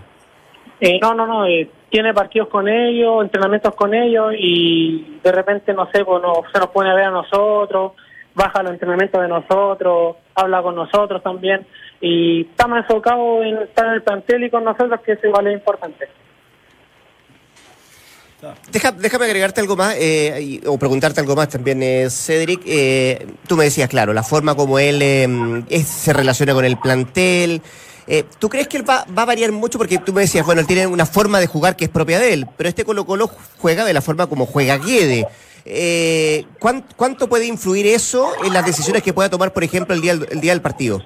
Eh, 0.80 1.00
no, 1.02 1.14
no, 1.16 1.26
no, 1.26 1.46
eh, 1.48 1.70
tiene 1.90 2.14
partidos 2.14 2.50
con 2.50 2.68
ellos, 2.68 3.24
entrenamientos 3.24 3.74
con 3.76 3.94
ellos 3.94 4.34
y 4.38 5.20
de 5.24 5.32
repente, 5.32 5.74
no 5.74 5.90
sé, 5.92 6.06
pues, 6.06 6.22
se 6.54 6.60
nos 6.60 6.70
pone 6.70 6.92
a 6.92 6.94
ver 6.94 7.06
a 7.06 7.12
nosotros, 7.12 7.94
baja 8.36 8.62
los 8.62 8.74
entrenamientos 8.74 9.20
de 9.22 9.28
nosotros, 9.28 10.18
habla 10.36 10.62
con 10.62 10.76
nosotros 10.76 11.24
también 11.24 11.66
y 12.00 12.42
estamos 12.42 12.78
enfocados 12.78 13.44
en 13.44 13.58
estar 13.64 13.88
en 13.88 13.94
el 13.94 14.04
plantel 14.04 14.44
y 14.44 14.50
con 14.52 14.64
nosotros, 14.64 15.00
que 15.02 15.14
eso 15.14 15.26
igual 15.28 15.48
es 15.48 15.54
importante. 15.56 16.08
Déjame 18.72 19.26
agregarte 19.26 19.62
algo 19.62 19.76
más 19.76 19.96
eh, 19.98 20.62
o 20.68 20.78
preguntarte 20.78 21.20
algo 21.22 21.36
más 21.36 21.50
también, 21.50 21.82
eh, 21.82 22.08
Cedric. 22.12 22.62
Eh, 22.68 23.26
tú 23.48 23.58
me 23.58 23.64
decías, 23.64 23.90
claro, 23.90 24.14
la 24.14 24.22
forma 24.22 24.54
como 24.54 24.78
él 24.78 25.02
eh, 25.02 25.28
es- 25.70 25.88
se 25.88 26.14
relaciona 26.14 26.54
con 26.54 26.64
el 26.64 26.78
plantel. 26.78 27.64
Eh, 28.08 28.24
¿Tú 28.40 28.48
crees 28.50 28.68
que 28.68 28.78
él 28.78 28.90
va, 28.90 29.06
va 29.18 29.24
a 29.24 29.26
variar 29.26 29.52
mucho? 29.52 29.78
Porque 29.78 29.98
tú 29.98 30.14
me 30.14 30.22
decías, 30.22 30.46
bueno, 30.46 30.62
él 30.62 30.68
tiene 30.68 30.88
una 30.88 31.06
forma 31.06 31.40
de 31.40 31.48
jugar 31.48 31.76
que 31.76 31.86
es 31.86 31.92
propia 31.92 32.20
de 32.20 32.34
él, 32.34 32.46
pero 32.56 32.70
este 32.70 32.86
Colo 32.86 33.06
Colo 33.06 33.30
juega 33.58 33.84
de 33.84 33.94
la 33.94 34.02
forma 34.02 34.28
como 34.28 34.46
juega 34.46 34.78
Guede. 34.78 35.28
Eh, 35.66 36.46
¿cuán- 36.60 36.86
¿Cuánto 36.96 37.28
puede 37.28 37.46
influir 37.46 37.86
eso 37.88 38.32
en 38.46 38.54
las 38.54 38.66
decisiones 38.66 39.04
que 39.04 39.12
pueda 39.14 39.30
tomar, 39.30 39.52
por 39.52 39.64
ejemplo, 39.66 39.94
el 39.94 40.00
día, 40.02 40.14
el 40.14 40.40
día 40.40 40.54
del 40.54 40.62
partido? 40.62 41.02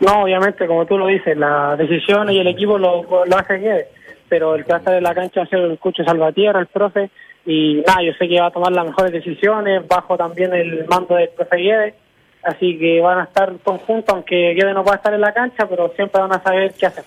No, 0.00 0.22
obviamente, 0.24 0.66
como 0.66 0.84
tú 0.86 0.98
lo 0.98 1.06
dices, 1.06 1.36
las 1.36 1.78
decisiones 1.78 2.34
y 2.34 2.38
el 2.38 2.46
equipo 2.48 2.78
lo, 2.78 3.24
lo 3.24 3.38
hace 3.38 3.54
Guedes, 3.54 3.86
pero 4.28 4.54
el 4.54 4.64
que 4.64 4.70
va 4.72 4.76
a 4.76 4.78
estar 4.80 4.94
en 4.94 5.02
la 5.02 5.14
cancha 5.14 5.40
va 5.40 5.44
a 5.46 5.48
ser 5.48 5.60
el 5.60 5.78
Cucho 5.78 6.04
Salvatierra, 6.04 6.60
el 6.60 6.66
profe, 6.66 7.10
y 7.46 7.82
nada, 7.86 8.02
yo 8.02 8.12
sé 8.18 8.28
que 8.28 8.40
va 8.40 8.48
a 8.48 8.50
tomar 8.50 8.72
las 8.72 8.84
mejores 8.86 9.12
decisiones, 9.12 9.86
bajo 9.88 10.16
también 10.18 10.52
el 10.52 10.84
mando 10.86 11.14
del 11.14 11.30
profe 11.30 11.56
Guedes, 11.56 11.94
así 12.42 12.78
que 12.78 13.00
van 13.00 13.18
a 13.20 13.24
estar 13.24 13.56
conjuntos, 13.62 14.14
aunque 14.14 14.54
Guedes 14.54 14.74
no 14.74 14.82
pueda 14.82 14.96
estar 14.96 15.12
en 15.14 15.20
la 15.20 15.32
cancha, 15.34 15.68
pero 15.68 15.92
siempre 15.96 16.20
van 16.20 16.32
a 16.32 16.42
saber 16.42 16.74
qué 16.78 16.86
hacer. 16.86 17.04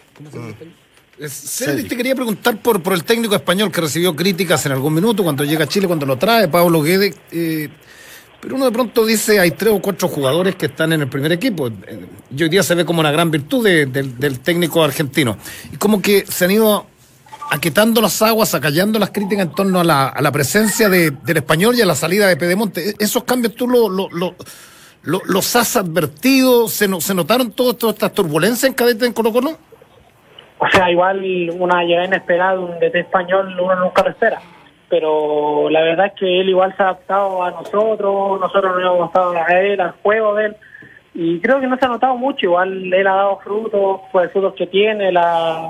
Cedric, 1.30 1.88
te 1.90 1.96
quería 1.98 2.16
preguntar 2.16 2.58
por, 2.58 2.82
por 2.82 2.94
el 2.94 3.04
técnico 3.04 3.36
español 3.36 3.72
que 3.72 3.82
recibió 3.82 4.16
críticas 4.16 4.66
en 4.66 4.72
algún 4.72 4.94
minuto 4.94 5.24
cuando 5.24 5.44
llega 5.44 5.66
a 5.66 5.68
Chile, 5.68 5.88
cuando 5.88 6.06
lo 6.06 6.18
trae, 6.18 6.48
Pablo 6.48 6.82
Guede. 6.82 7.14
eh, 7.32 7.70
pero 8.42 8.56
uno 8.56 8.66
de 8.66 8.72
pronto 8.72 9.06
dice, 9.06 9.40
hay 9.40 9.52
tres 9.52 9.72
o 9.74 9.82
cuatro 9.82 10.10
jugadores 10.10 10.56
que 10.56 10.66
están 10.66 10.92
en 10.92 11.02
el 11.02 11.08
primer 11.08 11.32
equipo. 11.32 11.68
Eh, 11.70 12.06
Y 12.36 12.44
hoy 12.44 12.50
día 12.50 12.62
se 12.64 12.76
ve 12.76 12.84
como 12.84 13.00
una 13.00 13.12
gran 13.12 13.32
virtud 13.32 13.64
de- 13.64 13.86
del- 13.86 14.18
del 14.20 14.40
técnico 14.42 14.84
argentino. 14.84 15.38
Y 15.72 15.78
como 15.78 16.02
que 16.02 16.26
se 16.26 16.44
han 16.46 16.52
ido 16.52 16.88
aquetando 17.52 18.02
las 18.02 18.22
aguas, 18.22 18.54
acallando 18.56 19.00
las 19.00 19.12
críticas 19.12 19.46
en 19.46 19.52
torno 19.54 19.80
a 19.80 19.84
la, 19.86 20.08
a 20.08 20.22
la 20.22 20.32
presencia 20.32 20.90
de- 20.90 21.12
del 21.12 21.38
español 21.38 21.76
y 21.78 21.82
a 21.82 21.86
la 21.86 21.96
salida 21.96 22.28
de 22.28 22.36
Pedemonte. 22.36 22.90
E- 22.90 22.96
¿Esos 23.00 23.24
cambios 23.24 23.56
tú 23.56 23.66
lo- 23.68 23.88
lo- 23.88 24.10
lo- 24.10 24.36
lo- 25.04 25.22
los 25.26 25.56
has 25.56 25.76
advertido? 25.78 26.68
¿Se, 26.68 26.88
no- 26.88 27.00
se 27.02 27.14
notaron 27.14 27.52
todas 27.52 27.76
estas 27.94 28.14
turbulencias 28.14 28.64
en 28.66 28.74
cadete 28.74 29.06
en 29.06 29.14
Colo 29.14 29.32
Colo? 29.32 29.52
O 30.60 30.68
sea, 30.72 30.90
igual 30.90 31.22
una 31.60 31.84
llegada 31.84 32.08
inesperada 32.08 32.60
un 32.60 32.80
DT 32.80 32.96
español 33.00 33.54
uno 33.60 33.76
nunca 33.76 34.04
lo 34.04 34.10
espera. 34.10 34.42
Pero 34.90 35.70
la 35.70 35.82
verdad 35.82 36.08
es 36.08 36.14
que 36.20 36.40
él 36.42 36.50
igual 36.50 36.76
se 36.78 36.84
ha 36.84 36.88
adaptado 36.88 37.44
a 37.44 37.52
nosotros, 37.52 38.40
nosotros 38.40 38.76
nos 38.76 38.82
hemos 38.82 39.00
adaptado 39.00 39.34
a 39.36 39.60
él, 39.60 39.82
al 39.82 39.92
juego 40.04 40.36
de 40.36 40.46
él. 40.48 40.56
Y 41.16 41.40
creo 41.42 41.60
que 41.60 41.68
no 41.68 41.78
se 41.78 41.86
ha 41.86 41.90
notado 41.90 42.16
mucho, 42.16 42.46
igual 42.46 42.94
él 42.94 43.08
ha 43.08 43.14
dado 43.16 43.40
frutos, 43.44 44.02
pues 44.12 44.32
frutos 44.32 44.54
que 44.56 44.68
tiene, 44.68 45.12
la, 45.12 45.68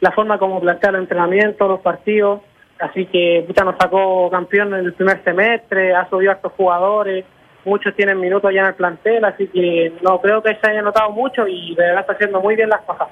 la 0.00 0.10
forma 0.12 0.38
como 0.38 0.60
plantea 0.60 0.90
el 0.90 0.96
entrenamiento, 0.96 1.66
los 1.68 1.80
partidos. 1.80 2.40
Así 2.78 3.06
que 3.06 3.44
puta, 3.46 3.64
nos 3.64 3.76
sacó 3.76 4.28
campeón 4.30 4.74
en 4.74 4.86
el 4.86 4.92
primer 4.94 5.22
semestre, 5.24 5.94
ha 5.94 6.08
subido 6.08 6.32
a 6.32 6.34
estos 6.36 6.52
jugadores, 6.52 7.24
muchos 7.64 7.94
tienen 7.94 8.18
minutos 8.20 8.50
ya 8.54 8.60
en 8.62 8.66
el 8.68 8.74
plantel, 8.74 9.24
así 9.24 9.46
que 9.48 9.92
no 10.02 10.20
creo 10.20 10.42
que 10.42 10.56
se 10.62 10.70
haya 10.70 10.82
notado 10.82 11.10
mucho 11.10 11.46
y 11.46 11.74
de 11.74 11.82
verdad 11.84 12.00
está 12.00 12.12
haciendo 12.14 12.40
muy 12.40 12.56
bien 12.56 12.68
las 12.68 12.80
cosas. 12.82 13.08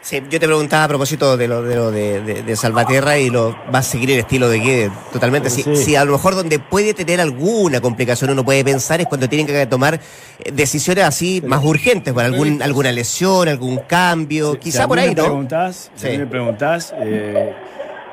Sí, 0.00 0.22
yo 0.30 0.40
te 0.40 0.46
preguntaba 0.46 0.84
a 0.84 0.88
propósito 0.88 1.36
de 1.36 1.48
lo 1.48 1.60
de, 1.60 1.74
lo 1.76 1.90
de, 1.90 2.22
de- 2.22 2.42
de 2.42 2.56
Salvatierra 2.56 3.18
y 3.18 3.28
lo 3.28 3.54
va 3.74 3.80
a 3.80 3.82
seguir 3.82 4.10
el 4.12 4.20
estilo 4.20 4.48
de 4.48 4.58
Guede 4.60 4.90
totalmente. 5.12 5.50
Si, 5.50 5.62
Sí. 5.64 5.76
si 5.76 5.96
a 5.96 6.04
lo 6.04 6.12
mejor 6.12 6.34
donde 6.34 6.58
puede 6.60 6.94
tener 6.94 7.20
alguna 7.20 7.80
complicación 7.82 8.30
uno 8.30 8.42
puede 8.44 8.64
pensar 8.64 9.00
es 9.02 9.06
cuando 9.06 9.28
tienen 9.28 9.46
que 9.46 9.66
tomar 9.66 9.94
eh, 9.94 10.50
decisiones 10.52 11.04
así 11.04 11.42
más 11.44 11.62
urgentes, 11.62 12.14
por 12.14 12.22
algún, 12.22 12.62
alguna 12.62 12.90
lesión, 12.92 13.48
algún 13.48 13.78
cambio, 13.80 14.52
Si- 14.52 14.58
quizá 14.60 14.82
si 14.82 14.88
por 14.88 14.98
ahí, 14.98 15.14
¿no? 15.14 15.24
Preguntás, 15.24 15.90
si 15.94 16.16
me 16.16 16.26
preguntás, 16.26 16.94
eh, 17.00 17.52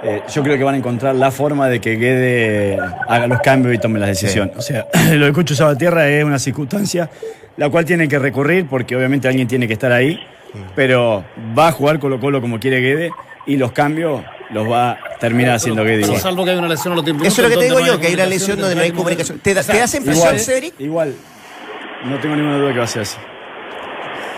eh, 0.06 0.22
yo 0.32 0.44
creo 0.44 0.58
que 0.58 0.64
van 0.64 0.76
a 0.76 0.78
encontrar 0.78 1.16
la 1.16 1.32
forma 1.32 1.68
de 1.68 1.82
que 1.82 1.96
Guede 1.96 2.78
haga 3.08 3.28
los 3.28 3.40
cambios 3.42 3.74
y 3.76 3.78
tome 3.80 4.00
las 4.00 4.10
decisiones. 4.10 4.56
O 4.56 4.62
sea, 4.62 4.86
lo 5.14 5.26
de 5.26 5.34
Cucho 5.34 5.56
Salvatierra 5.56 6.08
es 6.08 6.24
una 6.24 6.40
circunstancia 6.40 7.10
la 7.58 7.70
cual 7.70 7.86
tiene 7.86 8.08
que 8.08 8.20
recurrir 8.20 8.68
porque 8.68 8.96
obviamente 8.96 9.28
alguien 9.28 9.48
tiene 9.48 9.68
que 9.68 9.74
estar 9.74 9.92
ahí, 9.92 10.20
pero 10.76 11.24
va 11.58 11.70
a 11.70 11.72
jugar 11.72 12.00
Colo 12.00 12.20
Colo 12.20 12.42
como 12.42 12.60
quiere 12.60 12.80
Guede 12.82 13.12
y 13.48 13.58
los 13.58 13.72
cambios 13.72 14.22
los 14.52 14.70
va 14.70 14.92
a 14.92 14.98
terminar 15.20 15.56
haciendo 15.56 15.84
Guede 15.84 15.96
Pero 16.02 16.08
igual. 16.08 16.22
salvo 16.22 16.44
que 16.46 16.52
hay 16.52 16.58
una 16.58 16.68
lesión 16.68 16.92
a 16.94 16.96
los 16.98 17.06
10 17.06 17.16
minutos. 17.16 17.34
Eso 17.34 17.42
es 17.42 17.50
lo 17.50 17.56
que 17.56 17.60
te 17.62 17.70
digo 17.70 17.80
no 17.80 17.86
yo, 17.88 18.00
que 18.00 18.08
hay 18.08 18.14
una 18.14 18.26
lesión 18.26 18.60
donde 18.60 18.76
no 18.76 18.82
hay 18.82 18.92
comunicación. 18.92 19.40
¿Te, 19.40 19.54
da- 19.54 19.64
te 19.64 19.78
das 19.78 19.96
impresión, 19.96 20.28
Igual, 20.28 20.40
Cedric? 20.40 20.74
igual, 20.80 21.16
no 22.06 22.20
tengo 22.20 22.36
ninguna 22.36 22.58
duda 22.58 22.74
que 22.74 22.78
va 22.80 22.84
a 22.86 22.88
ser 22.88 23.02
así. 23.04 23.18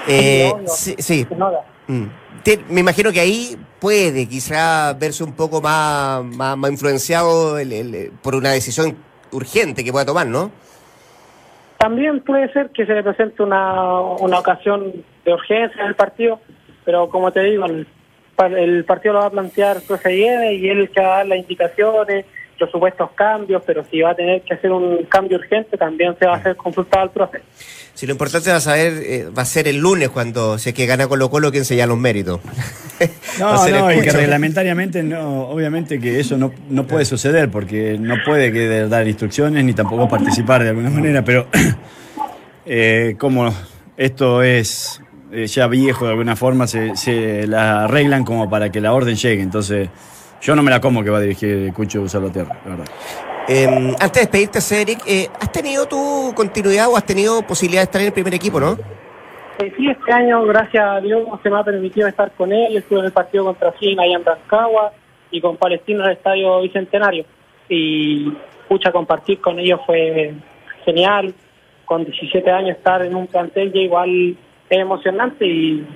Eh, 0.08 0.54
sí. 0.68 1.28
Mm. 1.88 2.04
Te- 2.44 2.60
me 2.70 2.80
imagino 2.82 3.12
que 3.12 3.20
ahí 3.20 3.58
puede 3.80 4.28
quizá 4.28 4.94
verse 4.94 5.24
un 5.24 5.34
poco 5.34 5.62
más, 5.62 6.24
más, 6.24 6.58
más 6.58 6.72
influenciado 6.72 7.58
el- 7.60 7.74
el- 7.74 8.12
por 8.24 8.36
una 8.36 8.52
decisión 8.52 8.96
urgente 9.32 9.84
que 9.84 9.92
pueda 9.92 10.06
tomar, 10.06 10.26
¿no? 10.28 10.52
También 11.78 12.22
puede 12.22 12.52
ser 12.54 12.72
que 12.72 12.86
se 12.86 12.94
le 12.94 13.04
presente 13.04 13.44
una, 13.44 14.00
una 14.02 14.40
ocasión 14.40 14.92
de 15.24 15.34
urgencia 15.34 15.82
en 15.82 15.88
el 15.90 15.96
partido, 15.96 16.40
pero 16.86 17.08
como 17.10 17.32
te 17.32 17.42
digo, 17.42 17.66
el, 17.66 17.88
pa- 18.36 18.48
el 18.48 18.84
partido 18.84 19.14
lo 19.14 19.20
va 19.20 19.26
a 19.28 19.32
plantear 19.32 19.78
el 19.78 19.84
profe 19.84 20.10
Guede 20.10 20.56
y 20.56 20.70
él 20.70 20.90
que 20.90 21.02
va 21.02 21.08
a 21.16 21.18
dar 21.18 21.28
las 21.28 21.38
indicaciones, 21.38 22.26
los 22.58 22.72
supuestos 22.72 23.12
cambios, 23.12 23.62
pero 23.64 23.84
si 23.86 24.02
va 24.02 24.10
a 24.12 24.16
tener 24.16 24.42
que 24.42 24.56
hacer 24.56 24.72
un 24.72 25.04
cambio 25.04 25.38
urgente, 25.38 25.78
también 25.78 26.18
se 26.18 26.26
va 26.26 26.34
a 26.34 26.38
hacer 26.38 26.56
consultado 26.56 27.04
al 27.04 27.12
profe. 27.12 27.44
Si 27.98 28.06
lo 28.06 28.12
importante 28.12 28.52
va 28.52 28.58
a 28.58 28.62
saber, 28.62 28.94
eh, 29.04 29.28
va 29.36 29.42
a 29.42 29.46
ser 29.46 29.68
el 29.68 29.78
lunes 29.78 30.10
cuando 30.10 30.60
si 30.60 30.70
es 30.70 30.76
que 30.76 30.86
gana 30.86 31.08
Colo 31.08 31.32
Colo 31.32 31.50
quien 31.50 31.66
se 31.66 31.76
llama 31.76 31.88
los 31.94 31.98
méritos. 31.98 32.40
No, 33.40 33.70
no, 33.70 33.94
y 33.94 34.02
que 34.02 34.10
reglamentariamente 34.10 35.04
no, 35.04 35.42
obviamente 35.50 36.00
que 36.00 36.20
eso 36.20 36.36
no, 36.36 36.52
no 36.68 36.88
puede 36.88 37.06
suceder 37.06 37.52
porque 37.52 37.96
no 38.00 38.16
puede 38.26 38.52
que 38.52 38.88
dar 38.88 39.08
instrucciones 39.08 39.64
ni 39.64 39.74
tampoco 39.74 40.10
participar 40.10 40.64
de 40.64 40.70
alguna 40.70 40.90
manera, 40.90 41.24
pero 41.24 41.46
eh, 42.66 43.16
como 43.20 43.54
esto 43.96 44.42
es 44.42 45.00
eh, 45.32 45.46
ya 45.46 45.68
viejo 45.68 46.06
de 46.06 46.12
alguna 46.12 46.36
forma, 46.36 46.66
se, 46.66 46.96
se 46.96 47.46
la 47.46 47.84
arreglan 47.84 48.24
como 48.24 48.50
para 48.50 48.72
que 48.72 48.82
la 48.82 48.94
orden 48.94 49.16
llegue, 49.16 49.44
entonces 49.44 49.90
yo 50.42 50.56
no 50.56 50.64
me 50.64 50.72
la 50.72 50.82
como 50.82 51.04
que 51.04 51.12
va 51.12 51.20
a 51.20 51.22
dirigir 51.22 51.72
Cucho 51.74 52.10
Salvatierra, 52.10 52.60
la 52.66 52.70
verdad. 52.72 52.88
Eh, 53.48 53.66
antes 53.66 54.14
de 54.14 54.20
despedirte, 54.22 54.62
Cedric, 54.62 55.00
eh, 55.08 55.30
¿has 55.40 55.52
tenido 55.52 55.88
tu 55.88 56.34
continuidad 56.36 56.90
o 56.90 56.98
has 56.98 57.06
tenido 57.06 57.42
posibilidad 57.44 57.82
de 57.82 57.86
estar 57.86 58.02
en 58.02 58.08
el 58.08 58.14
primer 58.14 58.34
equipo, 58.34 58.60
no? 58.60 58.78
Eh, 59.60 59.74
sí, 59.78 59.90
este 59.90 60.12
año, 60.12 60.44
gracias 60.46 60.84
a 60.84 61.00
Dios, 61.00 61.24
se 61.42 61.50
me 61.50 61.58
ha 61.58 61.64
permitido 61.64 62.08
estar 62.08 62.32
con 62.32 62.52
él. 62.52 62.76
Estuve 62.76 63.00
en 63.00 63.06
el 63.06 63.12
partido 63.14 63.46
contra 63.46 63.74
China 63.80 64.04
allá 64.04 64.18
en 64.18 64.26
Rancagua 64.26 64.92
y 65.32 65.40
con 65.40 65.56
Palestina 65.56 66.04
en 66.04 66.12
el 66.12 66.18
Estadio 66.18 66.62
Bicentenario. 66.62 67.26
Y, 67.70 68.34
pucha, 68.68 68.92
compartir 68.92 69.40
con 69.40 69.60
ellos 69.60 69.80
fue 69.86 70.34
genial. 70.84 71.34
Con 71.86 72.04
17 72.04 72.52
años 72.52 72.78
estar 72.78 73.02
en 73.02 73.16
un 73.16 73.28
plantel 73.28 73.72
ya 73.72 73.80
igual 73.80 74.38
es 74.70 74.78
emocionante 74.78 75.46
y, 75.46 75.88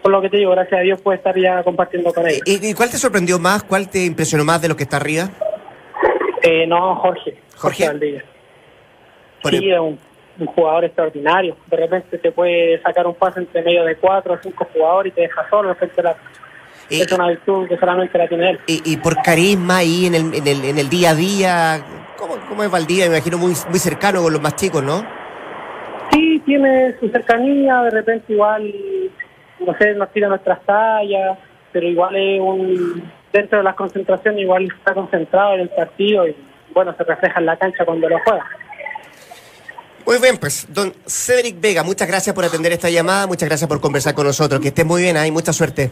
por 0.00 0.12
lo 0.12 0.22
que 0.22 0.30
te 0.30 0.36
digo, 0.36 0.52
gracias 0.52 0.78
a 0.78 0.82
Dios 0.84 1.00
puedo 1.02 1.16
estar 1.16 1.36
ya 1.36 1.64
compartiendo 1.64 2.14
con 2.14 2.28
ellos. 2.28 2.42
¿Y, 2.46 2.68
y 2.68 2.72
cuál 2.74 2.88
te 2.88 2.98
sorprendió 2.98 3.40
más? 3.40 3.64
¿Cuál 3.64 3.88
te 3.88 4.04
impresionó 4.04 4.44
más 4.44 4.62
de 4.62 4.68
los 4.68 4.76
que 4.76 4.84
está 4.84 4.98
arriba? 4.98 5.28
Eh, 6.46 6.66
no, 6.66 6.96
Jorge. 6.96 7.34
¿Jorge? 7.56 7.90
Por 9.42 9.50
Sí, 9.52 9.70
es 9.70 9.78
un, 9.80 9.98
un 10.38 10.46
jugador 10.46 10.84
extraordinario. 10.84 11.56
De 11.66 11.76
repente 11.76 12.18
te 12.18 12.32
puede 12.32 12.80
sacar 12.82 13.06
un 13.06 13.14
pase 13.14 13.40
entre 13.40 13.62
medio 13.62 13.84
de 13.84 13.96
cuatro 13.96 14.34
o 14.34 14.38
cinco 14.42 14.66
jugadores 14.72 15.12
y 15.12 15.14
te 15.14 15.20
deja 15.22 15.48
solo 15.48 15.74
frente 15.74 16.00
a 16.00 16.04
la- 16.04 16.16
Es 16.90 17.10
una 17.12 17.28
virtud 17.28 17.66
que 17.68 17.78
solamente 17.78 18.18
la 18.18 18.28
tiene 18.28 18.50
él. 18.50 18.60
Y, 18.66 18.82
y 18.92 18.96
por 18.98 19.16
carisma 19.22 19.78
ahí 19.78 20.06
en 20.06 20.14
el, 20.14 20.34
en 20.34 20.46
el, 20.46 20.64
en 20.64 20.78
el 20.78 20.88
día 20.90 21.10
a 21.10 21.14
día, 21.14 21.84
¿cómo, 22.18 22.34
cómo 22.48 22.62
es 22.62 22.70
Valdía? 22.70 23.08
Me 23.08 23.16
imagino 23.16 23.38
muy, 23.38 23.54
muy 23.70 23.78
cercano 23.78 24.22
con 24.22 24.32
los 24.32 24.42
más 24.42 24.54
chicos, 24.56 24.82
¿no? 24.82 25.02
Sí, 26.12 26.42
tiene 26.44 26.94
su 27.00 27.08
cercanía, 27.08 27.82
de 27.82 27.90
repente 27.90 28.32
igual, 28.34 28.70
no 29.60 29.74
sé, 29.78 29.94
nos 29.94 30.12
tira 30.12 30.28
nuestras 30.28 30.62
tallas, 30.66 31.38
pero 31.72 31.88
igual 31.88 32.14
es 32.16 32.40
un, 32.40 33.10
dentro 33.34 33.58
de 33.58 33.64
las 33.64 33.74
concentraciones 33.74 34.40
igual 34.40 34.68
está 34.78 34.94
concentrado 34.94 35.54
en 35.54 35.62
el 35.62 35.68
partido 35.68 36.26
y 36.26 36.36
bueno, 36.72 36.94
se 36.96 37.02
refleja 37.02 37.40
en 37.40 37.46
la 37.46 37.56
cancha 37.56 37.84
cuando 37.84 38.08
lo 38.08 38.18
juega. 38.20 38.46
Muy 40.06 40.18
bien, 40.20 40.36
pues, 40.38 40.66
don 40.72 40.92
Cedric 41.06 41.60
Vega, 41.60 41.82
muchas 41.82 42.06
gracias 42.06 42.34
por 42.34 42.44
atender 42.44 42.72
esta 42.72 42.90
llamada, 42.90 43.26
muchas 43.26 43.48
gracias 43.48 43.68
por 43.68 43.80
conversar 43.80 44.14
con 44.14 44.26
nosotros, 44.26 44.60
que 44.60 44.68
estés 44.68 44.86
muy 44.86 45.02
bien 45.02 45.16
ahí, 45.16 45.30
mucha 45.30 45.52
suerte. 45.52 45.90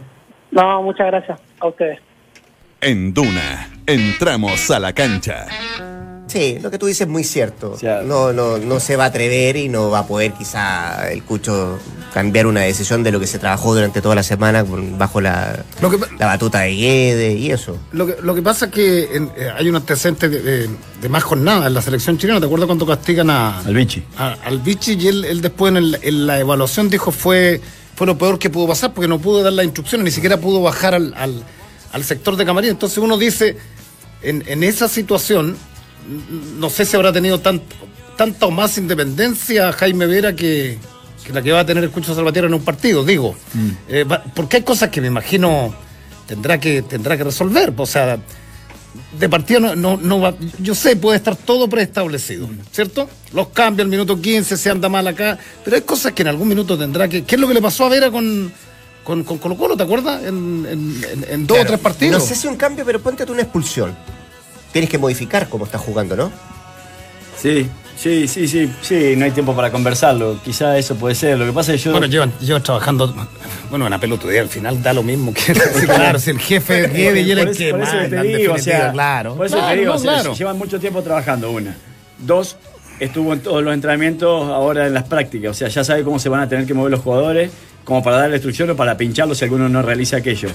No, 0.51 0.81
muchas 0.83 1.07
gracias 1.07 1.39
a 1.59 1.67
ustedes. 1.67 1.99
En 2.79 3.13
Duna, 3.13 3.69
entramos 3.87 4.69
a 4.71 4.79
la 4.79 4.93
cancha. 4.93 5.47
Sí, 6.27 6.57
lo 6.61 6.71
que 6.71 6.79
tú 6.79 6.87
dices 6.87 7.01
es 7.01 7.07
muy 7.07 7.23
cierto. 7.23 7.77
No, 8.05 8.33
no, 8.33 8.57
no 8.57 8.79
se 8.79 8.95
va 8.95 9.03
a 9.03 9.07
atrever 9.07 9.55
y 9.55 9.69
no 9.69 9.91
va 9.91 9.99
a 9.99 10.07
poder 10.07 10.33
quizá 10.33 11.11
el 11.11 11.21
Cucho 11.23 11.77
cambiar 12.13 12.47
una 12.47 12.61
decisión 12.61 13.03
de 13.03 13.11
lo 13.11 13.19
que 13.19 13.27
se 13.27 13.37
trabajó 13.39 13.75
durante 13.75 14.01
toda 14.01 14.15
la 14.15 14.23
semana 14.23 14.65
bajo 14.97 15.21
la, 15.21 15.63
Lo 15.81 15.91
que, 15.91 15.97
la 16.17 16.25
batuta 16.27 16.61
de 16.61 16.73
Guede 16.75 17.33
y 17.33 17.51
eso. 17.51 17.77
lo 17.91 18.07
que, 18.07 18.15
lo 18.21 18.33
que 18.33 18.41
pasa 18.41 18.65
es 18.65 18.71
que 18.71 19.15
en- 19.15 19.31
eh, 19.37 19.49
hay 19.55 19.69
un 19.69 19.75
antecedente 19.75 20.27
de, 20.29 20.41
de- 20.41 20.69
de 21.01 21.09
más 21.09 21.23
jornadas 21.23 21.67
en 21.67 21.73
la 21.73 21.81
selección 21.81 22.17
chilena. 22.17 22.39
¿Te 22.39 22.45
acuerdas 22.47 22.65
cuando 22.67 22.85
castigan 22.87 23.29
a, 23.29 23.59
Al 23.59 23.75
Vichy. 23.75 24.03
a- 24.17 24.37
al 24.45 24.59
Vichy 24.59 24.93
y 24.93 25.07
él, 25.09 25.25
él 25.25 25.41
después 25.41 25.71
en, 25.71 25.77
el- 25.77 25.99
en 26.01 26.25
la 26.25 26.39
evaluación 26.39 26.89
dijo 26.89 27.11
fue, 27.11 27.61
fue 27.95 28.07
lo 28.07 28.17
peor 28.17 28.39
que 28.39 28.49
pudo 28.49 28.67
pasar 28.67 28.93
porque 28.93 29.07
no 29.07 29.19
pudo 29.19 29.43
dar 29.43 29.53
las 29.53 29.65
instrucciones, 29.65 30.05
ni 30.05 30.11
siquiera 30.11 30.37
pudo 30.37 30.61
bajar 30.63 30.95
al, 30.95 31.13
al- 31.15 31.43
al 31.91 32.03
sector 32.03 32.37
de 32.37 32.45
camarín. 32.45 32.71
Entonces 32.71 32.97
uno 32.99 33.17
dice, 33.19 33.57
en, 34.23 34.43
en 34.47 34.63
esa 34.63 34.87
situación, 34.87 35.57
no 36.59 36.69
sé 36.69 36.85
si 36.85 36.95
habrá 36.95 37.11
tenido 37.13 37.39
tan- 37.39 37.61
tanta 38.17 38.45
o 38.45 38.51
más 38.51 38.77
independencia 38.77 39.71
Jaime 39.73 40.05
Vera 40.05 40.35
que, 40.35 40.77
que 41.25 41.33
la 41.33 41.41
que 41.41 41.51
va 41.51 41.61
a 41.61 41.65
tener 41.65 41.83
el 41.83 41.89
Cucho 41.91 42.13
Salvatierra 42.13 42.47
en 42.47 42.53
un 42.53 42.63
partido, 42.63 43.03
digo. 43.03 43.35
Eh, 43.87 44.03
va- 44.03 44.23
porque 44.35 44.57
hay 44.57 44.63
cosas 44.63 44.89
que 44.89 45.01
me 45.01 45.07
imagino 45.07 45.73
tendrá 46.27 46.59
que, 46.59 46.81
tendrá 46.83 47.17
que 47.17 47.23
resolver. 47.23 47.73
O 47.75 47.85
sea, 47.85 48.17
de 49.19 49.29
partida 49.29 49.59
no, 49.59 49.75
no, 49.75 49.97
no 49.97 50.19
va. 50.19 50.35
Yo 50.59 50.75
sé, 50.75 50.95
puede 50.95 51.17
estar 51.17 51.35
todo 51.35 51.67
preestablecido, 51.67 52.47
¿cierto? 52.71 53.09
Los 53.33 53.47
cambios 53.49 53.85
al 53.85 53.89
minuto 53.89 54.19
15, 54.21 54.55
se 54.57 54.69
anda 54.69 54.87
mal 54.89 55.07
acá, 55.07 55.37
pero 55.63 55.75
hay 55.75 55.81
cosas 55.81 56.11
que 56.13 56.21
en 56.21 56.27
algún 56.27 56.47
minuto 56.47 56.77
tendrá 56.77 57.07
que. 57.07 57.23
¿Qué 57.23 57.35
es 57.35 57.41
lo 57.41 57.47
que 57.47 57.55
le 57.55 57.61
pasó 57.61 57.85
a 57.85 57.89
Vera 57.89 58.11
con, 58.11 58.51
con, 59.03 59.23
con 59.23 59.39
Colo 59.39 59.57
Colo, 59.57 59.75
te 59.75 59.83
acuerdas? 59.83 60.21
En, 60.23 60.65
en- 60.69 61.03
en- 61.11 61.25
en 61.27 61.47
dos 61.47 61.57
o 61.57 61.65
tres 61.65 61.79
partidos. 61.79 62.21
No 62.21 62.25
sé 62.27 62.35
si 62.35 62.47
un 62.47 62.55
cambio, 62.55 62.85
pero 62.85 63.01
ponte 63.01 63.25
tú 63.25 63.33
una 63.33 63.41
expulsión. 63.41 63.95
Tienes 64.73 64.89
que 64.89 64.97
modificar 64.97 65.47
cómo 65.47 65.63
estás 65.65 65.79
jugando, 65.79 66.15
¿no? 66.17 66.31
Sí, 67.37 67.69
sí, 67.97 68.27
sí, 68.27 68.47
sí, 68.47 68.71
sí, 68.81 69.15
no 69.17 69.25
hay 69.25 69.31
tiempo 69.31 69.55
para 69.55 69.71
conversarlo. 69.71 70.37
Quizá 70.43 70.77
eso 70.77 70.95
puede 70.95 71.15
ser. 71.15 71.37
Lo 71.37 71.45
que 71.45 71.51
pasa 71.53 71.73
es 71.73 71.81
que 71.81 71.85
yo. 71.85 71.91
Bueno, 71.91 72.07
llevan, 72.07 72.31
llevan 72.39 72.63
trabajando. 72.63 73.13
Bueno, 73.69 73.85
una 73.85 73.99
pelotudía 73.99 74.41
al 74.41 74.49
final 74.49 74.81
da 74.81 74.93
lo 74.93 75.03
mismo 75.03 75.33
que. 75.33 75.53
Claro, 75.85 76.19
si 76.19 76.31
el 76.31 76.39
jefe 76.39 76.87
Guede 76.87 77.21
y 77.21 77.31
él 77.31 77.39
por 77.39 77.47
es 77.49 77.59
eso- 77.59 77.77
que 78.21 78.49
o 78.49 78.57
sea, 78.57 78.91
claro. 78.91 79.35
Por 79.35 79.45
eso 79.45 79.55
Claro, 79.57 79.71
te 79.73 79.79
digo, 79.79 79.91
no, 79.93 79.95
o 79.95 79.99
sea, 80.01 80.13
claro. 80.13 80.33
llevan 80.35 80.57
mucho 80.57 80.79
tiempo 80.79 81.01
trabajando, 81.01 81.51
una. 81.51 81.75
Dos, 82.19 82.57
estuvo 82.99 83.33
en 83.33 83.41
todos 83.41 83.63
los 83.63 83.73
entrenamientos, 83.73 84.49
ahora 84.49 84.87
en 84.87 84.93
las 84.93 85.03
prácticas. 85.03 85.51
O 85.51 85.53
sea, 85.53 85.67
ya 85.67 85.83
sabe 85.83 86.03
cómo 86.03 86.17
se 86.19 86.29
van 86.29 86.41
a 86.41 86.49
tener 86.49 86.65
que 86.65 86.73
mover 86.73 86.91
los 86.91 87.01
jugadores, 87.01 87.51
como 87.83 88.03
para 88.03 88.17
darle 88.17 88.35
instrucción 88.37 88.69
o 88.69 88.75
para 88.75 88.95
pincharlos 88.97 89.37
si 89.37 89.45
alguno 89.45 89.67
no 89.69 89.81
realiza 89.81 90.17
aquello. 90.17 90.49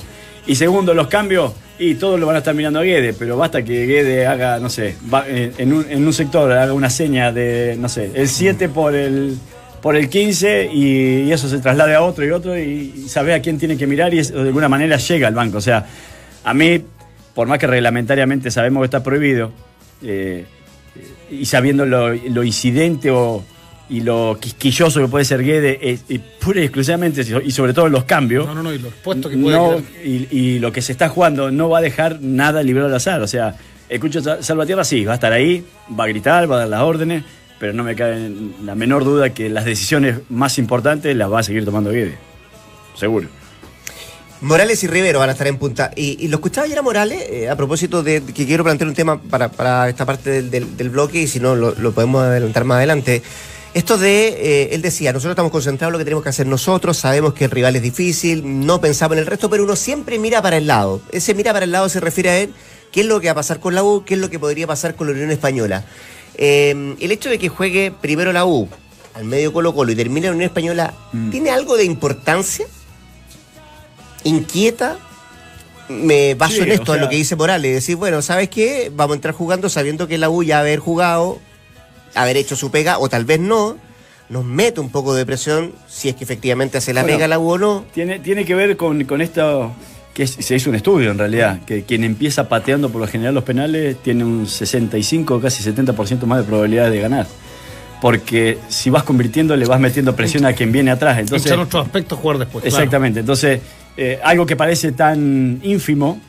Y 0.47 0.55
segundo, 0.55 0.95
los 0.95 1.09
cambios, 1.09 1.53
y 1.79 1.97
todos 1.97 2.19
lo 2.19 2.27
van 2.27 2.37
a 2.37 2.39
estar 2.39 2.55
mirando 2.55 2.79
a 2.81 2.83
Guede, 2.83 3.13
pero 3.13 3.37
basta 3.37 3.63
que 3.63 3.85
Guede 3.87 4.27
haga, 4.27 4.59
no 4.59 4.71
sé, 4.71 4.97
va- 5.13 5.25
eh, 5.29 5.53
en, 5.59 5.73
un, 5.75 5.87
en 5.91 6.07
un 6.07 6.13
sector 6.13 6.51
haga 6.53 6.73
una 6.73 6.89
seña 6.89 7.31
de, 7.33 7.77
no 7.79 7.89
sé, 7.89 8.11
el 8.15 8.29
7 8.29 8.69
por 8.71 8.95
el 8.95 9.37
por 9.83 9.95
el 9.95 10.09
15 10.09 10.71
y, 10.73 11.21
y 11.29 11.33
eso 11.33 11.49
se 11.49 11.59
traslade 11.59 11.95
a 11.95 12.03
otro 12.03 12.27
y 12.27 12.31
otro 12.31 12.59
y, 12.59 12.93
y 12.97 13.09
sabe 13.09 13.33
a 13.33 13.41
quién 13.41 13.59
tiene 13.59 13.77
que 13.77 13.87
mirar 13.87 14.13
y 14.13 14.19
eso 14.19 14.35
de 14.35 14.49
alguna 14.49 14.69
manera 14.69 14.97
llega 14.97 15.29
al 15.29 15.35
banco. 15.35 15.59
O 15.59 15.61
sea, 15.61 15.87
a 16.43 16.53
mí, 16.53 16.83
por 17.33 17.47
más 17.47 17.61
que 17.61 17.69
reglamentariamente 17.69 18.51
sabemos 18.51 18.81
que 18.81 18.85
está 18.87 19.05
prohibido, 19.05 19.53
eh, 20.03 20.47
y 21.31 21.45
sabiendo 21.45 21.87
lo, 21.87 22.13
lo 22.13 22.43
incidente 22.43 23.11
o, 23.13 23.45
y 23.91 24.01
lo 24.03 24.37
quisquilloso 24.41 25.01
que 25.01 25.09
puede 25.09 25.25
ser 25.25 25.43
Guede, 25.43 25.99
y 26.09 26.19
pura 26.19 26.61
y 26.61 26.65
exclusivamente, 26.65 27.23
y 27.45 27.51
sobre 27.51 27.73
todo 27.73 27.87
en 27.87 27.93
los 27.93 28.05
cambios, 28.05 28.47
No, 28.47 28.55
no, 28.55 28.63
no, 28.63 28.73
y 28.75 28.79
los 28.79 28.93
puestos 28.95 29.31
que 29.31 29.39
puede 29.39 29.57
no, 29.57 29.79
y, 30.05 30.29
y 30.31 30.59
lo 30.59 30.73
que 30.73 30.83
se 30.83 30.93
está 30.93 31.09
jugando 31.09 31.51
no 31.51 31.69
va 31.71 31.79
a 31.79 31.83
dejar 31.83 32.21
nada 32.21 32.63
librado 32.63 32.89
al 32.89 32.95
azar. 32.95 33.23
O 33.23 33.27
sea, 33.27 33.57
el 33.89 33.99
Cucho 34.01 34.21
Sa- 34.21 34.43
Salvatierra 34.43 34.85
sí, 34.85 35.05
va 35.05 35.13
a 35.13 35.15
estar 35.15 35.33
ahí, 35.33 35.65
va 35.99 36.05
a 36.05 36.09
gritar, 36.09 36.51
va 36.51 36.57
a 36.57 36.59
dar 36.61 36.69
las 36.69 36.83
órdenes, 36.83 37.25
pero 37.59 37.73
no 37.73 37.83
me 37.83 37.95
cabe 37.97 38.31
la 38.63 38.75
menor 38.75 39.05
duda 39.05 39.31
que 39.31 39.49
las 39.49 39.65
decisiones 39.65 40.19
más 40.29 40.59
importantes 40.59 41.17
las 41.17 41.33
va 41.33 41.41
a 41.41 41.43
seguir 41.43 41.65
tomando 41.65 41.91
Guede. 41.91 42.17
Seguro. 42.95 43.29
Morales 44.41 44.85
y 44.85 44.87
Rivero 44.87 45.19
van 45.19 45.31
a 45.31 45.33
estar 45.33 45.49
en 45.49 45.57
punta. 45.57 45.91
Y, 45.97 46.17
y 46.25 46.29
lo 46.29 46.37
escuchaba 46.37 46.67
ayer 46.67 46.79
a 46.79 46.83
Morales, 46.83 47.25
eh, 47.29 47.49
a 47.49 47.57
propósito 47.57 48.05
de 48.05 48.23
que 48.23 48.47
quiero 48.47 48.63
plantear 48.63 48.87
un 48.89 48.95
tema 48.95 49.21
para, 49.21 49.49
para 49.49 49.89
esta 49.89 50.07
parte 50.07 50.31
del, 50.31 50.51
del- 50.51 50.77
del 50.77 50.91
bloque, 50.91 51.23
y 51.23 51.27
si 51.27 51.41
no, 51.41 51.57
lo, 51.57 51.75
lo 51.75 51.93
podemos 51.93 52.23
adelantar 52.23 52.65
más 52.65 52.77
adelante. 52.77 53.23
Esto 53.79 53.97
de, 53.97 54.27
eh, 54.31 54.69
él 54.73 54.83
decía, 54.83 55.13
nosotros 55.13 55.35
estamos 55.35 55.53
concentrados 55.53 55.91
en 55.91 55.93
lo 55.93 55.99
que 55.99 56.05
tenemos 56.05 56.25
que 56.25 56.31
hacer 56.31 56.49
nosotros, 56.49 56.97
sabemos 56.97 57.33
que 57.33 57.45
el 57.45 57.53
rival 57.53 57.77
es 57.77 57.83
difícil, 57.83 58.67
no 58.67 58.81
pensamos 58.81 59.13
en 59.13 59.21
el 59.21 59.27
resto, 59.27 59.49
pero 59.49 59.63
uno 59.63 59.77
siempre 59.77 60.19
mira 60.19 60.43
para 60.43 60.57
el 60.57 60.67
lado. 60.67 61.01
Ese 61.13 61.33
mira 61.33 61.53
para 61.53 61.65
el 61.65 61.71
lado 61.71 61.89
se 61.89 62.01
refiere 62.01 62.29
a 62.29 62.39
él, 62.39 62.53
qué 62.91 63.03
es 63.03 63.07
lo 63.07 63.21
que 63.21 63.29
va 63.29 63.33
a 63.33 63.35
pasar 63.37 63.61
con 63.61 63.77
la 63.77 63.85
U, 63.85 64.03
qué 64.05 64.15
es 64.15 64.21
lo 64.21 64.31
que 64.31 64.41
podría 64.41 64.67
pasar 64.67 64.97
con 64.97 65.07
la 65.07 65.13
Unión 65.13 65.31
Española. 65.31 65.85
Eh, 66.35 66.97
el 66.99 67.13
hecho 67.13 67.31
de 67.31 67.39
que 67.39 67.49
juegue 67.49 67.93
primero 67.93 68.33
la 68.33 68.45
U, 68.45 68.69
al 69.15 69.27
medio 69.27 69.53
Colo 69.53 69.73
Colo 69.73 69.93
y 69.93 69.95
termine 69.95 70.27
la 70.27 70.33
Unión 70.33 70.47
Española, 70.47 70.95
¿tiene 71.31 71.51
algo 71.51 71.77
de 71.77 71.85
importancia? 71.85 72.67
inquieta, 74.25 74.99
me 75.89 76.35
baso 76.35 76.57
Sí, 76.57 76.63
en 76.63 76.73
esto, 76.73 76.91
o 76.91 76.95
en 76.97 77.03
lo 77.03 77.09
que 77.09 77.15
dice 77.15 77.37
Morales, 77.37 77.75
decir, 77.75 77.95
bueno, 77.95 78.23
¿sabes 78.23 78.49
qué? 78.49 78.91
Vamos 78.93 79.15
a 79.15 79.19
entrar 79.19 79.35
jugando 79.35 79.69
sabiendo 79.69 80.09
que 80.09 80.19
la 80.19 80.31
U 80.31 80.43
ya 80.43 80.59
haber 80.59 80.81
jugado, 80.81 81.39
haber 82.15 82.37
hecho 82.37 82.57
su 82.57 82.71
pega, 82.71 82.99
o 82.99 83.09
tal 83.09 83.25
vez 83.25 83.41
no, 83.41 83.77
nos 84.29 84.45
mete 84.45 84.81
un 84.81 84.91
poco 84.91 85.15
de 85.15 85.25
presión 85.27 85.73
si 85.89 86.09
es 86.09 86.15
que 86.15 86.25
efectivamente 86.25 86.79
hace 86.79 86.93
la 86.93 87.03
Bueno, 87.03 87.17
pega 87.17 87.29
la 87.29 87.39
U 87.39 87.51
o 87.53 87.59
no. 87.59 87.85
Tiene, 87.95 88.19
tiene 88.19 88.45
que 88.45 88.55
ver 88.55 88.77
con, 88.77 89.05
con 89.05 89.21
esto, 89.23 89.73
que 90.15 90.25
es- 90.25 90.33
se 90.39 90.55
hizo 90.57 90.69
un 90.71 90.77
estudio 90.77 91.11
en 91.11 91.19
realidad, 91.19 91.61
que 91.65 91.85
quien 91.85 92.05
empieza 92.05 92.49
pateando 92.49 92.91
por 92.91 93.01
lo 93.01 93.07
general 93.07 93.35
los 93.35 93.45
penales 93.45 93.97
tiene 94.03 94.25
un 94.25 94.47
65, 94.47 95.41
casi 95.41 95.63
70% 95.63 96.27
más 96.27 96.39
de 96.39 96.45
probabilidades 96.45 96.93
de 96.93 97.01
ganar. 97.01 97.27
Porque 98.01 98.59
si 98.69 98.91
vas 98.91 99.03
convirtiendo, 99.03 99.57
le 99.57 99.67
vas 99.67 99.81
metiendo 99.81 100.15
presión 100.15 100.45
a 100.47 100.53
quien 100.53 100.71
viene 100.71 100.91
atrás. 100.93 101.19
Entonces, 101.19 101.51
en 101.51 101.59
otros 101.61 101.85
aspectos 101.85 102.19
jugar 102.19 102.39
después. 102.39 102.63
claro. 102.63 102.77
Exactamente. 102.77 103.21
Entonces, 103.21 103.61
eh, 103.97 104.21
algo 104.23 104.47
que 104.47 104.55
parece 104.55 104.93
tan 104.93 105.59
ínfimo 105.65 106.21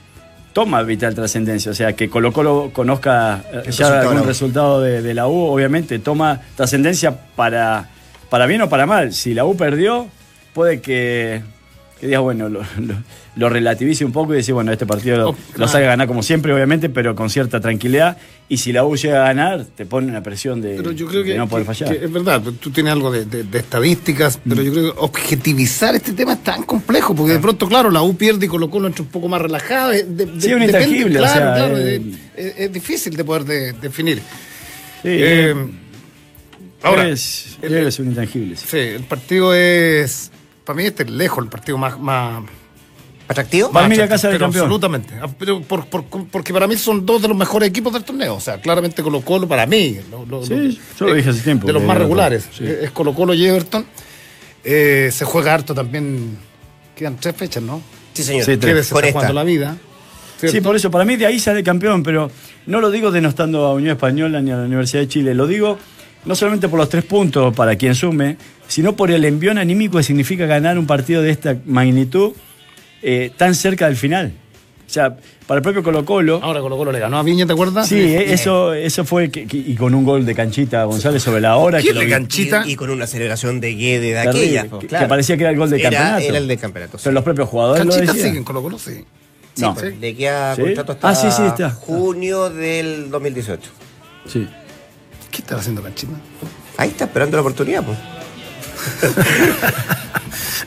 toma 0.54 0.82
vital 0.84 1.16
trascendencia. 1.16 1.72
O 1.72 1.76
sea, 1.76 1.94
que 1.94 2.10
Colo 2.10 2.32
Colo 2.32 2.72
conozca 2.74 3.44
eh, 3.52 3.72
ya 3.72 3.90
resultado 3.90 4.10
algún 4.10 4.28
resultado 4.28 4.82
de, 4.82 5.02
de 5.02 5.14
la 5.14 5.28
U, 5.28 5.46
obviamente 5.46 6.00
toma 6.00 6.42
trascendencia 6.56 7.16
para, 7.36 7.90
para 8.30 8.46
bien 8.46 8.62
o 8.62 8.70
para 8.70 8.86
mal. 8.86 9.14
Si 9.14 9.34
la 9.34 9.46
U 9.46 9.56
perdió, 9.56 10.08
puede 10.54 10.82
que, 10.82 11.42
que 12.00 12.08
digas, 12.08 12.22
bueno, 12.22 12.48
lo, 12.50 12.60
lo- 12.80 13.04
lo 13.36 13.48
relativice 13.50 14.04
un 14.04 14.12
poco 14.12 14.34
y 14.34 14.38
decir, 14.38 14.54
bueno, 14.54 14.72
este 14.72 14.86
partido 14.86 15.18
lo, 15.18 15.30
Oh, 15.30 15.36
lo 15.56 15.68
sabe 15.68 15.86
ganar 15.86 16.08
como 16.08 16.24
siempre, 16.24 16.54
obviamente, 16.54 16.90
pero 16.90 17.16
con 17.16 17.30
cierta 17.30 17.60
tranquilidad. 17.62 18.18
Y 18.50 18.58
si 18.58 18.74
la 18.74 18.84
U 18.84 18.96
llega 18.98 19.22
a 19.24 19.28
ganar, 19.28 19.66
te 19.76 19.86
pone 19.86 20.08
una 20.08 20.22
presión 20.24 20.60
de, 20.62 20.76
Pero 20.76 20.92
yo 20.92 21.06
creo 21.08 21.24
de 21.24 21.32
que, 21.34 21.38
no 21.38 21.48
poder 21.48 21.66
fallar. 21.66 21.90
que 21.98 22.04
es 22.06 22.12
verdad, 22.12 22.42
tú 22.60 22.72
tienes 22.72 22.92
algo 22.92 23.12
de, 23.12 23.26
de- 23.26 23.44
de 23.44 23.60
estadísticas, 23.60 24.40
pero 24.48 24.62
yo 24.62 24.72
creo 24.72 24.94
que 24.94 25.00
objetivizar 25.00 25.96
este 25.96 26.14
tema 26.14 26.34
es 26.34 26.44
tan 26.44 26.64
complejo, 26.64 27.14
porque 27.16 27.34
de 27.34 27.40
pronto, 27.40 27.68
claro, 27.68 27.92
la 27.92 28.02
U 28.02 28.16
pierde 28.18 28.48
y 28.48 28.50
Colo 28.50 28.70
Colo 28.70 28.88
entra 28.88 29.04
un 29.04 29.10
poco 29.10 29.28
más 29.30 29.42
de- 30.08 30.26
Sí, 30.26 30.54
un 30.54 30.60
depende- 30.62 30.66
intangible, 30.66 31.20
o 31.20 31.22
Claro, 31.22 31.34
sea, 31.40 31.54
claro, 31.56 31.78
eh, 31.78 32.02
es, 32.36 32.46
es- 32.46 32.54
es 32.58 32.74
difícil 32.74 33.16
de 33.16 33.24
poder 33.24 33.46
de- 33.46 33.74
definir. 33.74 34.18
Sí, 34.18 35.04
Eh, 35.06 35.56
ahora, 36.84 37.08
es, 37.10 37.58
el- 37.62 37.74
es 37.88 38.00
un 38.00 38.08
intangible. 38.08 38.56
sí. 38.56 38.66
sí, 38.70 38.78
el 38.78 39.04
partido 39.04 39.54
es, 39.54 40.32
para 40.70 40.78
mí 40.78 40.86
este 40.86 41.02
es 41.02 41.10
lejos 41.10 41.44
el 41.44 41.50
partido 41.50 41.80
más... 41.80 42.00
más 42.00 42.44
¿Atractivo? 43.28 43.72
Para 43.72 43.88
mí 43.88 43.96
la 43.96 44.08
casa 44.08 44.28
del 44.30 44.38
campeón. 44.38 44.66
Absolutamente. 44.66 45.16
Ah, 45.20 45.28
Pero 45.38 45.62
por- 45.62 45.86
por- 45.88 46.04
porque 46.06 46.54
para 46.54 46.68
mí 46.68 46.76
son 46.78 47.08
dos 47.08 47.20
de 47.24 47.28
los 47.28 47.36
mejores 47.36 47.70
equipos 47.70 47.92
del 47.92 48.04
torneo. 48.04 48.36
O 48.36 48.40
sea, 48.40 48.62
claramente 48.62 49.02
Colo 49.02 49.22
Colo 49.22 49.48
para 49.48 49.66
mí. 49.66 49.98
lo- 50.12 50.26
lo- 50.28 50.44
Sí, 50.46 50.54
lo- 50.54 50.70
yo 51.00 51.06
lo 51.08 51.14
dije 51.16 51.30
hace 51.32 51.42
tiempo, 51.42 51.66
De 51.66 51.74
los 51.74 51.82
más 51.84 51.98
regulares. 51.98 52.48
sí. 52.56 52.66
Eh, 52.66 52.82
Es 52.84 52.92
Colo 52.92 53.16
Colo 53.16 53.34
y 53.34 53.46
Everton. 53.48 53.84
Eh, 54.64 55.10
se 55.12 55.26
juega 55.26 55.56
harto 55.56 55.74
también. 55.74 56.38
Quedan 56.96 57.18
tres 57.18 57.36
fechas, 57.36 57.64
¿no? 57.64 57.82
Sí, 58.14 58.22
señor. 58.24 58.46
Sí, 58.46 58.58
tres. 58.58 58.90
Por 58.90 59.04
está 59.06 59.12
jugando 59.14 59.20
esta. 59.20 59.34
la 59.34 59.44
vida. 59.44 59.78
Sí, 60.40 60.62
por 60.62 60.76
eso, 60.76 60.92
para 60.92 61.04
mí 61.04 61.16
de 61.16 61.26
ahí 61.26 61.40
sale 61.40 61.64
campeón, 61.64 62.04
pero 62.04 62.30
no 62.68 62.80
lo 62.80 62.92
digo 62.92 63.10
denostando 63.12 63.66
a 63.66 63.74
Unión 63.74 63.92
Española 63.92 64.40
ni 64.42 64.52
a 64.52 64.58
la 64.58 64.64
Universidad 64.66 65.02
de 65.02 65.08
Chile, 65.08 65.34
lo 65.34 65.48
digo 65.48 65.78
no 66.26 66.36
solamente 66.36 66.68
por 66.70 66.80
los 66.80 66.90
tres 66.90 67.04
puntos 67.06 67.54
para 67.56 67.76
quien 67.76 67.96
sume, 67.96 68.38
sino 68.68 68.96
por 68.96 69.12
el 69.12 69.26
envión 69.26 69.58
anímico 69.58 69.98
que 69.98 70.04
significa 70.04 70.46
ganar 70.46 70.78
un 70.78 70.86
partido 70.88 71.22
de 71.22 71.32
esta 71.32 71.58
magnitud 71.66 72.34
eh, 73.02 73.32
tan 73.38 73.56
cerca 73.56 73.86
del 73.88 73.96
final. 73.96 74.34
O 74.88 74.92
sea, 74.92 75.16
para 75.46 75.60
el 75.60 75.62
propio 75.64 75.84
Colo 75.84 76.04
Colo. 76.04 76.40
Ahora 76.42 76.62
Colo 76.62 76.76
Colo 76.76 76.92
le 76.92 76.98
ganó 77.00 77.18
a 77.20 77.24
Viña, 77.24 77.46
¿te 77.46 77.54
acuerdas? 77.54 77.88
Sí, 77.88 78.00
eh, 78.00 78.34
eso, 78.34 78.74
eso 78.74 79.06
fue 79.06 79.30
que- 79.30 79.46
que- 79.46 79.58
y 79.58 79.76
con 79.76 79.94
un 79.94 80.04
gol 80.04 80.26
de 80.26 80.34
canchita 80.34 80.84
González 80.86 81.22
sobre 81.22 81.42
la 81.42 81.58
hora. 81.58 81.80
¿Quién 81.80 81.90
que 81.90 81.94
lo 81.94 82.00
le 82.02 82.06
vi- 82.08 82.12
Canchita? 82.12 82.64
Y, 82.66 82.72
y 82.72 82.76
con 82.76 82.90
una 82.90 83.06
celebración 83.06 83.60
de 83.60 83.76
Guede 83.76 84.14
de 84.14 84.24
Terrible, 84.24 84.60
aquella. 84.60 84.80
que- 84.80 84.88
que 84.88 85.06
parecía 85.06 85.38
que 85.38 85.44
era 85.44 85.52
el 85.52 85.58
gol 85.58 85.70
de 85.70 85.80
Era- 85.80 85.90
campeonato. 85.92 86.26
Era 86.28 86.38
el 86.40 86.48
de 86.48 86.58
campeonato. 86.58 86.98
sí. 86.98 87.04
Pero 87.04 87.14
los 87.14 87.24
propios 87.24 87.50
jugadores 87.50 87.86
lo 87.86 87.92
Canchita 87.92 88.14
sigue 88.14 88.38
en 88.40 88.44
Colo 88.44 88.62
Colo, 88.64 88.80
sí. 88.80 89.06
Sí, 89.54 89.62
No. 89.62 89.74
pues, 89.76 89.96
Le 90.00 90.16
queda 90.16 90.56
¿Sí? 90.56 90.62
contrato 90.64 90.92
hasta 90.94 91.10
Ah, 91.10 91.16
sí, 91.16 91.28
sí, 91.32 91.44
está. 91.46 91.70
junio 91.70 92.50
del 92.50 93.10
2018. 93.12 93.70
Sí. 94.28 94.48
¿Qué 95.40 95.44
estaba 95.44 95.62
haciendo 95.62 95.82
Canchita? 95.82 96.12
Ahí 96.76 96.90
está 96.90 97.06
esperando 97.06 97.38
la 97.38 97.42
oportunidad, 97.42 97.82
pues. 97.82 97.98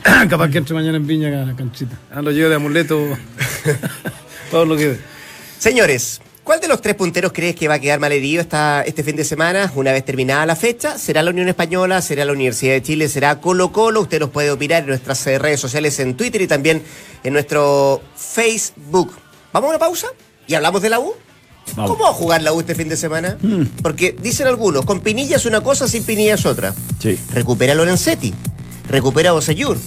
Capaz 0.30 0.48
que 0.48 0.56
entre 0.56 0.74
mañana 0.74 0.96
en 0.96 1.06
Viña 1.06 1.54
Canchita. 1.54 1.98
Ah, 2.10 2.22
lo 2.22 2.30
llevo 2.30 2.48
de 2.48 2.54
amuleto. 2.54 3.06
Todo 4.50 4.64
lo 4.64 4.74
que. 4.74 4.96
Señores, 5.58 6.22
¿cuál 6.42 6.58
de 6.60 6.68
los 6.68 6.80
tres 6.80 6.94
punteros 6.94 7.34
crees 7.34 7.54
que 7.54 7.68
va 7.68 7.74
a 7.74 7.80
quedar 7.80 8.00
malherido 8.00 8.40
esta, 8.40 8.80
este 8.80 9.04
fin 9.04 9.14
de 9.14 9.24
semana, 9.24 9.70
una 9.74 9.92
vez 9.92 10.06
terminada 10.06 10.46
la 10.46 10.56
fecha? 10.56 10.96
¿Será 10.96 11.22
la 11.22 11.32
Unión 11.32 11.48
Española? 11.48 12.00
¿Será 12.00 12.24
la 12.24 12.32
Universidad 12.32 12.72
de 12.72 12.82
Chile? 12.82 13.10
¿Será 13.10 13.42
Colo 13.42 13.72
Colo? 13.72 14.00
Usted 14.00 14.20
nos 14.20 14.30
puede 14.30 14.50
opinar 14.50 14.84
en 14.84 14.88
nuestras 14.88 15.26
eh, 15.26 15.38
redes 15.38 15.60
sociales, 15.60 16.00
en 16.00 16.16
Twitter 16.16 16.40
y 16.40 16.46
también 16.46 16.82
en 17.22 17.32
nuestro 17.34 18.00
Facebook. 18.16 19.12
¿Vamos 19.52 19.68
a 19.68 19.70
una 19.72 19.78
pausa? 19.78 20.06
¿Y 20.46 20.54
hablamos 20.54 20.80
de 20.80 20.88
la 20.88 20.98
U? 20.98 21.14
Vamos. 21.76 21.92
¿Cómo 21.92 22.04
va 22.04 22.10
a 22.10 22.14
jugar 22.14 22.42
la 22.42 22.52
U 22.52 22.60
este 22.60 22.74
fin 22.74 22.88
de 22.88 22.96
semana? 22.96 23.38
Porque 23.82 24.14
dicen 24.20 24.46
algunos, 24.46 24.84
con 24.84 25.00
Pinilla 25.00 25.36
es 25.36 25.46
una 25.46 25.62
cosa, 25.62 25.88
sin 25.88 26.04
Pinilla 26.04 26.34
es 26.34 26.44
otra. 26.44 26.74
Sí. 26.98 27.18
Recupera 27.32 27.72
a 27.72 27.76
Lorenzetti, 27.76 28.34
recupera 28.88 29.30
a 29.30 29.32
Bosellur. 29.32 29.78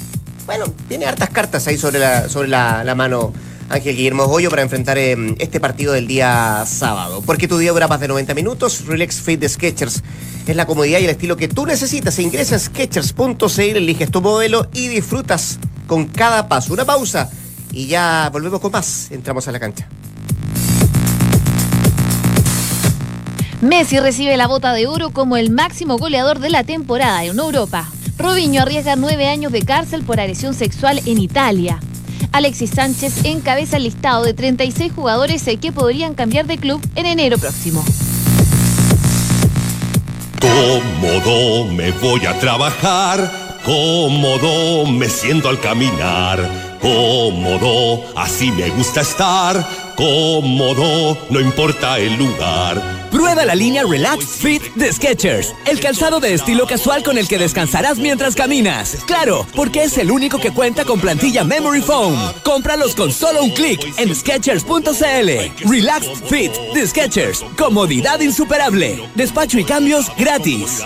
Bueno, 0.45 0.65
tiene 0.87 1.05
hartas 1.05 1.29
cartas 1.29 1.67
ahí 1.67 1.77
sobre 1.77 1.99
la, 1.99 2.29
sobre 2.29 2.47
la, 2.47 2.83
la 2.83 2.95
mano 2.95 3.33
Ángel 3.69 3.95
Guillermo 3.95 4.23
Hoyo 4.25 4.49
para 4.49 4.61
enfrentar 4.61 4.97
eh, 4.97 5.15
este 5.39 5.59
partido 5.59 5.93
del 5.93 6.07
día 6.07 6.63
sábado. 6.67 7.21
Porque 7.25 7.47
tu 7.47 7.57
día 7.57 7.71
dura 7.71 7.87
más 7.87 7.99
de 7.99 8.07
90 8.07 8.33
minutos, 8.33 8.85
Relax 8.85 9.21
Fit 9.21 9.39
de 9.39 9.49
Sketchers 9.49 10.03
es 10.47 10.55
la 10.55 10.65
comodidad 10.65 10.99
y 10.99 11.05
el 11.05 11.09
estilo 11.09 11.37
que 11.37 11.47
tú 11.47 11.65
necesitas. 11.65 12.19
Ingresa 12.19 12.55
a 12.55 12.59
Sketchers.cl, 12.59 13.61
eliges 13.61 14.11
tu 14.11 14.21
modelo 14.21 14.67
y 14.73 14.87
disfrutas 14.87 15.59
con 15.87 16.05
cada 16.05 16.47
paso. 16.47 16.73
Una 16.73 16.85
pausa 16.85 17.29
y 17.71 17.87
ya 17.87 18.29
volvemos 18.31 18.59
con 18.59 18.71
más. 18.71 19.09
Entramos 19.11 19.47
a 19.47 19.51
la 19.51 19.59
cancha. 19.59 19.87
Messi 23.61 23.99
recibe 23.99 24.35
la 24.37 24.47
bota 24.47 24.73
de 24.73 24.87
oro 24.87 25.11
como 25.11 25.37
el 25.37 25.49
máximo 25.49 25.97
goleador 25.97 26.39
de 26.39 26.49
la 26.49 26.63
temporada 26.63 27.23
en 27.23 27.39
Europa. 27.39 27.87
Robinho 28.17 28.61
arriesga 28.61 28.95
nueve 28.95 29.27
años 29.27 29.51
de 29.51 29.63
cárcel 29.63 30.03
por 30.03 30.19
agresión 30.19 30.53
sexual 30.53 31.01
en 31.05 31.19
Italia. 31.19 31.79
Alexis 32.31 32.71
Sánchez 32.71 33.23
encabeza 33.23 33.77
el 33.77 33.83
listado 33.83 34.23
de 34.23 34.33
36 34.33 34.91
jugadores 34.93 35.47
eh, 35.47 35.57
que 35.57 35.71
podrían 35.71 36.15
cambiar 36.15 36.45
de 36.47 36.57
club 36.57 36.81
en 36.95 37.05
enero 37.05 37.37
próximo. 37.37 37.83
Cómodo 40.41 41.65
me 41.71 41.91
voy 41.91 42.25
a 42.25 42.37
trabajar, 42.37 43.59
cómodo 43.65 44.85
me 44.85 45.09
siento 45.09 45.49
al 45.49 45.59
caminar, 45.59 46.77
cómodo 46.81 48.03
así 48.15 48.51
me 48.51 48.69
gusta 48.69 49.01
estar, 49.01 49.65
cómodo 49.95 51.17
no 51.29 51.39
importa 51.39 51.97
el 51.99 52.15
lugar. 52.15 52.81
Prueba 53.11 53.45
la 53.45 53.55
línea 53.55 53.83
Relax 53.87 54.25
Fit 54.25 54.61
de 54.75 54.91
Skechers, 54.91 55.55
el 55.65 55.79
calzado 55.79 56.19
de 56.19 56.33
estilo 56.33 56.67
casual 56.67 57.01
con 57.03 57.17
el 57.17 57.27
que 57.27 57.37
descansarás 57.37 57.97
mientras 57.97 58.35
caminas. 58.35 58.97
Claro, 59.07 59.47
porque 59.55 59.83
es 59.83 59.97
el 59.97 60.11
único 60.11 60.37
que 60.37 60.53
cuenta 60.53 60.83
con 60.83 60.99
plantilla 60.99 61.43
Memory 61.43 61.81
Foam. 61.81 62.15
Cómpralos 62.43 62.95
con 62.95 63.11
solo 63.11 63.43
un 63.43 63.51
clic 63.51 63.93
en 63.97 64.13
Skechers.cl. 64.13 65.69
Relax 65.69 66.07
Fit 66.29 66.51
de 66.73 66.87
Skechers, 66.87 67.45
comodidad 67.57 68.19
insuperable. 68.19 69.09
Despacho 69.15 69.59
y 69.59 69.63
cambios 69.63 70.11
gratis. 70.17 70.81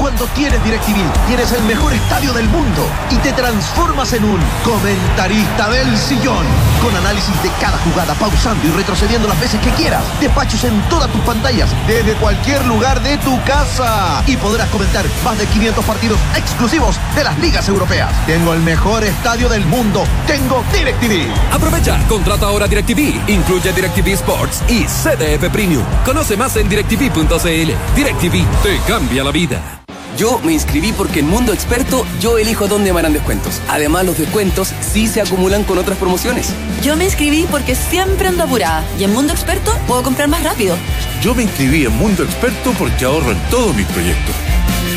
Cuando 0.00 0.24
tienes 0.28 0.64
DirecTV, 0.64 1.26
tienes 1.26 1.52
el 1.52 1.62
mejor 1.64 1.92
estadio 1.92 2.32
del 2.32 2.48
mundo 2.48 2.88
y 3.10 3.16
te 3.16 3.34
transformas 3.34 4.14
en 4.14 4.24
un 4.24 4.40
comentarista 4.64 5.68
del 5.68 5.94
sillón. 5.98 6.46
Con 6.82 6.96
análisis 6.96 7.34
de 7.42 7.50
cada 7.60 7.76
jugada, 7.76 8.14
pausando 8.14 8.66
y 8.66 8.70
retrocediendo 8.70 9.28
las 9.28 9.38
veces 9.38 9.60
que 9.60 9.68
quieras. 9.72 10.02
Despachos 10.18 10.64
en 10.64 10.80
todas 10.88 11.12
tus 11.12 11.20
pantallas, 11.20 11.68
desde 11.86 12.14
cualquier 12.14 12.64
lugar 12.64 13.02
de 13.02 13.18
tu 13.18 13.38
casa. 13.44 14.24
Y 14.26 14.38
podrás 14.38 14.70
comentar 14.70 15.04
más 15.22 15.36
de 15.36 15.44
500 15.44 15.84
partidos 15.84 16.18
exclusivos 16.34 16.96
de 17.14 17.22
las 17.22 17.38
ligas 17.38 17.68
europeas. 17.68 18.10
Tengo 18.24 18.54
el 18.54 18.60
mejor 18.60 19.04
estadio 19.04 19.50
del 19.50 19.66
mundo. 19.66 20.04
Tengo 20.26 20.64
DirecTV. 20.72 21.30
Aprovecha, 21.52 22.00
contrata 22.08 22.46
ahora 22.46 22.66
DirecTV. 22.66 23.28
Incluye 23.28 23.70
DirecTV 23.70 24.08
Sports 24.14 24.62
y 24.66 24.84
CDF 24.84 25.50
Premium. 25.52 25.84
Conoce 26.06 26.38
más 26.38 26.56
en 26.56 26.70
directv.cl. 26.70 27.70
DirecTV 27.94 28.62
te 28.62 28.78
cambia 28.88 29.22
la 29.22 29.30
vida. 29.30 29.80
Yo 30.20 30.38
me 30.44 30.52
inscribí 30.52 30.92
porque 30.92 31.20
en 31.20 31.28
Mundo 31.28 31.54
Experto 31.54 32.04
yo 32.20 32.36
elijo 32.36 32.68
dónde 32.68 32.92
me 32.92 32.98
harán 32.98 33.14
descuentos. 33.14 33.62
Además, 33.70 34.04
los 34.04 34.18
descuentos 34.18 34.74
sí 34.82 35.06
se 35.06 35.22
acumulan 35.22 35.64
con 35.64 35.78
otras 35.78 35.96
promociones. 35.96 36.52
Yo 36.82 36.94
me 36.94 37.06
inscribí 37.06 37.46
porque 37.50 37.74
siempre 37.74 38.28
ando 38.28 38.44
apurada 38.44 38.84
y 38.98 39.04
en 39.04 39.14
Mundo 39.14 39.32
Experto 39.32 39.72
puedo 39.86 40.02
comprar 40.02 40.28
más 40.28 40.44
rápido. 40.44 40.76
Yo 41.22 41.34
me 41.34 41.44
inscribí 41.44 41.86
en 41.86 41.96
Mundo 41.96 42.22
Experto 42.22 42.74
porque 42.78 43.06
ahorro 43.06 43.30
en 43.30 43.40
todos 43.48 43.74
mis 43.74 43.86
proyectos. 43.86 44.34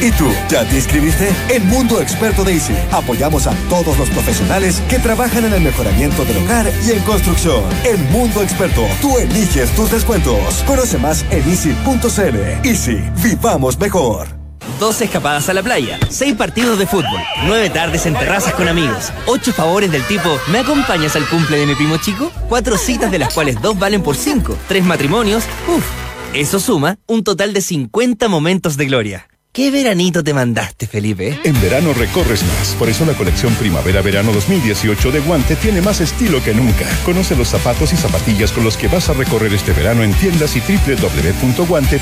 ¿Y 0.01 0.12
tú? 0.12 0.27
¿Ya 0.49 0.67
te 0.67 0.75
inscribiste? 0.75 1.29
En 1.47 1.69
Mundo 1.69 2.01
Experto 2.01 2.43
de 2.43 2.55
Easy 2.55 2.75
apoyamos 2.91 3.47
a 3.47 3.55
todos 3.69 3.97
los 3.97 4.09
profesionales 4.09 4.81
que 4.89 4.99
trabajan 4.99 5.45
en 5.45 5.53
el 5.53 5.62
mejoramiento 5.62 6.25
del 6.25 6.43
hogar 6.43 6.69
y 6.86 6.91
en 6.91 6.99
construcción. 7.03 7.63
En 7.86 8.12
Mundo 8.12 8.43
Experto, 8.43 8.86
tú 8.99 9.17
eliges 9.17 9.73
tus 9.73 9.89
descuentos. 9.89 10.65
Conoce 10.67 10.97
más 10.97 11.23
en 11.29 11.49
easy.cl. 11.49 12.67
Easy, 12.67 13.01
vivamos 13.23 13.79
mejor. 13.79 14.42
Dos 14.80 15.02
escapadas 15.02 15.49
a 15.49 15.54
la 15.54 15.63
playa, 15.63 15.99
seis 16.10 16.36
partidos 16.36 16.80
de 16.80 16.88
fútbol, 16.88 17.21
nueve 17.45 17.69
tardes 17.69 18.06
en 18.06 18.13
terrazas 18.15 18.54
con 18.54 18.67
amigos, 18.67 19.12
ocho 19.28 19.54
favores 19.54 19.91
del 19.91 20.04
tipo 20.08 20.39
¿me 20.52 20.60
acompañas 20.60 21.15
al 21.15 21.28
cumple 21.28 21.58
de 21.58 21.65
mi 21.65 21.76
primo 21.76 21.97
chico? 21.97 22.32
Cuatro 22.49 22.78
citas 22.78 23.12
de 23.12 23.19
las 23.19 23.34
cuales 23.34 23.62
dos 23.62 23.78
valen 23.78 24.02
por 24.02 24.15
cinco, 24.15 24.58
tres 24.67 24.84
matrimonios, 24.84 25.43
uff, 25.67 25.86
eso 26.34 26.60
suma 26.60 26.97
un 27.08 27.23
total 27.23 27.54
de 27.54 27.62
50 27.62 28.28
momentos 28.28 28.78
de 28.78 28.86
gloria. 28.86 29.28
¿Qué 29.55 29.69
veranito 29.69 30.23
te 30.23 30.33
mandaste, 30.33 30.87
Felipe? 30.87 31.39
En 31.43 31.61
verano 31.61 31.93
recorres 31.93 32.41
más, 32.43 32.69
por 32.79 32.89
eso 32.89 33.05
la 33.05 33.13
colección 33.13 33.53
Primavera-Verano 33.53 34.33
2018 34.33 35.11
de 35.11 35.19
Guante 35.19 35.55
tiene 35.55 35.79
más 35.79 36.01
estilo 36.01 36.43
que 36.43 36.55
nunca. 36.55 36.87
Conoce 37.05 37.35
los 37.35 37.49
zapatos 37.49 37.93
y 37.93 37.95
zapatillas 37.95 38.51
con 38.51 38.63
los 38.63 38.77
que 38.77 38.87
vas 38.87 39.09
a 39.09 39.13
recorrer 39.13 39.53
este 39.53 39.71
verano 39.73 40.01
en 40.01 40.11
tiendas 40.15 40.55
y 40.55 40.59
www.guante.cl. 40.59 42.01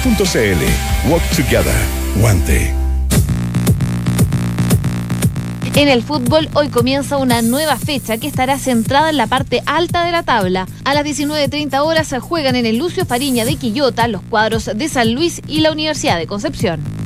Walk 1.12 1.24
Together. 1.36 1.76
Guante. 2.22 2.74
En 5.76 5.90
el 5.90 6.04
fútbol 6.04 6.48
hoy 6.54 6.70
comienza 6.70 7.18
una 7.18 7.42
nueva 7.42 7.76
fecha 7.76 8.18
que 8.18 8.28
estará 8.28 8.60
centrada 8.60 9.10
en 9.10 9.18
la 9.18 9.28
parte 9.28 9.62
alta 9.66 10.06
de 10.06 10.14
la 10.14 10.24
tabla. 10.24 10.70
A 10.86 10.94
las 10.94 11.04
19.30 11.04 11.80
horas 11.80 12.08
se 12.08 12.22
juegan 12.22 12.56
en 12.56 12.66
el 12.66 12.78
Lucio 12.78 13.06
Fariña 13.06 13.44
de 13.44 13.58
Quillota 13.58 14.08
los 14.08 14.22
cuadros 14.22 14.70
de 14.74 14.88
San 14.88 15.14
Luis 15.14 15.42
y 15.50 15.60
la 15.60 15.74
Universidad 15.74 16.18
de 16.18 16.28
Concepción. 16.28 17.01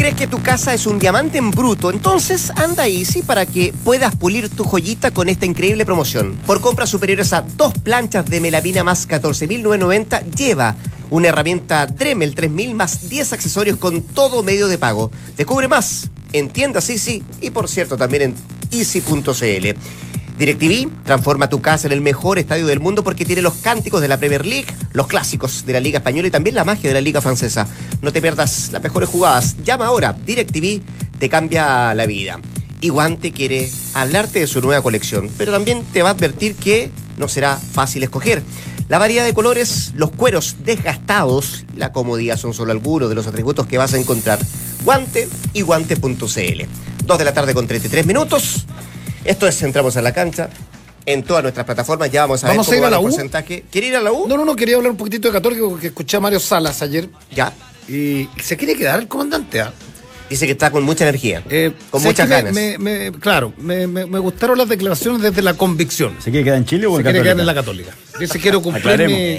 Crees 0.00 0.14
que 0.14 0.26
tu 0.26 0.42
casa 0.42 0.72
es 0.72 0.86
un 0.86 0.98
diamante 0.98 1.36
en 1.36 1.50
bruto, 1.50 1.90
entonces 1.90 2.50
anda 2.56 2.88
Easy 2.88 3.20
para 3.20 3.44
que 3.44 3.74
puedas 3.84 4.16
pulir 4.16 4.48
tu 4.48 4.64
joyita 4.64 5.10
con 5.10 5.28
esta 5.28 5.44
increíble 5.44 5.84
promoción. 5.84 6.38
Por 6.46 6.62
compras 6.62 6.88
superiores 6.88 7.34
a 7.34 7.42
dos 7.42 7.74
planchas 7.74 8.24
de 8.24 8.40
melamina 8.40 8.82
más 8.82 9.06
14.990, 9.06 10.24
lleva 10.34 10.74
una 11.10 11.28
herramienta 11.28 11.86
Dremel 11.86 12.34
3000 12.34 12.74
más 12.74 13.10
10 13.10 13.34
accesorios 13.34 13.76
con 13.76 14.00
todo 14.00 14.42
medio 14.42 14.68
de 14.68 14.78
pago. 14.78 15.10
Descubre 15.36 15.68
más 15.68 16.08
en 16.32 16.48
tiendas 16.48 16.88
Easy 16.88 17.22
y 17.42 17.50
por 17.50 17.68
cierto 17.68 17.98
también 17.98 18.22
en 18.22 18.34
easy.cl. 18.70 19.76
DirecTV 20.40 20.88
transforma 21.04 21.50
tu 21.50 21.60
casa 21.60 21.86
en 21.86 21.92
el 21.92 22.00
mejor 22.00 22.38
estadio 22.38 22.66
del 22.66 22.80
mundo 22.80 23.04
porque 23.04 23.26
tiene 23.26 23.42
los 23.42 23.56
cánticos 23.56 24.00
de 24.00 24.08
la 24.08 24.16
Premier 24.16 24.46
League, 24.46 24.68
los 24.94 25.06
clásicos 25.06 25.66
de 25.66 25.74
la 25.74 25.80
Liga 25.80 25.98
Española 25.98 26.28
y 26.28 26.30
también 26.30 26.56
la 26.56 26.64
magia 26.64 26.88
de 26.88 26.94
la 26.94 27.02
Liga 27.02 27.20
Francesa. 27.20 27.68
No 28.00 28.10
te 28.10 28.22
pierdas 28.22 28.70
las 28.72 28.82
mejores 28.82 29.10
jugadas. 29.10 29.56
Llama 29.62 29.84
ahora. 29.84 30.14
DirecTV 30.14 30.80
te 31.18 31.28
cambia 31.28 31.92
la 31.94 32.06
vida. 32.06 32.40
Y 32.80 32.88
Guante 32.88 33.32
quiere 33.32 33.70
hablarte 33.92 34.40
de 34.40 34.46
su 34.46 34.62
nueva 34.62 34.82
colección, 34.82 35.30
pero 35.36 35.52
también 35.52 35.84
te 35.92 36.00
va 36.00 36.08
a 36.08 36.12
advertir 36.12 36.54
que 36.54 36.90
no 37.18 37.28
será 37.28 37.58
fácil 37.58 38.02
escoger. 38.02 38.42
La 38.88 38.96
variedad 38.96 39.26
de 39.26 39.34
colores, 39.34 39.92
los 39.94 40.10
cueros 40.10 40.56
desgastados, 40.64 41.66
la 41.76 41.92
comodidad 41.92 42.38
son 42.38 42.54
solo 42.54 42.72
algunos 42.72 43.10
de 43.10 43.14
los 43.14 43.26
atributos 43.26 43.66
que 43.66 43.76
vas 43.76 43.92
a 43.92 43.98
encontrar. 43.98 44.38
Guante 44.86 45.28
y 45.52 45.60
guante.cl. 45.60 46.62
Dos 47.04 47.18
de 47.18 47.24
la 47.26 47.34
tarde 47.34 47.52
con 47.52 47.66
33 47.66 48.06
minutos. 48.06 48.64
Esto 49.24 49.46
es 49.46 49.62
Entramos 49.62 49.96
a 49.96 50.02
la 50.02 50.12
cancha. 50.12 50.48
en 51.06 51.22
todas 51.22 51.42
nuestras 51.42 51.66
plataformas. 51.66 52.10
Ya 52.10 52.22
vamos 52.22 52.44
a 52.44 52.48
¿Vamos 52.48 52.68
a 52.68 52.70
ver 52.70 52.78
ir 52.78 52.84
cómo 52.84 52.86
a 52.86 52.90
va 52.90 52.96
la 52.96 53.00
el 53.00 53.06
U? 53.06 53.10
porcentaje. 53.10 53.64
¿Quiere 53.70 53.86
ir 53.88 53.96
a 53.96 54.00
la 54.00 54.12
U? 54.12 54.28
No, 54.28 54.36
no, 54.36 54.44
no, 54.44 54.54
quería 54.56 54.76
hablar 54.76 54.90
un 54.92 54.96
poquitito 54.96 55.28
de 55.28 55.32
Católica 55.34 55.62
porque 55.68 55.88
escuché 55.88 56.16
a 56.16 56.20
Mario 56.20 56.38
Salas 56.40 56.82
ayer. 56.82 57.08
Ya. 57.34 57.52
Y 57.88 58.28
se 58.42 58.56
quiere 58.56 58.76
quedar 58.76 59.00
el 59.00 59.08
comandante. 59.08 59.60
¿ah? 59.60 59.72
Dice 60.28 60.46
que 60.46 60.52
está 60.52 60.70
con 60.70 60.84
mucha 60.84 61.04
energía. 61.08 61.42
Eh, 61.50 61.72
con 61.90 62.00
¿sabes 62.00 62.14
muchas 62.14 62.28
ganas. 62.28 62.52
me- 62.54 62.78
me- 62.78 63.10
claro, 63.18 63.52
me, 63.58 63.86
me- 63.88 64.06
me 64.06 64.18
gustaron 64.20 64.56
las 64.56 64.68
declaraciones 64.68 65.20
desde 65.22 65.42
la 65.42 65.54
convicción. 65.54 66.14
¿Se 66.20 66.30
quiere 66.30 66.44
quedar 66.44 66.58
en 66.58 66.64
Chile 66.66 66.86
o 66.86 66.90
Se 66.92 66.96
en 66.98 67.02
quiere 67.02 67.18
Católica? 67.18 67.24
quedar 67.34 67.40
en 67.40 67.46
la 67.46 67.54
Católica. 67.54 67.90
Dice, 68.20 68.38
quiero 68.38 68.62
cumplir 68.62 69.08
mi, 69.08 69.36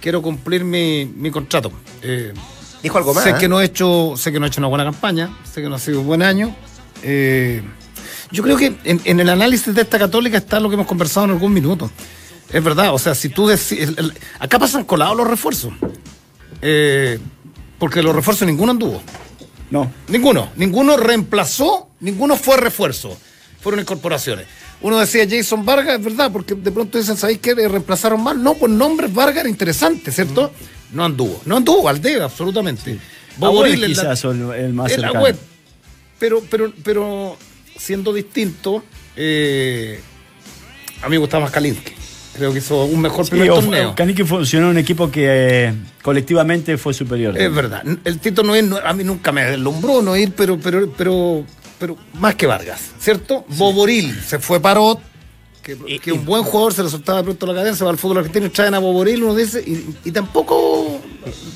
quiero 0.00 0.22
cumplir 0.22 0.64
mi, 0.64 1.04
mi 1.04 1.30
contrato. 1.30 1.70
Eh, 2.02 2.32
Dijo 2.82 2.98
algo 2.98 3.14
más. 3.14 3.22
Sé 3.22 3.30
¿eh? 3.30 3.34
que 3.38 3.48
no 3.48 3.60
he 3.60 3.66
hecho, 3.66 4.14
sé 4.16 4.32
que 4.32 4.40
no 4.40 4.46
he 4.46 4.48
hecho 4.48 4.60
una 4.60 4.68
buena 4.68 4.84
campaña, 4.84 5.38
sé 5.54 5.62
que 5.62 5.68
no 5.68 5.76
ha 5.76 5.78
sido 5.78 6.00
un 6.00 6.06
buen 6.08 6.22
año. 6.22 6.56
Eh, 7.04 7.62
yo 8.30 8.42
creo 8.42 8.56
que 8.56 8.74
en, 8.84 9.00
en 9.04 9.20
el 9.20 9.28
análisis 9.28 9.74
de 9.74 9.82
esta 9.82 9.98
católica 9.98 10.36
está 10.38 10.60
lo 10.60 10.68
que 10.68 10.74
hemos 10.74 10.86
conversado 10.86 11.26
en 11.26 11.32
algún 11.32 11.52
minuto. 11.52 11.90
Es 12.52 12.62
verdad, 12.62 12.94
o 12.94 12.98
sea, 12.98 13.14
si 13.14 13.28
tú 13.28 13.46
decís. 13.48 13.72
el- 13.72 13.94
el- 13.98 14.12
acá 14.38 14.58
pasan 14.58 14.84
colados 14.84 15.16
los 15.16 15.26
refuerzos. 15.26 15.72
Eh, 16.62 17.18
porque 17.78 18.02
los 18.02 18.14
refuerzos 18.14 18.46
ninguno 18.46 18.72
anduvo. 18.72 19.02
No. 19.70 19.90
Ninguno. 20.08 20.50
Ninguno 20.56 20.96
reemplazó, 20.96 21.88
ninguno 22.00 22.36
fue 22.36 22.56
refuerzo. 22.56 23.16
Fueron 23.60 23.80
incorporaciones. 23.80 24.46
Uno 24.80 24.98
decía 24.98 25.26
Jason 25.28 25.64
Vargas, 25.64 25.98
es 25.98 26.04
verdad, 26.04 26.30
porque 26.30 26.54
de 26.54 26.70
pronto 26.70 26.98
dicen, 26.98 27.16
¿sabéis 27.16 27.38
qué? 27.38 27.50
Eh, 27.50 27.68
reemplazaron 27.68 28.22
mal. 28.22 28.40
No, 28.42 28.54
pues 28.54 28.70
nombres 28.70 29.12
Vargas 29.12 29.38
era 29.40 29.48
interesante, 29.48 30.12
¿cierto? 30.12 30.52
No 30.92 31.04
anduvo. 31.04 31.40
No 31.46 31.56
anduvo, 31.56 31.88
Aldea, 31.88 32.24
absolutamente. 32.24 32.98
Boboril 33.38 33.72
Agüed 33.74 33.74
en 33.74 33.80
la- 33.96 34.02
quizás 34.12 34.24
el, 34.24 34.50
el 34.52 34.72
más 34.72 34.92
cercano. 34.92 35.24
Pero, 36.18 36.42
pero, 36.48 36.72
pero 36.82 37.36
siendo 37.76 38.12
distinto, 38.12 38.82
eh, 39.16 40.00
a 41.02 41.06
mí 41.06 41.10
me 41.12 41.18
gustaba 41.18 41.44
más 41.44 41.52
Kalinski. 41.52 41.92
Creo 42.36 42.52
que 42.52 42.58
hizo 42.58 42.84
un 42.84 43.00
mejor 43.00 43.24
Sí, 43.24 43.30
primer 43.30 43.48
torneo. 43.48 43.94
Kaniki 43.94 44.22
funcionó 44.24 44.66
en 44.66 44.72
un 44.72 44.78
equipo 44.78 45.10
que 45.10 45.24
eh, 45.68 45.74
colectivamente 46.02 46.76
fue 46.76 46.92
superior. 46.92 47.36
Es 47.38 47.52
verdad. 47.54 47.82
El 48.04 48.18
Tito 48.18 48.42
no 48.42 48.54
es, 48.54 48.62
no- 48.62 48.76
a 48.76 48.92
mí 48.92 49.04
nunca 49.04 49.32
me 49.32 49.42
deslumbró 49.44 50.02
no 50.02 50.14
ir, 50.16 50.32
pero, 50.36 50.58
pero, 50.58 50.86
pero, 50.98 51.44
pero 51.78 51.96
más 52.14 52.34
que 52.34 52.46
Vargas, 52.46 52.80
¿cierto? 53.00 53.46
Boboril 53.48 54.14
se 54.20 54.38
fue 54.38 54.60
Parot, 54.60 55.00
que, 55.74 55.98
que 55.98 56.12
un 56.12 56.24
buen 56.24 56.42
jugador 56.44 56.72
se 56.72 56.82
le 56.84 56.88
soltaba 56.88 57.22
pronto 57.24 57.44
la 57.46 57.54
cadencia, 57.54 57.84
va 57.84 57.90
al 57.90 57.98
fútbol 57.98 58.18
argentino 58.18 58.46
y 58.46 58.50
traen 58.50 58.74
a 58.74 58.78
Boboril, 58.78 59.22
uno 59.24 59.34
dice, 59.34 59.60
y, 59.66 59.84
y 60.04 60.12
tampoco 60.12 61.00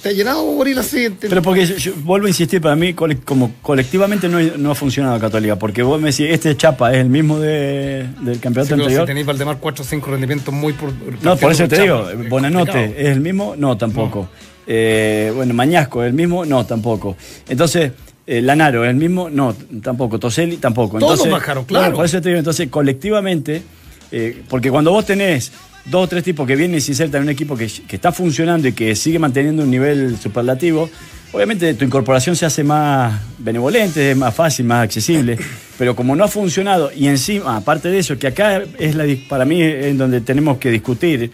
te 0.02 0.08
ha 0.08 0.12
llenado 0.12 0.42
Boboril 0.44 0.78
así. 0.80 1.08
Pero 1.20 1.40
porque 1.42 1.64
yo, 1.64 1.76
yo 1.76 1.92
vuelvo 2.02 2.26
a 2.26 2.30
insistir, 2.30 2.60
para 2.60 2.74
mí 2.74 2.92
cole- 2.94 3.18
como 3.24 3.52
colectivamente 3.62 4.28
no, 4.28 4.40
no 4.40 4.72
ha 4.72 4.74
funcionado 4.74 5.20
Católica, 5.20 5.56
porque 5.56 5.82
vos 5.84 6.00
me 6.00 6.10
decís, 6.10 6.26
este 6.28 6.56
Chapa 6.56 6.92
es 6.92 6.98
el 6.98 7.08
mismo 7.08 7.38
de- 7.38 8.08
del 8.20 8.34
Sí, 8.34 8.40
campeonato 8.40 8.74
si 8.74 8.80
anterior. 8.82 9.06
tenéis 9.06 9.26
Valdemar 9.26 9.58
4 9.60 9.84
o 9.84 9.86
5 9.86 10.10
rendimientos 10.10 10.52
muy 10.52 10.72
por, 10.72 10.92
No, 11.22 11.36
por 11.36 11.52
eso 11.52 11.68
te 11.68 11.80
digo, 11.80 12.08
es 12.10 12.28
Bonanote 12.28 12.72
complicado. 12.72 12.94
es 13.00 13.08
el 13.16 13.20
mismo, 13.20 13.54
no, 13.56 13.76
tampoco. 13.76 14.28
Eh, 14.66 15.32
bueno, 15.34 15.54
Mañasco 15.54 16.02
es 16.02 16.08
el 16.08 16.14
mismo, 16.14 16.44
no, 16.44 16.64
tampoco. 16.66 17.16
Entonces, 17.48 17.92
eh, 18.26 18.40
Lanaro 18.42 18.84
el 18.84 18.94
mismo, 18.96 19.28
no, 19.30 19.54
tampoco. 19.82 20.18
Toselli 20.18 20.58
tampoco. 20.58 20.98
Todos 20.98 21.12
Entonces, 21.12 21.32
bajaron, 21.32 21.64
claro. 21.64 21.84
bueno, 21.86 21.96
por 21.96 22.04
eso 22.06 22.20
te 22.20 22.28
digo, 22.28 22.38
entonces, 22.38 22.68
colectivamente, 22.68 23.62
eh, 24.12 24.42
porque 24.48 24.70
cuando 24.70 24.90
vos 24.90 25.06
tenés 25.06 25.52
dos 25.84 26.04
o 26.04 26.08
tres 26.08 26.24
tipos 26.24 26.46
que 26.46 26.56
vienen 26.56 26.78
y 26.78 26.80
se 26.80 26.92
insertan 26.92 27.22
en 27.22 27.28
un 27.28 27.30
equipo 27.30 27.56
que, 27.56 27.66
que 27.66 27.96
está 27.96 28.12
funcionando 28.12 28.68
y 28.68 28.72
que 28.72 28.94
sigue 28.94 29.18
manteniendo 29.18 29.62
un 29.62 29.70
nivel 29.70 30.18
superlativo, 30.18 30.90
obviamente 31.32 31.74
tu 31.74 31.84
incorporación 31.84 32.36
se 32.36 32.46
hace 32.46 32.64
más 32.64 33.20
benevolente, 33.38 34.10
es 34.10 34.16
más 34.16 34.34
fácil, 34.34 34.66
más 34.66 34.84
accesible, 34.84 35.38
pero 35.78 35.94
como 35.96 36.14
no 36.16 36.24
ha 36.24 36.28
funcionado 36.28 36.90
y 36.94 37.06
encima, 37.06 37.56
aparte 37.56 37.88
de 37.88 37.98
eso, 37.98 38.18
que 38.18 38.26
acá 38.26 38.62
es 38.78 38.94
la, 38.94 39.04
para 39.28 39.44
mí 39.44 39.62
en 39.62 39.96
donde 39.96 40.20
tenemos 40.20 40.58
que 40.58 40.70
discutir 40.70 41.30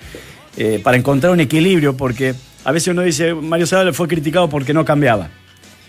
eh, 0.57 0.81
para 0.83 0.97
encontrar 0.97 1.33
un 1.33 1.41
equilibrio, 1.41 1.97
porque 1.97 2.35
a 2.65 2.73
veces 2.73 2.89
uno 2.89 3.03
dice, 3.03 3.35
Mario 3.35 3.67
Sala 3.67 3.93
fue 3.93 4.09
criticado 4.09 4.49
porque 4.49 4.73
no 4.73 4.85
cambiaba. 4.85 5.29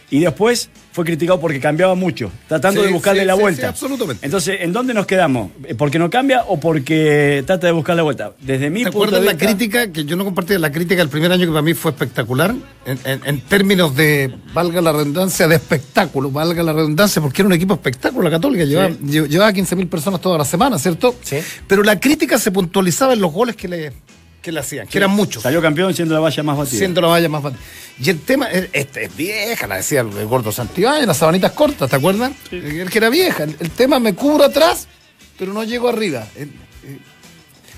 Y 0.09 0.21
después 0.21 0.69
fue 0.93 1.03
criticado 1.03 1.37
porque 1.39 1.59
cambiaba 1.59 1.93
mucho, 1.93 2.31
tratando 2.47 2.79
Sí, 2.81 2.87
de 2.87 2.93
buscarle 2.93 3.21
sí, 3.23 3.27
la 3.27 3.35
sí, 3.35 3.41
vuelta. 3.41 3.61
sí, 3.63 3.67
absolutamente. 3.67 4.25
Entonces, 4.25 4.57
¿en 4.61 4.71
dónde 4.71 4.93
nos 4.93 5.05
quedamos? 5.05 5.51
¿Eh, 5.65 5.75
¿Porque 5.75 5.99
no 5.99 6.09
cambia 6.09 6.43
o 6.47 6.57
porque 6.61 7.43
trata 7.45 7.67
de 7.67 7.73
buscar 7.73 7.97
la 7.97 8.03
vuelta? 8.03 8.31
Desde 8.39 8.69
mi 8.69 8.85
¿Te 8.85 8.91
punto 8.91 8.99
acuerdas 8.99 9.19
de 9.19 9.25
la 9.25 9.33
vista. 9.33 9.45
crítica 9.47 9.91
que 9.91 10.05
yo 10.05 10.15
no 10.15 10.23
compartía? 10.23 10.57
La 10.59 10.71
crítica 10.71 11.01
del 11.01 11.09
primer 11.09 11.29
año 11.33 11.41
que 11.45 11.51
para 11.51 11.61
mí 11.61 11.73
fue 11.73 11.91
espectacular, 11.91 12.55
en, 12.85 12.99
en- 13.03 13.21
en 13.25 13.41
términos 13.41 13.95
de, 13.97 14.33
valga 14.53 14.79
la 14.79 14.93
redundancia, 14.93 15.45
de 15.47 15.55
espectáculo, 15.55 16.31
valga 16.31 16.63
la 16.63 16.71
redundancia, 16.71 17.21
porque 17.21 17.41
era 17.41 17.47
un 17.47 17.53
equipo 17.53 17.73
espectáculo 17.73 18.23
la 18.23 18.31
Católica, 18.31 18.63
llevaba, 18.63 18.89
lle- 18.91 19.27
llevaba 19.27 19.51
15.000 19.51 19.89
personas 19.89 20.21
toda 20.21 20.37
la 20.37 20.45
semana, 20.45 20.79
¿cierto? 20.79 21.15
Sí. 21.21 21.37
Pero 21.67 21.83
la 21.83 21.99
crítica 21.99 22.39
se 22.39 22.51
puntualizaba 22.51 23.11
en 23.11 23.19
los 23.19 23.33
goles 23.33 23.57
que 23.57 23.67
le, 23.67 23.91
que 24.47 24.51
le 24.53 24.61
hacían, 24.61 24.87
que 24.87 24.97
eran 24.97 25.11
muchos. 25.11 25.43
Salió 25.43 25.61
campeón 25.61 25.93
siendo 25.93 26.13
la 26.13 26.21
valla 26.21 26.41
más 26.41 26.57
batida. 26.57 26.77
Siendo 26.79 27.01
la 27.01 27.07
valla 27.09 27.27
más 27.27 27.43
fácil. 27.43 27.59
Y 28.01 28.09
el 28.09 28.19
tema, 28.21 28.49
es- 28.49 28.69
este 28.71 29.03
es 29.03 29.15
vieja, 29.17 29.67
la 29.67 29.75
decía 29.75 29.99
el, 30.01 30.25
gordo 30.25 30.53
Santibáñez, 30.53 31.05
las 31.05 31.17
sabanitas 31.17 31.51
cortas, 31.51 31.89
¿te 31.89 31.97
acuerdas? 31.97 32.31
El 32.49 32.89
que 32.89 32.97
era 32.97 33.09
vieja. 33.09 33.43
El, 33.43 33.57
el 33.59 33.71
tema 33.71 33.99
me 33.99 34.13
cubro 34.15 34.45
atrás, 34.45 34.87
pero 35.37 35.51
no 35.53 35.63
llego 35.65 35.89
arriba. 35.89 36.25
El- 36.37 36.49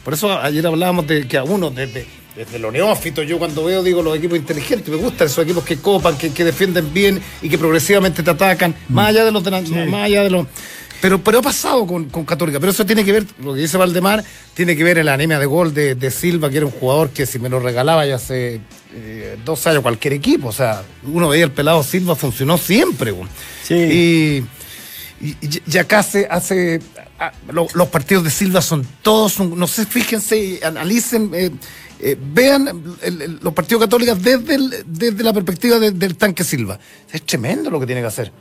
por 0.03 0.13
eso 0.13 0.31
ayer 0.39 0.65
hablábamos 0.65 1.07
de 1.07 1.27
que 1.27 1.37
a 1.37 1.43
uno, 1.43 1.71
desde, 1.71 2.05
desde 2.35 2.59
lo 2.59 2.71
neófito, 2.71 3.23
yo 3.23 3.37
cuando 3.39 3.63
veo, 3.65 3.81
digo, 3.83 4.01
los 4.01 4.15
equipos 4.17 4.37
inteligentes, 4.37 4.87
me 4.89 4.95
gustan 4.97 5.25
esos 5.27 5.43
equipos 5.43 5.63
que 5.63 5.77
copan, 5.77 6.17
que, 6.17 6.31
que 6.31 6.43
defienden 6.45 6.93
bien 6.93 7.19
y 7.41 7.49
que 7.49 7.57
progresivamente 7.57 8.21
te 8.23 8.29
atacan, 8.29 8.75
más 8.89 9.09
allá 9.09 9.25
de 9.25 9.31
los 9.31 9.43
delan- 9.43 9.65
más 9.89 10.03
allá 10.05 10.21
de 10.23 10.29
los. 10.29 10.45
Pero, 11.01 11.23
pero 11.23 11.39
ha 11.39 11.41
pasado 11.41 11.85
con, 11.87 12.05
con 12.09 12.25
Católica. 12.25 12.59
Pero 12.59 12.71
eso 12.71 12.85
tiene 12.85 13.05
que 13.05 13.11
ver, 13.13 13.25
lo 13.41 13.53
que 13.53 13.61
dice 13.61 13.77
Valdemar, 13.77 14.23
tiene 14.53 14.75
que 14.75 14.83
ver 14.83 14.97
en 14.97 15.05
la 15.05 15.13
anemia 15.13 15.39
de 15.39 15.45
gol 15.45 15.73
de, 15.73 15.95
de 15.95 16.11
Silva, 16.11 16.49
que 16.49 16.57
era 16.57 16.65
un 16.65 16.71
jugador 16.73 17.09
que 17.11 17.25
si 17.25 17.39
me 17.39 17.47
lo 17.49 17.59
regalaba 17.59 18.05
ya 18.05 18.15
hace 18.15 18.59
eh, 18.93 19.37
dos 19.45 19.65
años 19.67 19.81
cualquier 19.81 20.13
equipo. 20.13 20.49
O 20.49 20.51
sea, 20.51 20.83
uno 21.03 21.29
veía 21.29 21.45
el 21.45 21.51
pelado 21.51 21.83
Silva, 21.83 22.15
funcionó 22.15 22.57
siempre. 22.57 23.11
güey. 23.11 23.27
Y, 23.69 24.43
y, 25.21 25.29
y- 25.41 25.61
y 25.71 25.77
acá 25.77 26.03
se 26.03 26.27
hace. 26.29 26.81
ah, 27.19 27.31
lo- 27.51 27.67
los 27.73 27.87
partidos 27.87 28.23
de 28.25 28.29
Silva 28.29 28.61
son 28.61 28.85
todos, 29.01 29.39
un- 29.39 29.57
no 29.57 29.67
sé, 29.67 29.85
fíjense, 29.85 30.59
analicen, 30.63 31.31
eh, 31.33 31.51
eh, 32.01 32.17
vean 32.19 32.97
el- 33.01 33.21
el- 33.21 33.39
los 33.41 33.53
partidos 33.53 33.83
católicos 33.83 34.21
desde, 34.21 34.55
el- 34.55 34.83
desde 34.85 35.23
la 35.23 35.31
perspectiva 35.33 35.79
de- 35.79 35.91
del 35.91 36.15
tanque 36.17 36.43
Silva. 36.43 36.79
Es 37.11 37.21
tremendo 37.25 37.69
lo 37.69 37.79
que 37.79 37.85
tiene 37.85 38.01
que 38.01 38.07
hacer. 38.07 38.31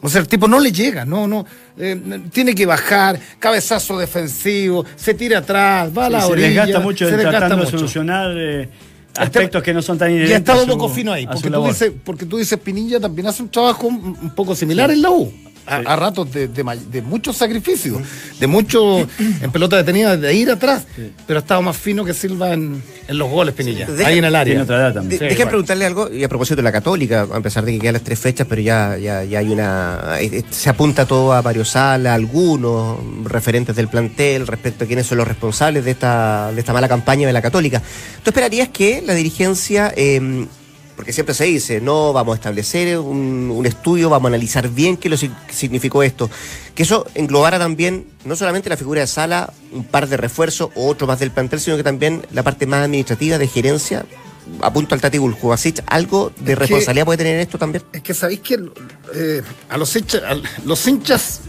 O 0.00 0.08
sea, 0.08 0.20
el 0.20 0.28
tipo 0.28 0.46
no 0.46 0.60
le 0.60 0.70
llega, 0.70 1.04
no, 1.04 1.26
no. 1.26 1.44
eh, 1.76 2.20
tiene 2.32 2.54
que 2.54 2.64
bajar, 2.66 3.18
cabezazo 3.40 3.98
defensivo, 3.98 4.84
se 4.94 5.14
tira 5.14 5.38
atrás, 5.38 5.90
va 5.96 6.06
a 6.06 6.10
la 6.10 6.20
Sí, 6.20 6.26
se 6.26 6.32
orilla. 6.32 6.48
desgasta 6.48 6.80
mucho 6.80 7.04
se 7.06 7.16
desgasta 7.16 7.38
tratando 7.40 7.56
de 7.56 7.64
mucho. 7.64 7.78
solucionar 7.78 8.30
eh, 8.36 8.68
aspectos 9.16 9.60
que 9.62 9.74
no 9.74 9.82
son 9.82 9.98
tan 9.98 10.12
Y 10.12 10.32
ha 10.32 10.36
estado 10.36 10.62
un 10.62 10.68
poco 10.68 10.88
fino 10.88 11.12
ahí, 11.12 11.26
porque 11.26 11.50
tú, 11.50 11.64
dices, 11.66 11.92
porque 12.04 12.26
tú 12.26 12.36
dices, 12.38 12.58
Pinilla 12.60 13.00
también 13.00 13.26
hace 13.26 13.42
un 13.42 13.48
trabajo 13.48 13.88
un, 13.88 14.16
un 14.22 14.30
poco 14.36 14.54
similar 14.54 14.90
en 14.92 15.02
la 15.02 15.10
U. 15.10 15.32
A, 15.68 15.76
a 15.92 15.96
ratos 15.96 16.32
de, 16.32 16.48
de, 16.48 16.64
de 16.90 17.02
mucho 17.02 17.32
sacrificio, 17.32 18.00
de 18.40 18.46
mucho 18.46 19.00
en 19.18 19.50
pelota 19.52 19.76
detenida, 19.76 20.16
de 20.16 20.34
ir 20.34 20.50
atrás, 20.50 20.84
pero 21.26 21.38
ha 21.38 21.42
estado 21.42 21.60
más 21.62 21.76
fino 21.76 22.04
que 22.04 22.14
Silva 22.14 22.52
en, 22.54 22.82
en 23.06 23.18
los 23.18 23.28
goles, 23.30 23.54
Pinilla, 23.54 23.86
Deja- 23.86 24.08
ahí 24.08 24.18
en 24.18 24.24
el 24.24 24.34
área. 24.34 24.52
Tiene 24.52 24.62
otra 24.62 24.76
edad 24.78 24.94
también. 24.94 25.20
De- 25.20 25.28
Sí, 25.30 25.34
preguntarle 25.44 25.84
algo, 25.86 26.10
y 26.12 26.24
a 26.24 26.28
propósito 26.28 26.56
de 26.56 26.62
la 26.62 26.72
Católica, 26.72 27.26
a 27.32 27.40
pesar 27.40 27.64
de 27.64 27.72
que 27.72 27.78
quedan 27.78 27.94
las 27.94 28.02
tres 28.02 28.18
fechas, 28.18 28.46
pero 28.48 28.60
ya, 28.62 28.96
ya, 28.98 29.24
ya 29.24 29.38
hay 29.40 29.48
una. 29.50 30.16
Se 30.50 30.70
apunta 30.70 31.06
todo 31.06 31.32
a 31.32 31.42
Mario 31.42 31.64
Sala, 31.64 32.14
algunos 32.14 32.98
referentes 33.24 33.76
del 33.76 33.88
plantel 33.88 34.46
respecto 34.46 34.84
a 34.84 34.86
quiénes 34.86 35.06
son 35.06 35.18
los 35.18 35.28
responsables 35.28 35.84
de 35.84 35.90
esta, 35.92 36.50
de 36.52 36.60
esta 36.60 36.72
mala 36.72 36.88
campaña 36.88 37.26
de 37.26 37.32
la 37.32 37.42
Católica. 37.42 37.82
¿Tú 38.22 38.30
esperarías 38.30 38.68
que 38.70 39.02
la 39.04 39.14
dirigencia, 39.14 39.92
eh, 39.96 40.46
porque 40.98 41.12
siempre 41.12 41.32
se 41.32 41.44
dice, 41.44 41.80
no, 41.80 42.12
vamos 42.12 42.32
a 42.32 42.36
establecer 42.38 42.98
un, 42.98 43.52
un 43.54 43.66
estudio, 43.66 44.10
vamos 44.10 44.26
a 44.26 44.34
analizar 44.34 44.68
bien 44.68 44.96
qué 44.96 45.08
lo 45.08 45.16
si- 45.16 45.30
significó 45.48 46.02
esto, 46.02 46.28
que 46.74 46.82
eso 46.82 47.06
englobara 47.14 47.56
también 47.56 48.04
no 48.24 48.34
solamente 48.34 48.68
la 48.68 48.76
figura 48.76 49.02
de 49.02 49.06
Sala, 49.06 49.52
un 49.70 49.84
par 49.84 50.08
de 50.08 50.16
refuerzos 50.16 50.70
o 50.74 50.88
otro 50.88 51.06
más 51.06 51.20
del 51.20 51.30
plantel, 51.30 51.60
sino 51.60 51.76
que 51.76 51.84
también 51.84 52.26
la 52.32 52.42
parte 52.42 52.66
más 52.66 52.84
administrativa 52.84 53.38
de 53.38 53.46
gerencia? 53.46 54.04
apunto 54.62 54.94
al 54.94 55.00
Tati 55.00 55.18
Buljovacic, 55.18 55.82
¿algo 55.86 56.30
de 56.30 56.34
Es 56.40 56.44
que- 56.46 56.54
responsabilidad 56.56 57.04
puede 57.04 57.18
tener 57.18 57.38
esto 57.38 57.58
también? 57.58 57.84
Es 57.92 58.02
que 58.02 58.12
sabéis 58.14 58.40
que 58.40 58.58
eh, 59.14 59.42
a 59.68 59.76
los 59.78 59.94
hinchas, 59.94 60.22
a 60.24 60.36
los 60.64 60.86
hinchas, 60.88 61.40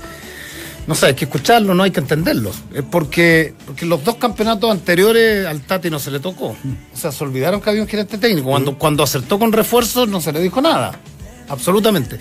no 0.90 0.96
sé, 0.96 1.06
hay 1.06 1.14
que 1.14 1.26
escucharlos, 1.26 1.76
no 1.76 1.84
hay 1.84 1.92
que 1.92 2.00
entenderlos. 2.00 2.56
Es 2.74 2.82
porque, 2.82 3.54
porque 3.64 3.86
los 3.86 4.04
dos 4.04 4.16
campeonatos 4.16 4.72
anteriores 4.72 5.46
al 5.46 5.62
Tati 5.62 5.88
no 5.92 6.00
se 6.00 6.10
le 6.10 6.20
tocó. 6.20 6.48
O 6.48 6.98
sea, 6.98 7.12
se 7.12 7.24
olvidaron 7.24 7.62
que 7.62 7.70
había 7.70 7.84
un 7.84 7.88
gerente 7.88 8.18
técnico. 8.18 8.50
Cuando, 8.50 8.76
cuando 8.76 9.04
acertó 9.04 9.38
con 9.38 9.52
refuerzos 9.54 10.10
no 10.10 10.20
se 10.20 10.32
le 10.32 10.40
dijo 10.40 10.60
nada. 10.62 11.00
Absolutamente. 11.48 12.18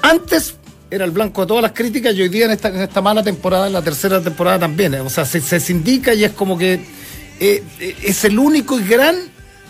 Antes 0.00 0.54
era 0.92 1.04
el 1.04 1.10
blanco 1.10 1.40
de 1.40 1.48
todas 1.48 1.60
las 1.60 1.72
críticas 1.72 2.14
y 2.14 2.22
hoy 2.22 2.28
día 2.28 2.44
en 2.44 2.52
esta, 2.52 2.68
en 2.68 2.82
esta 2.82 3.00
mala 3.00 3.20
temporada, 3.24 3.66
en 3.66 3.72
la 3.72 3.82
tercera 3.82 4.20
temporada 4.20 4.60
también. 4.60 4.94
eh. 4.94 5.00
O 5.00 5.10
sea, 5.10 5.24
se, 5.24 5.40
se 5.40 5.72
indica 5.72 6.14
y 6.14 6.22
es 6.22 6.30
como 6.30 6.56
que 6.56 6.74
eh, 7.40 7.64
eh, 7.80 7.96
es 8.00 8.24
el 8.24 8.38
único 8.38 8.78
y 8.78 8.84
gran 8.84 9.16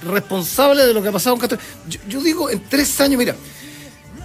responsable 0.07 0.85
de 0.87 0.93
lo 0.93 1.03
que 1.03 1.09
ha 1.09 1.13
pasado 1.13 1.39
con 1.39 1.49
Castro. 1.49 1.59
Yo, 1.89 1.99
yo 2.11 2.21
digo, 2.21 2.51
en 2.51 2.63
tres 2.69 3.01
años, 3.01 3.17
mira, 3.17 3.35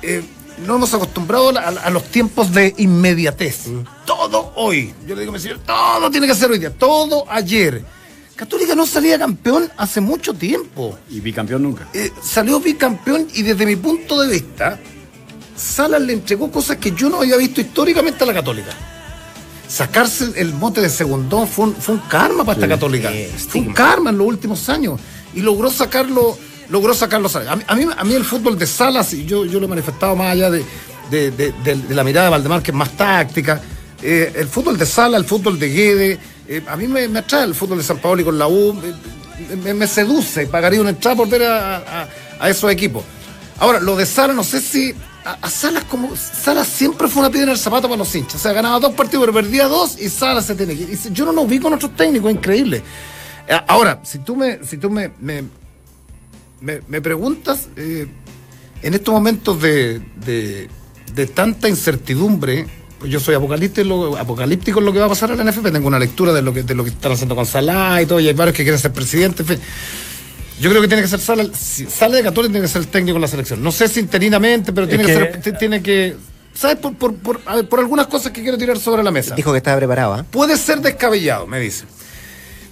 eh, 0.01 0.25
no 0.65 0.75
hemos 0.75 0.93
acostumbrado 0.93 1.57
a, 1.57 1.61
a- 1.61 1.69
a 1.69 1.89
los 1.89 2.03
tiempos 2.05 2.51
de 2.53 2.73
inmediatez. 2.77 3.65
Todo 4.05 4.27
todo 4.29 4.51
hoy. 4.55 4.93
Yo 5.07 5.15
le 5.15 5.21
digo, 5.21 5.31
mi 5.33 5.39
señor, 5.39 5.59
todo 5.65 6.09
tiene 6.11 6.27
que 6.27 6.35
ser 6.35 6.49
hoy 6.51 6.59
día, 6.59 6.71
todo 6.71 7.25
ayer. 7.29 7.83
Católica 8.35 8.75
no 8.75 8.85
salía 8.85 9.17
campeón 9.17 9.69
hace 9.77 9.99
mucho 10.01 10.33
tiempo. 10.33 10.97
Y 11.09 11.19
bicampeón 11.21 11.63
nunca. 11.63 11.87
Eh, 11.93 12.11
salió 12.21 12.59
bicampeón 12.59 13.27
y 13.33 13.41
desde 13.43 13.65
mi 13.65 13.75
punto 13.75 14.21
de 14.21 14.29
vista, 14.31 14.79
Salas 15.55 16.01
le 16.01 16.13
entregó 16.13 16.51
cosas 16.51 16.77
que 16.77 16.91
yo 16.91 17.09
no 17.09 17.17
había 17.17 17.35
visto 17.37 17.61
históricamente 17.61 18.23
a 18.23 18.27
la 18.27 18.33
Católica. 18.33 18.69
Sacarse 19.67 20.31
el 20.35 20.53
mote 20.53 20.79
de 20.81 20.89
segundón 20.89 21.47
fue 21.47 21.65
un, 21.65 21.75
fue 21.75 21.95
un 21.95 22.01
karma 22.01 22.43
para 22.45 22.53
esta 22.59 22.67
Católica. 22.67 23.11
Fue 23.49 23.61
un 23.61 23.73
karma 23.73 24.11
en 24.11 24.17
los 24.17 24.27
últimos 24.27 24.69
años. 24.69 24.99
Y 25.33 25.41
logró 25.41 25.69
sacarlo, 25.69 26.37
logró 26.69 26.93
sacarlo. 26.93 27.29
A 27.49 27.55
mí, 27.55 27.63
a 27.67 27.75
mí, 27.75 27.85
a 27.97 28.03
mí 28.03 28.13
el 28.13 28.25
fútbol 28.25 28.57
de 28.57 28.67
Salas, 28.67 29.13
y 29.13 29.25
yo, 29.25 29.45
yo 29.45 29.59
lo 29.59 29.65
he 29.65 29.69
manifestado 29.69 30.15
más 30.15 30.31
allá 30.33 30.49
de, 30.51 30.63
de, 31.09 31.31
de- 31.31 31.95
la 31.95 32.03
mirada 32.03 32.25
de 32.27 32.31
Valdemar, 32.31 32.61
que 32.61 32.71
es 32.71 32.77
más 32.77 32.91
táctica. 32.97 33.61
eh, 34.01 34.31
el 34.35 34.47
fútbol 34.47 34.77
de 34.77 34.85
Sala, 34.85 35.17
el 35.17 35.25
fútbol 35.25 35.57
de 35.59 35.69
Guede, 35.69 36.19
eh, 36.47 36.61
a 36.67 36.75
mí 36.75 36.87
me, 36.87 37.07
me 37.07 37.19
atrae 37.19 37.43
el 37.45 37.55
fútbol 37.55 37.77
de 37.79 37.83
San 37.83 37.97
Paolo 37.99 38.21
y 38.21 38.25
con 38.25 38.37
la 38.37 38.47
U, 38.47 38.79
eh, 38.83 39.55
me, 39.63 39.73
me 39.73 39.87
seduce, 39.87 40.47
pagaría 40.47 40.79
una 40.81 40.89
entrada 40.91 41.15
por 41.17 41.29
ver 41.29 41.43
a, 41.43 42.07
a- 42.39 42.49
esos 42.49 42.71
equipos. 42.71 43.03
Ahora, 43.59 43.79
lo 43.79 43.95
de 43.95 44.05
Sala, 44.05 44.33
no 44.33 44.43
sé 44.43 44.61
si. 44.61 44.93
A, 45.25 45.49
Salas 45.49 45.83
como. 45.85 46.15
Salas 46.15 46.67
siempre 46.67 47.07
fue 47.07 47.21
una 47.21 47.29
piedra 47.31 47.47
en 47.47 47.53
el 47.53 47.57
zapato 47.57 47.87
para 47.89 47.97
los 47.97 48.15
hinchas. 48.15 48.35
O 48.35 48.39
sea, 48.39 48.53
ganaba 48.53 48.79
dos 48.79 48.93
partidos, 48.93 49.25
pero 49.25 49.33
perdía 49.33 49.65
dos 49.67 49.99
y 49.99 50.07
Salas 50.09 50.45
se 50.45 50.55
tiene 50.55 50.75
que 50.77 50.95
yo 51.11 51.25
no 51.25 51.31
lo 51.33 51.45
vi 51.45 51.59
con 51.59 51.73
otros 51.73 51.95
técnicos, 51.95 52.31
increíble. 52.31 52.81
Ahora, 53.67 53.99
si 54.03 54.19
tú 54.19 54.35
me, 54.35 54.59
si 54.63 54.77
tú 54.77 54.89
me, 54.89 55.11
me, 56.61 56.81
me 56.87 57.01
preguntas, 57.01 57.67
eh, 57.75 58.07
en 58.81 58.93
estos 58.93 59.13
momentos 59.13 59.61
de, 59.61 60.01
de, 60.25 60.69
de 61.13 61.25
tanta 61.27 61.67
incertidumbre, 61.69 62.65
pues 62.99 63.11
yo 63.11 63.19
soy 63.19 63.35
apocalíptico, 63.35 64.17
apocalíptico 64.17 64.79
en 64.79 64.85
lo 64.85 64.93
que 64.93 64.99
va 64.99 65.05
a 65.05 65.09
pasar 65.09 65.31
en 65.31 65.37
la 65.37 65.43
NFP, 65.51 65.71
tengo 65.71 65.87
una 65.87 65.99
lectura 65.99 66.33
de 66.33 66.41
lo 66.41 66.53
que, 66.53 66.63
de 66.63 66.75
lo 66.75 66.83
que 66.83 66.89
están 66.91 67.11
haciendo 67.11 67.35
con 67.35 67.45
Salah 67.45 68.01
y 68.01 68.05
todo, 68.05 68.19
y 68.19 68.27
hay 68.27 68.33
varios 68.33 68.55
que 68.55 68.63
quieren 68.63 68.79
ser 68.79 68.91
presidente, 68.93 69.43
en 69.43 69.47
fin. 69.47 69.59
Yo 70.59 70.69
creo 70.71 70.81
que 70.81 70.87
tiene 70.87 71.03
que 71.03 71.07
ser 71.09 71.19
Sala, 71.19 71.45
si 71.53 71.85
sale 71.85 72.17
de 72.17 72.23
Católica 72.23 72.51
tiene 72.53 72.65
que 72.65 72.71
ser 72.71 72.81
el 72.81 72.87
técnico 72.87 73.17
en 73.17 73.21
la 73.21 73.27
selección. 73.27 73.61
No 73.63 73.71
sé 73.71 73.87
si 73.87 73.99
interinamente, 73.99 74.73
pero 74.73 74.87
tiene 74.87 75.03
Es 75.03 75.09
que, 75.17 75.29
que- 75.31 75.41
ser, 75.43 75.57
tiene 75.59 75.83
que, 75.83 76.15
¿sabes? 76.55 76.77
Por, 76.77 76.95
por, 76.95 77.15
por, 77.15 77.39
por 77.69 77.79
algunas 77.79 78.07
cosas 78.07 78.31
que 78.31 78.41
quiero 78.41 78.57
tirar 78.57 78.79
sobre 78.79 79.03
la 79.03 79.11
mesa. 79.11 79.35
Dijo 79.35 79.51
que 79.51 79.57
estaba 79.59 79.77
preparado, 79.77 80.13
¿ah? 80.15 80.25
Puede 80.31 80.57
ser 80.57 80.81
descabellado, 80.81 81.45
me 81.45 81.59
dice. 81.59 81.85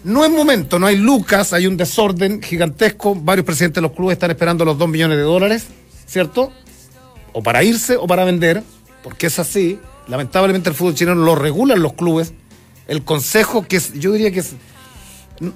No 0.06 0.24
es 0.24 0.32
momento, 0.32 0.78
no 0.80 0.86
hay 0.88 0.96
lucas, 0.98 1.52
hay 1.52 1.66
un 1.68 1.78
desorden 1.78 2.42
gigantesco. 2.42 3.16
Varios 3.16 3.46
presidentes 3.46 3.76
de 3.76 3.82
los 3.82 3.92
clubes 3.92 4.14
están 4.14 4.30
esperando 4.32 4.64
los 4.64 4.78
2 4.78 4.88
millones 4.88 5.18
de 5.18 5.24
dólares, 5.24 5.66
¿cierto? 6.06 6.52
O 7.34 7.42
para 7.42 7.64
irse 7.64 7.98
o 7.98 8.06
para 8.08 8.24
vender, 8.24 8.62
porque 9.04 9.28
es 9.28 9.40
así. 9.40 9.80
Lamentablemente 10.08 10.70
el 10.70 10.76
fútbol 10.76 10.94
chileno 10.94 11.16
lo 11.16 11.34
regulan 11.36 11.82
los 11.82 11.94
clubes. 11.94 12.34
El 12.88 13.04
consejo, 13.04 13.66
que 13.68 13.78
es, 13.78 13.94
yo 13.94 14.12
diría 14.12 14.32
que 14.32 14.42
es. 14.42 14.54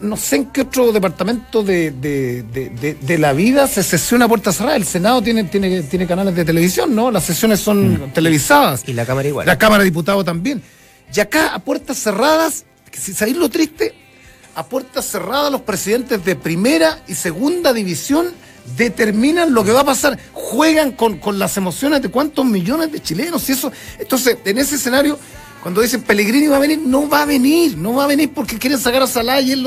No 0.01 0.17
sé 0.17 0.37
en 0.37 0.45
qué 0.47 0.61
otro 0.61 0.91
departamento 0.91 1.63
de, 1.63 1.91
de- 1.91 2.43
de- 2.43 2.95
de- 2.99 3.17
la 3.19 3.31
vida 3.33 3.65
se 3.67 3.81
sesiona 3.83 4.25
a 4.25 4.27
puerta 4.27 4.51
cerrada. 4.51 4.75
El 4.75 4.83
Senado 4.83 5.21
tiene, 5.21 5.43
tiene, 5.45 5.83
tiene 5.83 6.05
canales 6.07 6.35
de 6.35 6.43
televisión, 6.43 6.93
¿no? 6.95 7.11
Las 7.11 7.23
sesiones 7.23 7.59
son 7.61 8.11
televisadas. 8.13 8.83
Y 8.87 8.93
la 8.93 9.05
Cámara 9.05 9.27
igual. 9.29 9.45
La 9.45 9.57
Cámara 9.57 9.83
de 9.83 9.89
Diputados 9.91 10.25
también. 10.25 10.61
Y 11.15 11.19
acá, 11.19 11.53
a 11.53 11.59
puertas 11.59 11.97
cerradas, 11.97 12.65
si 12.91 13.13
sabéis 13.13 13.37
lo 13.37 13.47
triste, 13.47 13.93
a 14.59 14.63
puertas 14.65 15.05
cerradas 15.05 15.49
los 15.53 15.61
presidentes 15.61 16.25
de 16.25 16.35
primera 16.35 17.01
y 17.07 17.15
segunda 17.15 17.71
división 17.71 18.27
determinan 18.75 19.53
lo 19.53 19.63
que 19.63 19.71
va 19.71 19.81
a 19.81 19.85
pasar. 19.85 20.19
Juegan 20.33 20.91
con, 20.91 21.17
con 21.17 21.39
las 21.39 21.55
emociones 21.55 22.01
de 22.01 22.09
cuántos 22.09 22.45
millones 22.45 22.91
de 22.91 23.01
chilenos. 23.01 23.47
Y 23.47 23.53
eso, 23.53 23.71
entonces, 23.97 24.37
en 24.43 24.57
ese 24.57 24.75
escenario, 24.75 25.17
cuando 25.63 25.79
dicen 25.79 26.01
Pellegrini 26.01 26.47
va 26.47 26.57
a 26.57 26.59
venir, 26.59 26.77
no 26.77 27.07
va 27.07 27.21
a 27.21 27.25
venir, 27.25 27.77
no 27.77 27.93
va 27.93 28.03
a 28.03 28.07
venir 28.07 28.31
porque 28.35 28.57
quieren 28.57 28.77
sacar 28.77 29.01
a 29.01 29.07
Salah 29.07 29.39
y, 29.39 29.53
él 29.53 29.65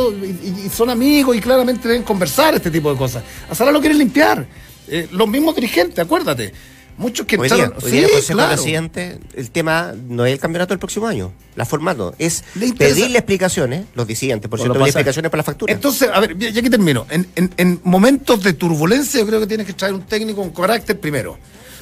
y 0.66 0.68
son 0.68 0.90
amigos 0.90 1.34
y 1.36 1.40
claramente 1.40 1.88
deben 1.88 2.02
conversar 2.02 2.54
este 2.54 2.70
tipo 2.70 2.92
de 2.92 2.98
cosas. 2.98 3.24
A 3.48 3.54
Salah 3.54 3.72
lo 3.72 3.80
quieren 3.80 3.96
limpiar. 3.96 4.46
Eh, 4.88 5.08
los 5.10 5.26
mismos 5.26 5.54
dirigentes, 5.54 5.98
acuérdate. 6.00 6.52
Muchos 6.98 7.26
que 7.26 7.36
Hoy 7.38 7.48
día, 7.48 7.72
hoy 7.82 7.90
día 7.90 8.00
el 8.02 8.06
Sí, 8.08 8.12
Consejo 8.14 8.36
claro. 8.38 8.54
Presidente, 8.54 9.18
el 9.34 9.50
tema 9.50 9.92
no 10.08 10.26
es 10.26 10.32
el 10.34 10.38
campeonato 10.38 10.70
del 10.72 10.78
próximo 10.78 11.06
año, 11.06 11.32
la 11.56 11.64
formato, 11.64 12.14
es 12.18 12.44
pedirle 12.78 13.18
explicaciones, 13.18 13.86
los 13.94 14.06
disidentes, 14.06 14.48
por 14.48 14.58
cierto, 14.60 14.78
explicaciones 14.84 15.30
para 15.30 15.38
la 15.40 15.44
factura. 15.44 15.72
Entonces, 15.72 16.08
a 16.12 16.20
ver, 16.20 16.36
ya 16.38 16.50
aquí 16.50 16.68
termino. 16.70 17.06
En, 17.10 17.26
en- 17.34 17.52
en 17.56 17.80
momentos 17.84 18.42
de 18.42 18.52
turbulencia, 18.52 19.20
yo 19.20 19.26
creo 19.26 19.40
que 19.40 19.46
tienes 19.46 19.66
que 19.66 19.72
traer 19.72 19.94
un 19.94 20.02
técnico 20.02 20.42
con 20.42 20.50
carácter 20.50 21.00
primero. 21.00 21.38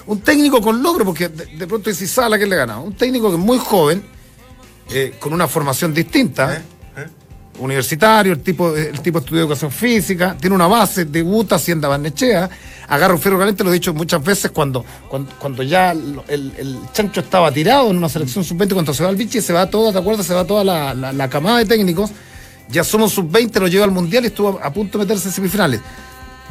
Un 0.07 0.21
técnico 0.21 0.61
con 0.63 0.83
logro, 0.83 1.05
porque 1.05 1.29
de, 1.29 1.45
de 1.47 1.67
pronto 1.67 1.91
dice 1.91 2.07
Sala 2.07 2.39
que 2.39 2.47
le 2.47 2.57
gana. 2.57 2.79
Un 2.79 2.95
técnico 2.95 3.29
que 3.29 3.35
es 3.37 3.41
muy 3.43 3.59
joven, 3.59 4.03
eh, 4.91 5.15
con 5.19 5.33
una 5.33 5.47
formación 5.49 5.93
distinta. 5.93 6.63
Universitario, 7.61 8.33
el 8.33 8.41
tipo, 8.41 8.75
el 8.75 9.01
tipo 9.01 9.19
estudió 9.19 9.43
educación 9.43 9.71
física, 9.71 10.37
tiene 10.41 10.57
una 10.57 10.67
base, 10.67 11.05
debuta 11.05 11.57
Hacienda 11.57 11.89
Barnechea, 11.89 12.49
agarra 12.89 13.15
un 13.15 13.21
fierro 13.21 13.39
caliente, 13.39 13.63
lo 13.63 13.71
he 13.71 13.75
dicho 13.75 13.95
muchas 13.95 14.23
veces, 14.25 14.51
cuando, 14.51 14.85
cuando, 15.09 15.33
cuando 15.39 15.63
ya 15.63 15.93
el, 15.93 16.21
el 16.29 16.79
chancho 16.93 17.21
estaba 17.21 17.53
tirado 17.53 17.91
en 17.91 17.99
una 17.99 18.09
selección 18.09 18.45
sub-20, 18.45 18.73
cuando 18.73 18.95
se 18.95 19.05
va 19.05 19.11
el 19.11 19.17
bichi, 19.17 19.41
se 19.41 19.53
va 19.53 19.69
toda, 19.69 19.93
¿te 19.93 19.99
acuerdas? 19.99 20.27
Se 20.27 20.35
va 20.35 20.45
toda 20.45 20.65
la, 20.65 20.95
la, 20.95 21.13
la 21.13 21.29
camada 21.29 21.59
de 21.59 21.67
técnicos, 21.67 22.11
ya 22.69 22.83
somos 22.83 23.13
sub-20, 23.13 23.61
lo 23.61 23.69
lleva 23.69 23.85
al 23.85 23.91
Mundial 23.91 24.25
y 24.25 24.29
estuvo 24.29 24.59
a 24.63 24.73
punto 24.73 24.99
de 24.99 25.05
meterse 25.05 25.29
en 25.29 25.35
semifinales. 25.35 25.81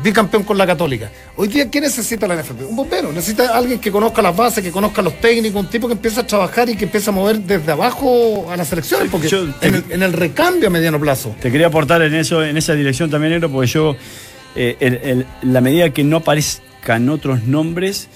Bicampeón 0.04 0.44
con 0.44 0.58
la 0.58 0.66
Católica. 0.66 1.12
Hoy 1.36 1.50
día, 1.50 1.70
¿qué 1.70 1.82
necesita 1.82 2.26
la 2.28 2.36
NFP? 2.42 2.62
Un 2.70 2.76
bombero. 2.76 3.12
Necesita 3.12 3.56
alguien 3.58 3.80
que 3.80 3.92
conozca 3.92 4.22
las 4.22 4.36
bases, 4.36 4.64
que 4.64 4.72
conozca 4.72 5.02
los 5.02 5.20
técnicos, 5.20 5.62
un 5.62 5.70
tipo 5.70 5.88
que 5.88 5.94
empiece 5.94 6.22
a 6.22 6.26
trabajar 6.28 6.70
y 6.70 6.76
que 6.78 6.86
empiece 6.86 7.10
a 7.10 7.14
mover 7.14 7.40
desde 7.40 7.72
abajo 7.72 8.48
a 8.50 8.56
las 8.56 8.70
selecciones, 8.70 9.10
porque 9.12 9.28
Yo- 9.28 9.44
en, 9.62 9.76
el, 9.76 9.84
en 9.90 10.04
el 10.04 10.14
recambio 10.14 10.68
a 10.68 10.72
mediano 10.72 11.00
plazo. 11.00 11.36
Te 11.42 11.52
quería 11.52 11.68
aportar 11.68 12.02
en 12.02 12.16
eso, 12.16 12.44
en 12.44 12.56
esa 12.56 12.74
dirección 12.76 13.10
también, 13.10 13.34
Negro, 13.34 13.50
porque 13.52 13.68
yo, 13.68 13.96
eh, 14.56 14.78
el- 14.80 14.96
el- 15.04 15.26
la 15.42 15.60
medida 15.60 15.90
que 15.90 16.04
no 16.06 16.18
aparezcan 16.18 17.10
otros 17.10 17.44
nombres, 17.44 18.08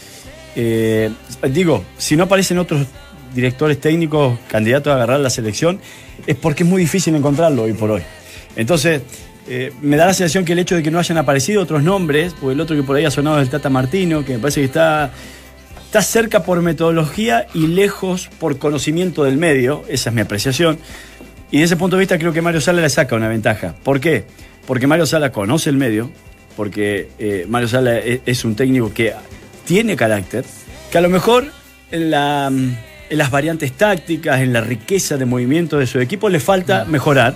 eh, 0.55 1.11
digo, 1.49 1.83
si 1.97 2.15
no 2.15 2.23
aparecen 2.23 2.59
otros 2.59 2.87
directores 3.35 3.81
técnicos 3.81 4.37
candidatos 4.47 4.91
a 4.91 4.95
agarrar 4.95 5.19
la 5.19 5.29
selección, 5.29 5.81
es 6.27 6.35
porque 6.37 6.63
es 6.63 6.69
muy 6.69 6.79
difícil 6.81 7.13
encontrarlo 7.15 7.63
hoy 7.63 7.73
por 7.73 7.91
hoy. 7.91 8.03
Entonces, 8.55 9.01
eh, 9.47 9.73
me 9.81 9.97
da 9.97 10.05
la 10.05 10.13
sensación 10.13 10.45
que 10.45 10.53
el 10.53 10.59
hecho 10.59 10.75
de 10.75 10.83
que 10.83 10.91
no 10.91 10.99
hayan 10.99 11.17
aparecido 11.17 11.61
otros 11.61 11.83
nombres, 11.83 12.33
porque 12.39 12.53
el 12.53 12.61
otro 12.61 12.75
que 12.75 12.83
por 12.83 12.95
ahí 12.95 13.05
ha 13.05 13.11
sonado 13.11 13.37
es 13.37 13.43
el 13.43 13.49
Tata 13.49 13.69
Martino, 13.69 14.23
que 14.23 14.33
me 14.33 14.39
parece 14.39 14.61
que 14.61 14.65
está 14.65 15.11
está 15.93 16.01
cerca 16.01 16.41
por 16.41 16.59
metodología 16.63 17.45
y 17.53 17.67
lejos 17.67 18.27
por 18.39 18.57
conocimiento 18.57 19.25
del 19.25 19.37
medio, 19.37 19.83
esa 19.87 20.09
es 20.09 20.15
mi 20.15 20.21
apreciación. 20.21 20.79
Y 21.51 21.57
desde 21.57 21.65
ese 21.65 21.77
punto 21.77 21.97
de 21.97 21.99
vista 21.99 22.17
creo 22.17 22.33
que 22.33 22.41
Mario 22.41 22.61
Sala 22.61 22.81
le 22.81 22.89
saca 22.89 23.15
una 23.15 23.27
ventaja. 23.27 23.75
¿Por 23.83 23.99
qué? 23.99 24.23
Porque 24.65 24.87
Mario 24.87 25.05
Sala 25.05 25.31
conoce 25.31 25.69
el 25.69 25.77
medio, 25.77 26.09
porque 26.57 27.09
eh, 27.19 27.45
Mario 27.47 27.67
Sala 27.67 27.99
es, 27.99 28.21
es 28.25 28.43
un 28.43 28.55
técnico 28.55 28.91
que 28.91 29.13
tiene 29.65 29.95
carácter, 29.95 30.43
que 30.91 30.97
a 30.97 31.01
lo 31.01 31.09
mejor 31.09 31.45
en, 31.91 32.09
la, 32.09 32.47
en 32.47 33.17
las 33.17 33.29
variantes 33.29 33.71
tácticas, 33.73 34.41
en 34.41 34.51
la 34.51 34.61
riqueza 34.61 35.17
de 35.17 35.25
movimiento 35.25 35.77
de 35.77 35.85
su 35.85 35.99
equipo 35.99 36.27
le 36.27 36.39
falta 36.39 36.85
mejorar, 36.85 37.35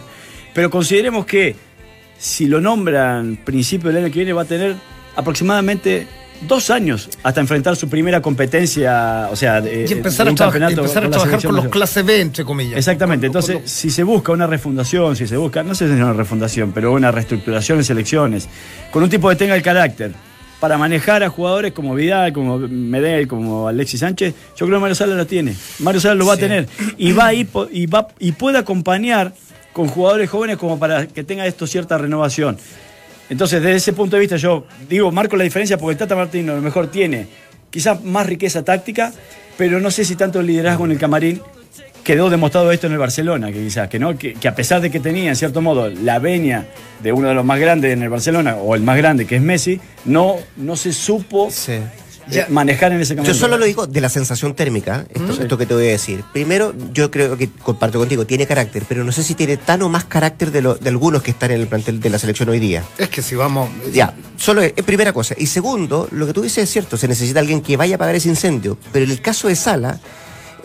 pero 0.56 0.72
consideremos 0.72 1.28
que 1.28 1.56
si 2.18 2.48
lo 2.48 2.60
nombran 2.62 3.38
principio 3.44 3.90
del 3.92 4.04
año 4.04 4.12
que 4.14 4.20
viene 4.20 4.34
va 4.34 4.42
a 4.44 4.46
tener 4.46 4.76
aproximadamente 5.16 6.08
dos 6.48 6.70
años 6.70 7.10
hasta 7.24 7.42
enfrentar 7.42 7.76
su 7.76 7.90
primera 7.90 8.22
competencia, 8.22 9.28
o 9.32 9.36
sea, 9.36 9.60
de- 9.60 9.88
Y 9.90 9.94
empezar 9.94 10.26
de 10.26 10.30
a, 10.30 10.32
un 10.32 10.36
trabajar- 10.38 10.60
campeonato 10.62 10.82
empezar 10.82 11.06
a 11.06 11.10
trabajar 11.10 11.42
con 11.44 11.56
los 11.56 11.68
clase 11.68 12.04
B, 12.04 12.22
entre 12.22 12.46
comillas. 12.46 12.78
Exactamente, 12.78 13.26
entonces 13.26 13.58
si 13.66 13.90
se 13.90 14.04
busca 14.04 14.32
una 14.32 14.46
refundación, 14.46 15.16
si 15.16 15.26
se 15.28 15.36
busca, 15.36 15.64
no 15.64 15.74
sé 15.74 15.88
si 15.88 15.94
es 15.94 16.00
una 16.00 16.14
refundación, 16.14 16.72
pero 16.74 16.94
una 16.94 17.12
reestructuración 17.12 17.80
de 17.80 17.84
selecciones, 17.84 18.48
con 18.92 19.02
un 19.04 19.10
tipo 19.10 19.28
que 19.30 19.36
tenga 19.36 19.56
el 19.56 19.64
carácter 19.64 20.14
para 20.60 20.78
manejar 20.78 21.24
a 21.24 21.30
jugadores 21.30 21.72
como 21.74 21.94
Vidal, 21.96 22.34
como 22.34 22.60
Medel, 22.60 23.28
como 23.28 23.68
Alexis 23.68 24.00
Sánchez, 24.00 24.34
yo 24.56 24.66
creo 24.68 24.78
que 24.78 24.82
Mario 24.82 24.96
Sala 24.96 25.16
lo 25.16 25.26
tiene. 25.28 25.56
Mario 25.80 26.02
Sala 26.02 26.16
lo 26.16 26.26
va 26.28 26.34
a 26.34 26.38
tener 26.38 26.68
y 26.98 27.12
va 27.14 27.28
a 27.28 27.34
ir 27.34 27.48
y 27.72 27.86
va 27.88 28.08
y 28.20 28.32
puede 28.32 28.58
acompañar 28.60 29.34
con 29.78 29.90
jugadores 29.90 30.28
jóvenes 30.28 30.58
como 30.58 30.80
para 30.80 31.06
que 31.06 31.24
tenga 31.24 31.46
esto 31.46 31.68
cierta 31.68 32.00
renovación. 32.00 32.58
Entonces, 33.30 33.62
desde 33.62 33.76
ese 33.76 33.94
punto 33.94 34.16
de 34.16 34.22
vista, 34.22 34.36
yo 34.36 34.66
digo, 34.90 35.12
marco 35.12 35.38
la 35.38 35.44
diferencia 35.44 35.78
porque 35.78 35.92
el 35.92 35.98
Tata 36.00 36.16
Martino 36.16 36.54
a 36.54 36.56
lo 36.56 36.64
mejor 36.64 36.88
tiene 36.88 37.28
quizás 37.70 38.04
más 38.04 38.26
riqueza 38.26 38.66
táctica, 38.66 39.14
pero 39.56 39.80
no 39.80 39.92
sé 39.92 40.04
si 40.04 40.16
tanto 40.16 40.40
el 40.40 40.48
liderazgo 40.48 40.86
en 40.86 40.94
el 40.94 40.98
camarín 40.98 41.42
quedó 42.04 42.32
demostrado 42.32 42.72
esto 42.72 42.88
en 42.88 42.94
el 42.94 42.98
Barcelona, 42.98 43.52
que 43.52 43.60
quizás, 43.60 43.88
que 43.88 44.00
no, 44.00 44.18
que, 44.18 44.36
a 44.48 44.56
pesar 44.56 44.82
de 44.82 44.90
que 44.90 45.00
tenía, 45.00 45.30
en 45.30 45.36
cierto 45.36 45.62
modo, 45.62 45.90
la 45.90 46.18
venia 46.18 46.66
de 47.04 47.12
uno 47.12 47.28
de 47.28 47.36
los 47.36 47.46
más 47.46 47.60
grandes 47.60 47.94
en 47.94 48.02
el 48.02 48.10
Barcelona, 48.10 48.56
o 48.56 48.74
el 48.74 48.82
más 48.82 48.98
grande, 48.98 49.28
que 49.28 49.36
es 49.36 49.44
Messi, 49.44 49.80
no, 50.06 50.38
no 50.56 50.76
se 50.76 50.92
supo 50.92 51.52
eh, 52.32 52.46
manejar 52.50 52.92
en 52.92 53.02
ese 53.02 53.14
Yo 53.14 53.18
camarín. 53.18 53.36
solo 53.40 53.58
lo 53.58 53.66
digo 53.66 53.88
de 53.88 54.02
la 54.02 54.10
sensación 54.10 54.54
térmica, 54.56 55.06
esto, 55.14 55.42
esto 55.42 55.58
que 55.58 55.66
te 55.66 55.74
voy 55.74 55.88
a 55.88 55.92
decir. 55.92 56.24
Primero, 56.34 56.74
yo 56.94 57.10
creo 57.12 57.38
que 57.38 57.50
comparto 57.50 58.00
contigo, 58.00 58.26
tiene 58.26 58.46
carácter, 58.48 58.84
pero 58.88 59.04
no 59.04 59.12
sé 59.12 59.24
si 59.24 59.36
tiene 59.36 59.58
tan 59.58 59.82
o 59.82 59.90
más 59.90 60.06
carácter 60.06 60.52
de, 60.52 60.62
lo- 60.62 60.76
de 60.76 60.90
algunos 60.90 61.22
que 61.24 61.32
están 61.32 61.52
en 61.52 61.62
el 61.62 61.68
plantel 61.68 62.00
de 62.00 62.10
la 62.10 62.20
selección 62.20 62.50
hoy 62.50 62.60
día. 62.60 62.84
Es 62.98 63.10
que 63.10 63.22
si 63.22 63.36
vamos. 63.36 63.70
Ya, 63.94 64.14
solo 64.38 64.62
es, 64.62 64.74
es 64.76 64.84
primera 64.84 65.14
cosa. 65.14 65.36
Y 65.38 65.48
segundo, 65.48 66.08
lo 66.12 66.26
que 66.28 66.34
tú 66.34 66.42
dices 66.42 66.64
es 66.66 66.70
cierto, 66.70 66.98
se 66.98 67.08
necesita 67.08 67.40
alguien 67.40 67.62
que 67.62 67.78
vaya 67.78 67.96
a 67.96 67.98
apagar 67.98 68.16
ese 68.16 68.30
incendio. 68.30 68.78
Pero 68.92 69.06
en 69.06 69.12
el 69.12 69.22
caso 69.22 69.48
de 69.48 69.56
Sala, 69.56 70.00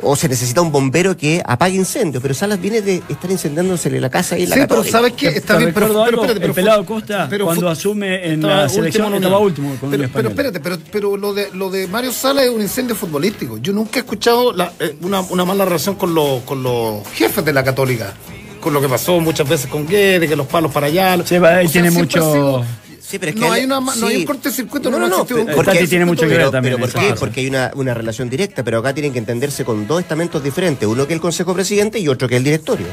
o 0.01 0.17
se 0.17 0.29
necesita 0.29 0.61
un 0.63 0.73
bombero 0.73 1.17
que 1.17 1.43
apague 1.45 1.77
incendios, 1.77 2.23
pero 2.23 2.35
Salas 2.35 2.61
viene 2.61 2.81
de 2.81 3.03
estar 3.09 3.31
incendiándosele 3.31 4.01
la 4.01 4.09
casa 4.11 4.39
y 4.39 4.47
la 4.47 4.57
Sí, 4.57 4.63
pero. 4.69 4.83
¿sabes 4.85 5.13
qué? 5.13 5.29
Está 5.29 5.57
bien, 5.57 5.73
pero, 5.75 5.87
espérate, 6.05 6.35
pero 6.35 6.47
el 6.47 6.53
pelado 6.55 6.85
Costa, 6.87 7.27
pero 7.29 7.45
cuando 7.45 7.69
asume 7.69 8.27
en 8.33 8.43
la 8.43 8.69
selección, 8.69 9.09
en 9.15 9.23
estaba 9.23 9.39
último 9.39 9.75
con 9.81 9.91
pero, 9.91 10.09
pero 10.13 10.29
espérate, 10.31 10.61
pero, 10.61 10.79
pero 10.91 11.17
lo 11.17 11.35
de 11.35 11.49
lo 11.53 11.71
de 11.71 11.87
Mario 11.89 12.13
Sala 12.13 12.43
es 12.43 12.51
un 12.51 12.63
incendio 12.63 12.95
futbolístico. 12.97 13.59
Yo 13.59 13.73
nunca 13.73 13.99
he 13.99 14.03
escuchado 14.03 14.53
la- 14.53 14.73
eh, 14.81 14.97
una, 15.03 15.21
una 15.21 15.45
mala 15.45 15.65
relación 15.65 15.95
con, 15.97 16.15
los 16.15 16.43
con 16.43 16.63
los 16.63 17.07
jefes 17.15 17.45
de 17.45 17.53
la 17.53 17.63
Católica. 17.63 18.15
Con 18.61 18.73
lo 18.73 18.81
que 18.81 18.89
pasó 18.89 19.19
muchas 19.19 19.49
veces 19.49 19.67
con 19.69 19.89
Guedes, 19.89 20.29
que 20.29 20.37
los 20.37 20.47
palos 20.47 20.71
para 20.71 20.87
allá. 20.87 21.17
Sí, 21.25 21.35
O 21.37 21.41
sea, 21.41 21.63
tiene 21.67 21.91
mucho- 21.91 22.33
sido- 22.33 22.65
Sí, 23.13 23.19
pero 23.19 23.29
es 23.29 23.35
que 23.35 23.41
no, 23.43 23.47
él- 23.49 23.53
hay 23.53 23.65
una, 23.67 23.79
ma- 23.81 23.95
no 23.95 24.07
hay 24.07 24.25
sí. 24.25 24.27
un 24.27 24.83
No, 24.85 24.91
no, 24.91 24.99
no, 25.01 25.09
no, 25.09 25.25
Tati 25.65 25.87
tiene 25.87 26.07
mucho 26.07 26.23
que 26.27 26.35
ver 26.35 26.51
también 26.51 26.77
pero 26.77 26.91
¿por 26.91 26.99
qué? 27.01 27.15
Porque 27.21 27.41
hay 27.41 27.47
una, 27.49 27.71
una 27.75 27.93
relación 27.93 28.31
directa, 28.31 28.65
pero 28.65 28.79
acá 28.79 28.95
tienen 28.95 29.13
que 29.13 29.19
entenderse 29.19 29.67
con 29.67 29.87
dos 29.87 30.01
estamentos 30.01 30.43
diferentes, 30.43 30.89
uno 30.89 31.07
que 31.07 31.13
es 31.13 31.17
el 31.17 31.21
Consejo 31.21 31.53
Presidente 31.53 31.99
y 31.99 32.09
otro 32.09 32.27
que 32.27 32.37
es 32.37 32.39
el 32.39 32.45
directorio. 32.45 32.87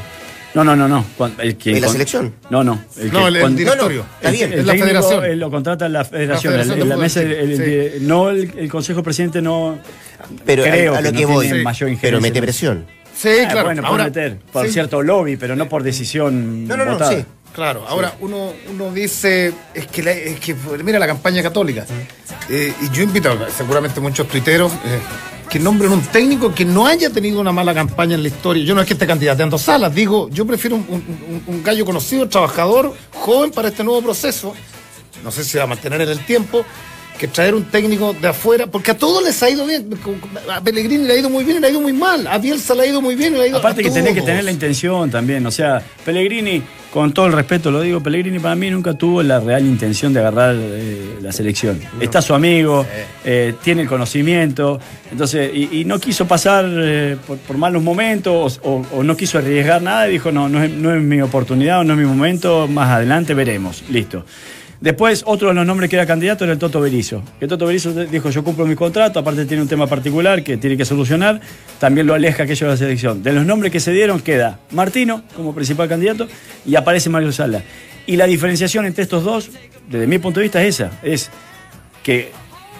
No, 0.52 0.62
no, 0.62 0.76
no, 0.76 0.86
no. 0.88 1.06
El 1.38 1.56
que, 1.56 1.70
¿En 1.76 1.80
la 1.80 1.88
selección? 1.88 2.34
No, 2.50 2.62
no. 2.62 2.82
No, 3.12 3.28
el- 3.28 3.36
el 3.36 3.42
cuan- 3.42 3.56
directorio. 3.56 4.04
Está 4.16 4.28
el- 4.28 4.34
bien. 4.36 4.52
El, 4.52 4.58
Es 4.58 4.66
la 4.66 4.72
técnico, 4.74 4.88
federación. 4.88 5.24
eh, 5.24 5.36
lo 5.36 5.50
contrata 5.50 5.88
la 5.88 6.04
federación. 6.04 6.52
federación 6.52 6.74
el- 6.80 6.84
de 6.84 6.88
la 6.90 6.96
mesa, 6.98 7.20
sí, 7.20 7.26
el- 7.26 7.56
sí. 7.56 7.62
el- 7.62 8.06
no 8.06 8.28
el, 8.28 8.52
el 8.58 8.68
Consejo 8.68 9.02
Presidente 9.02 9.40
no. 9.40 9.78
Pero 10.44 10.64
creo 10.64 10.94
a, 10.94 10.98
a 10.98 11.00
lo 11.00 11.12
que 11.12 11.16
que, 11.18 11.22
no 11.22 11.28
voy, 11.32 11.62
mayor 11.64 11.90
pero 11.98 12.20
mete 12.20 12.42
presión. 12.42 12.84
Sí, 13.16 13.28
Ah, 13.44 13.48
claro. 13.50 13.66
Bueno, 13.66 13.82
Ahora, 13.86 14.10
puede 14.10 14.30
meter 14.30 14.38
por 14.52 14.66
sí, 14.66 14.72
cierto 14.72 15.02
lobby, 15.02 15.36
pero 15.36 15.54
no 15.54 15.68
por 15.68 15.82
decisión. 15.82 16.66
No, 16.66 16.76
no, 16.76 16.84
no, 16.84 17.08
sí. 17.08 17.24
Claro, 17.54 17.84
ahora 17.86 18.14
uno, 18.20 18.52
uno 18.70 18.92
dice, 18.92 19.52
es 19.74 19.86
que, 19.88 20.02
la- 20.02 20.12
es 20.12 20.38
que 20.38 20.54
mira 20.84 20.98
la 20.98 21.06
campaña 21.06 21.42
católica. 21.42 21.84
Eh, 22.48 22.72
y 22.80 22.90
yo 22.90 23.02
invito 23.02 23.30
a 23.30 23.50
seguramente 23.50 24.00
muchos 24.00 24.28
tuiteros 24.28 24.72
eh, 24.72 25.00
que 25.48 25.58
nombren 25.58 25.90
un 25.92 26.00
técnico 26.02 26.54
que 26.54 26.64
no 26.64 26.86
haya 26.86 27.10
tenido 27.10 27.40
una 27.40 27.50
mala 27.52 27.74
campaña 27.74 28.14
en 28.14 28.22
la 28.22 28.28
historia. 28.28 28.64
Yo 28.64 28.74
no 28.74 28.80
es 28.80 28.86
que 28.86 28.92
esté 28.92 29.06
candidateando 29.06 29.58
salas, 29.58 29.92
digo, 29.94 30.28
yo 30.30 30.46
prefiero 30.46 30.76
un, 30.76 30.82
un- 30.88 31.04
un- 31.28 31.54
un 31.56 31.62
gallo 31.62 31.84
conocido, 31.84 32.28
trabajador, 32.28 32.94
joven 33.12 33.50
para 33.50 33.68
este 33.68 33.82
nuevo 33.82 34.00
proceso. 34.02 34.54
No 35.24 35.30
sé 35.30 35.44
si 35.44 35.58
va 35.58 35.64
a 35.64 35.66
mantener 35.66 36.00
en 36.02 36.08
el 36.08 36.24
tiempo. 36.24 36.64
Que 37.18 37.28
traer 37.28 37.54
un 37.54 37.64
técnico 37.64 38.14
de 38.14 38.28
afuera, 38.28 38.66
porque 38.66 38.92
a 38.92 38.96
todos 38.96 39.22
les 39.22 39.42
ha 39.42 39.50
ido 39.50 39.66
bien. 39.66 39.90
A 40.50 40.62
Pellegrini 40.62 41.04
le 41.06 41.12
ha 41.12 41.16
ido 41.18 41.28
muy 41.28 41.44
bien 41.44 41.60
le 41.60 41.66
ha 41.66 41.70
ido 41.70 41.80
muy 41.80 41.92
mal. 41.92 42.26
A 42.26 42.38
Bielsa 42.38 42.74
le 42.74 42.82
ha 42.82 42.86
ido 42.86 43.02
muy 43.02 43.14
bien 43.14 43.34
le 43.34 43.42
ha 43.42 43.46
ido 43.46 43.58
Aparte 43.58 43.82
a 43.82 43.84
que 43.84 43.90
tenés 43.90 44.14
que 44.14 44.22
tener 44.22 44.42
la 44.44 44.50
intención 44.50 45.10
también, 45.10 45.44
o 45.46 45.50
sea, 45.50 45.82
Pellegrini, 46.04 46.62
con 46.90 47.12
todo 47.12 47.26
el 47.26 47.32
respeto 47.32 47.70
lo 47.70 47.82
digo, 47.82 48.02
Pellegrini 48.02 48.38
para 48.38 48.54
mí 48.54 48.70
nunca 48.70 48.94
tuvo 48.94 49.22
la 49.22 49.38
real 49.38 49.66
intención 49.66 50.12
de 50.12 50.20
agarrar 50.20 50.56
eh, 50.58 51.18
la 51.20 51.30
selección. 51.30 51.78
Está 52.00 52.22
su 52.22 52.34
amigo, 52.34 52.86
eh, 53.24 53.54
tiene 53.62 53.82
el 53.82 53.88
conocimiento, 53.88 54.80
entonces, 55.10 55.50
y, 55.54 55.80
y 55.80 55.84
no 55.84 56.00
quiso 56.00 56.26
pasar 56.26 56.64
eh, 56.68 57.16
por, 57.26 57.36
por 57.38 57.58
malos 57.58 57.82
momentos 57.82 58.60
o, 58.62 58.82
o 58.92 59.02
no 59.02 59.16
quiso 59.16 59.38
arriesgar 59.38 59.82
nada 59.82 60.08
y 60.08 60.12
dijo, 60.12 60.32
no, 60.32 60.48
no 60.48 60.62
es, 60.62 60.70
no 60.70 60.94
es 60.94 61.02
mi 61.02 61.20
oportunidad 61.20 61.80
o 61.80 61.84
no 61.84 61.92
es 61.92 61.98
mi 61.98 62.06
momento, 62.06 62.66
más 62.66 62.88
adelante 62.88 63.34
veremos, 63.34 63.84
listo. 63.90 64.24
Después, 64.80 65.22
otro 65.26 65.48
de 65.48 65.54
los 65.54 65.66
nombres 65.66 65.90
que 65.90 65.96
era 65.96 66.06
candidato 66.06 66.44
era 66.44 66.54
el 66.54 66.58
Toto 66.58 66.80
Berizo. 66.80 67.22
Que 67.38 67.46
Toto 67.46 67.66
Berizo 67.66 67.92
dijo, 67.92 68.30
yo 68.30 68.42
cumplo 68.42 68.64
mi 68.64 68.74
contrato, 68.74 69.18
aparte 69.18 69.44
tiene 69.44 69.62
un 69.62 69.68
tema 69.68 69.86
particular 69.86 70.42
que 70.42 70.56
tiene 70.56 70.78
que 70.78 70.86
solucionar, 70.86 71.38
también 71.78 72.06
lo 72.06 72.14
aleja 72.14 72.44
aquello 72.44 72.66
de 72.66 72.72
la 72.72 72.76
selección. 72.78 73.22
De 73.22 73.32
los 73.34 73.44
nombres 73.44 73.72
que 73.72 73.80
se 73.80 73.92
dieron 73.92 74.20
queda 74.20 74.58
Martino 74.70 75.22
como 75.36 75.54
principal 75.54 75.86
candidato 75.86 76.28
y 76.64 76.76
aparece 76.76 77.10
Mario 77.10 77.30
Sala. 77.30 77.62
Y 78.06 78.16
la 78.16 78.26
diferenciación 78.26 78.86
entre 78.86 79.02
estos 79.02 79.22
dos, 79.22 79.50
desde 79.90 80.06
mi 80.06 80.18
punto 80.18 80.40
de 80.40 80.44
vista, 80.44 80.62
es 80.62 80.76
esa, 80.76 80.90
es 81.02 81.30
que 82.02 82.32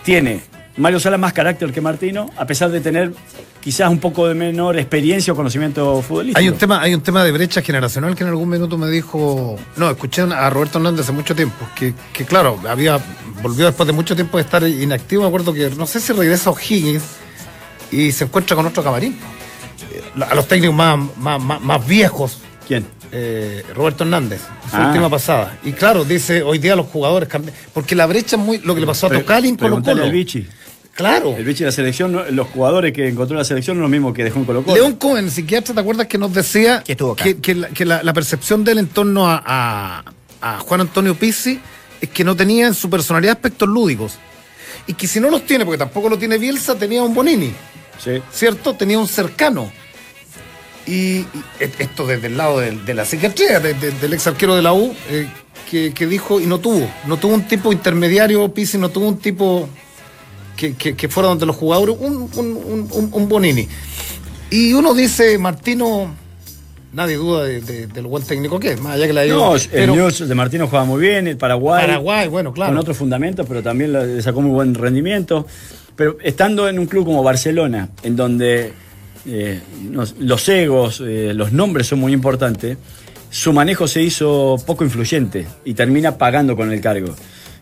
tiene 0.03 0.41
Mario 0.77 1.01
Sala 1.01 1.19
más 1.19 1.33
carácter 1.33 1.73
que 1.73 1.81
Martino, 1.81 2.31
a 2.37 2.47
pesar 2.47 2.71
de 2.71 2.81
tener 2.81 3.13
quizás 3.61 3.91
un 3.91 3.99
poco 3.99 4.27
de 4.27 4.35
menor 4.35 4.79
experiencia 4.79 5.33
o 5.33 5.37
conocimiento 5.37 6.01
futbolístico. 6.03 6.39
Hay 6.39 6.49
un 6.49 6.57
tema, 6.57 6.81
hay 6.81 6.95
un 6.95 7.03
tema 7.03 7.25
de 7.25 7.33
brecha 7.33 7.61
generacional 7.63 8.15
que 8.15 8.25
en 8.25 8.31
algún 8.31 8.49
minuto 8.49 8.79
me 8.79 8.89
dijo, 8.89 9.57
no, 9.77 9.91
escuché 9.91 10.23
a 10.23 10.51
Roberto 10.51 10.79
Hernández 10.79 11.03
hace 11.03 11.13
mucho 11.13 11.35
tiempo, 11.35 11.67
que, 11.75 11.95
que 12.13 12.25
claro, 12.25 12.59
había, 12.69 12.99
volvió 13.43 13.67
después 13.67 13.87
de 13.87 13.93
mucho 13.93 14.15
tiempo 14.15 14.39
de 14.39 14.45
estar 14.45 14.67
inactivo, 14.67 15.23
me 15.23 15.29
acuerdo 15.29 15.53
que 15.53 15.71
no 15.71 15.87
sé 15.87 16.01
si 16.01 16.13
regresa 16.13 16.51
O'Higgins 16.51 17.05
y 17.91 18.13
se 18.13 18.25
encuentra 18.25 18.57
con 18.57 18.67
otro 18.67 18.83
camarín. 18.83 19.19
A 20.29 20.35
los 20.35 20.47
técnicos 20.49 20.75
más, 20.75 20.99
más, 21.19 21.43
más, 21.43 21.61
más 21.61 21.87
viejos. 21.87 22.39
¿Quién? 22.67 22.87
Eh, 23.13 23.65
Roberto 23.75 24.05
Hernández, 24.05 24.41
su 24.71 24.77
Ah. 24.77 24.87
última 24.89 25.11
pasada. 25.11 25.59
Y 25.65 25.73
claro, 25.73 26.05
dice, 26.05 26.43
hoy 26.43 26.59
día 26.59 26.77
los 26.77 26.87
jugadores 26.87 27.29
cambian. 27.29 27.55
Porque 27.75 27.95
la 27.97 28.07
brecha 28.07 28.37
es 28.37 28.43
muy, 28.43 28.59
lo 28.59 28.75
que 28.75 28.81
le 28.81 28.87
pasó 28.87 29.07
a 29.07 29.09
Pre- 29.09 29.19
Tocali 29.21 29.49
en 29.49 29.57
Colo 29.57 29.81
Vichy. 30.11 30.47
Claro. 30.95 31.35
El 31.37 31.45
Vichy 31.45 31.61
de 31.61 31.67
la 31.67 31.73
selección, 31.73 32.13
no- 32.13 32.25
los 32.31 32.49
jugadores 32.49 32.93
que 32.93 33.09
encontró 33.09 33.35
en 33.35 33.39
la 33.39 33.45
selección 33.45 33.77
no 33.79 33.83
es 33.85 33.87
lo 33.87 33.89
mismo 33.91 34.13
que 34.13 34.23
dejó 34.23 34.39
en 34.39 34.45
Colo 34.45 34.63
Colo. 34.63 34.77
León 34.77 34.93
Cohen, 34.97 35.25
el 35.25 35.31
psiquiatra, 35.31 35.75
¿te 35.75 35.81
acuerdas 35.81 36.07
que 36.07 36.19
nos 36.19 36.33
decía 36.33 36.83
Que 36.85 36.93
estuvo 36.93 37.13
acá. 37.13 37.25
que, 37.25 37.39
que 37.39 37.55
la, 37.55 37.69
que 37.69 37.85
la- 37.85 38.03
la 38.03 38.13
percepción 38.13 38.63
de 38.65 38.73
él 38.73 38.79
en 38.79 38.87
torno 38.89 39.29
a, 39.29 39.43
a- 39.45 40.05
a 40.43 40.59
Juan 40.61 40.83
Antonio 40.83 41.15
Pizzi 41.17 41.59
es 42.01 42.09
que 42.11 42.23
no 42.25 42.37
tenía 42.37 42.67
en 42.67 42.75
su 42.75 42.89
personalidad 42.91 43.33
aspectos 43.37 43.69
lúdicos? 43.69 44.19
Y 44.87 44.95
que 44.95 45.07
si 45.07 45.21
no 45.21 45.31
los 45.31 45.45
tiene, 45.47 45.65
porque 45.65 45.79
tampoco 45.79 46.09
lo 46.09 46.17
tiene 46.19 46.39
Bielsa, 46.39 46.75
tenía 46.77 47.03
un 47.03 47.15
Bonini, 47.15 47.53
Sí. 48.03 48.23
¿cierto? 48.33 48.75
Tenía 48.75 48.99
un 48.99 49.09
cercano. 49.09 49.71
Y, 50.91 51.21
y 51.21 51.27
e- 51.61 51.71
esto 51.79 52.07
desde 52.07 52.27
el 52.27 52.37
lado 52.37 52.59
del- 52.61 52.85
de, 52.85 52.95
la 52.95 53.05
psiquiatría, 53.05 53.61
de- 53.61 53.75
de- 53.75 53.93
del 53.93 54.13
ex 54.13 54.27
arquero 54.27 54.57
de 54.57 54.63
la 54.63 54.73
U, 54.73 54.93
eh, 55.11 55.29
que, 55.71 55.95
que 55.95 56.07
dijo, 56.07 56.41
y 56.41 56.47
no 56.47 56.59
tuvo, 56.59 56.89
no 57.07 57.17
tuvo 57.17 57.35
un 57.35 57.43
tipo 57.47 57.73
intermediario, 57.73 58.53
Pizzi 58.53 58.77
no 58.77 58.89
tuvo 58.89 59.07
un 59.09 59.19
tipo 59.19 59.69
que, 60.57 60.75
que- 60.75 60.97
que 60.97 61.09
fuera 61.09 61.29
donde 61.29 61.47
los 61.47 61.55
jugadores, 61.57 61.97
un, 62.01 62.29
un, 62.35 62.47
un- 62.57 62.89
un- 62.93 63.09
un 63.13 63.29
Bonini. 63.29 63.69
Y 64.51 64.73
uno 64.73 64.95
dice, 64.95 65.39
Martino, 65.39 66.13
nadie 66.93 67.15
duda 67.17 67.45
de, 67.45 67.61
de- 67.61 67.87
de 67.87 68.03
lo 68.03 68.09
buen 68.09 68.25
técnico 68.25 68.59
que 68.59 68.73
es, 68.73 68.81
más 68.81 68.95
allá 68.97 69.07
que 69.07 69.13
la 69.13 69.25
No, 69.27 69.55
el 69.55 69.63
pero 69.71 69.95
News 69.95 70.29
de 70.29 70.35
Martino 70.35 70.67
juega 70.67 70.85
muy 70.85 71.01
bien, 71.01 71.29
el 71.29 71.37
Paraguay. 71.37 71.87
Paraguay, 71.87 72.27
bueno, 72.29 72.53
claro. 72.53 72.73
Con 72.73 72.79
otros 72.79 72.97
fundamentos, 72.97 73.47
pero 73.49 73.63
también 73.63 73.93
le 73.93 74.21
sacó 74.23 74.41
muy 74.43 74.51
buen 74.51 74.75
rendimiento. 74.75 75.47
Pero 75.95 76.17
estando 76.23 76.69
en 76.69 76.79
un 76.81 76.87
club 76.87 77.05
como 77.05 77.23
Barcelona, 77.23 77.91
en 78.03 78.17
donde 78.17 78.73
eh, 79.27 79.61
los 80.19 80.49
egos, 80.49 81.03
eh, 81.05 81.33
los 81.35 81.53
nombres 81.53 81.87
son 81.87 82.01
muy 82.01 82.13
importantes, 82.13 82.79
su 83.31 83.53
manejo 83.53 83.87
se 83.87 84.03
hizo 84.03 84.57
poco 84.67 84.85
influyente 84.85 85.47
y 85.65 85.75
termina 85.75 86.19
pagando 86.19 86.57
con 86.57 86.73
el 86.73 86.81
cargo. 86.81 87.15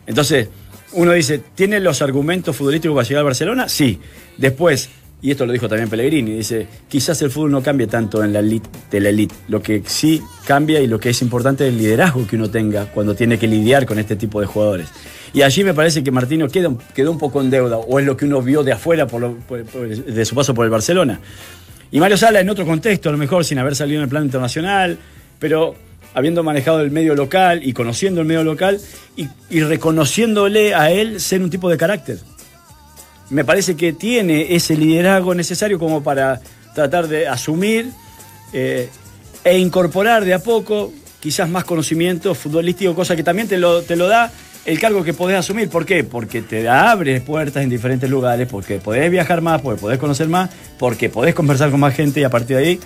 Entonces, 0.06 0.48
uno 0.92 1.12
dice, 1.12 1.42
¿tiene 1.54 1.80
los 1.80 2.00
argumentos 2.00 2.56
futbolísticos 2.56 2.94
para 2.94 3.06
llegar 3.06 3.20
al 3.20 3.24
Barcelona? 3.26 3.68
Sí. 3.68 4.00
Después, 4.38 4.88
y 5.20 5.32
esto 5.32 5.46
lo 5.46 5.52
dijo 5.52 5.68
también 5.68 5.90
Pellegrini, 5.90 6.32
dice, 6.32 6.68
quizás 6.88 7.20
el 7.22 7.30
fútbol 7.30 7.50
no 7.50 7.60
cambie 7.60 7.88
tanto 7.88 8.22
en 8.22 8.32
la 8.32 8.38
elite 8.38 8.68
la 9.00 9.08
elite. 9.08 9.34
Lo 9.48 9.60
que 9.60 9.82
sí 9.84 10.22
cambia 10.46 10.80
y 10.80 10.86
lo 10.86 11.00
que 11.00 11.10
es 11.10 11.20
importante 11.22 11.66
es 11.66 11.72
el 11.72 11.78
liderazgo 11.78 12.24
que 12.24 12.36
uno 12.36 12.48
tenga 12.48 12.86
cuando 12.86 13.16
tiene 13.16 13.36
que 13.36 13.48
lidiar 13.48 13.84
con 13.84 13.98
este 13.98 14.14
tipo 14.14 14.40
de 14.40 14.46
jugadores. 14.46 14.88
Y 15.32 15.42
allí 15.42 15.64
me 15.64 15.74
parece 15.74 16.04
que 16.04 16.12
Martino 16.12 16.48
queda, 16.48 16.70
quedó 16.94 17.10
un 17.10 17.18
poco 17.18 17.40
en 17.40 17.50
deuda, 17.50 17.78
o 17.78 17.98
es 17.98 18.06
lo 18.06 18.16
que 18.16 18.26
uno 18.26 18.40
vio 18.42 18.62
de 18.62 18.72
afuera 18.72 19.08
por 19.08 19.36
de 19.36 20.24
su 20.24 20.34
paso 20.36 20.54
por 20.54 20.64
el 20.64 20.70
Barcelona. 20.70 21.18
Y 21.90 21.98
Mario 21.98 22.16
Sala 22.16 22.38
en 22.40 22.48
otro 22.48 22.64
contexto, 22.64 23.08
a 23.08 23.12
lo 23.12 23.18
mejor 23.18 23.44
sin 23.44 23.58
haber 23.58 23.74
salido 23.74 23.98
en 23.98 24.04
el 24.04 24.08
plano 24.08 24.24
internacional, 24.24 24.98
pero 25.40 25.74
habiendo 26.14 26.44
manejado 26.44 26.80
el 26.80 26.92
medio 26.92 27.16
local 27.16 27.60
y 27.64 27.72
conociendo 27.72 28.20
el 28.20 28.26
medio 28.26 28.44
local 28.44 28.80
y 29.16 29.60
reconociéndole 29.60 30.74
a 30.74 30.92
él 30.92 31.20
ser 31.20 31.42
un 31.42 31.50
tipo 31.50 31.68
de 31.68 31.76
carácter. 31.76 32.18
Me 33.30 33.44
parece 33.44 33.76
que 33.76 33.92
tiene 33.92 34.54
ese 34.54 34.76
liderazgo 34.76 35.34
necesario 35.34 35.78
como 35.78 36.02
para 36.02 36.40
tratar 36.74 37.08
de 37.08 37.26
asumir 37.26 37.90
eh, 38.52 38.88
e 39.44 39.58
incorporar 39.58 40.24
de 40.24 40.34
a 40.34 40.38
poco 40.38 40.92
quizás 41.20 41.48
más 41.48 41.64
conocimiento 41.64 42.34
futbolístico, 42.34 42.94
cosa 42.94 43.16
que 43.16 43.22
también 43.22 43.48
te 43.48 43.58
lo, 43.58 43.82
te 43.82 43.96
lo 43.96 44.08
da 44.08 44.30
el 44.64 44.78
cargo 44.78 45.02
que 45.02 45.14
podés 45.14 45.38
asumir. 45.38 45.68
¿Por 45.68 45.84
qué? 45.84 46.04
Porque 46.04 46.42
te 46.42 46.68
abre 46.68 47.20
puertas 47.20 47.62
en 47.62 47.70
diferentes 47.70 48.08
lugares, 48.08 48.46
porque 48.48 48.78
podés 48.78 49.10
viajar 49.10 49.40
más, 49.40 49.60
porque 49.60 49.80
podés 49.80 49.98
conocer 49.98 50.28
más, 50.28 50.50
porque 50.78 51.08
podés 51.08 51.34
conversar 51.34 51.70
con 51.70 51.80
más 51.80 51.94
gente 51.94 52.20
y 52.20 52.24
a 52.24 52.30
partir 52.30 52.56
de 52.56 52.62
ahí 52.62 52.80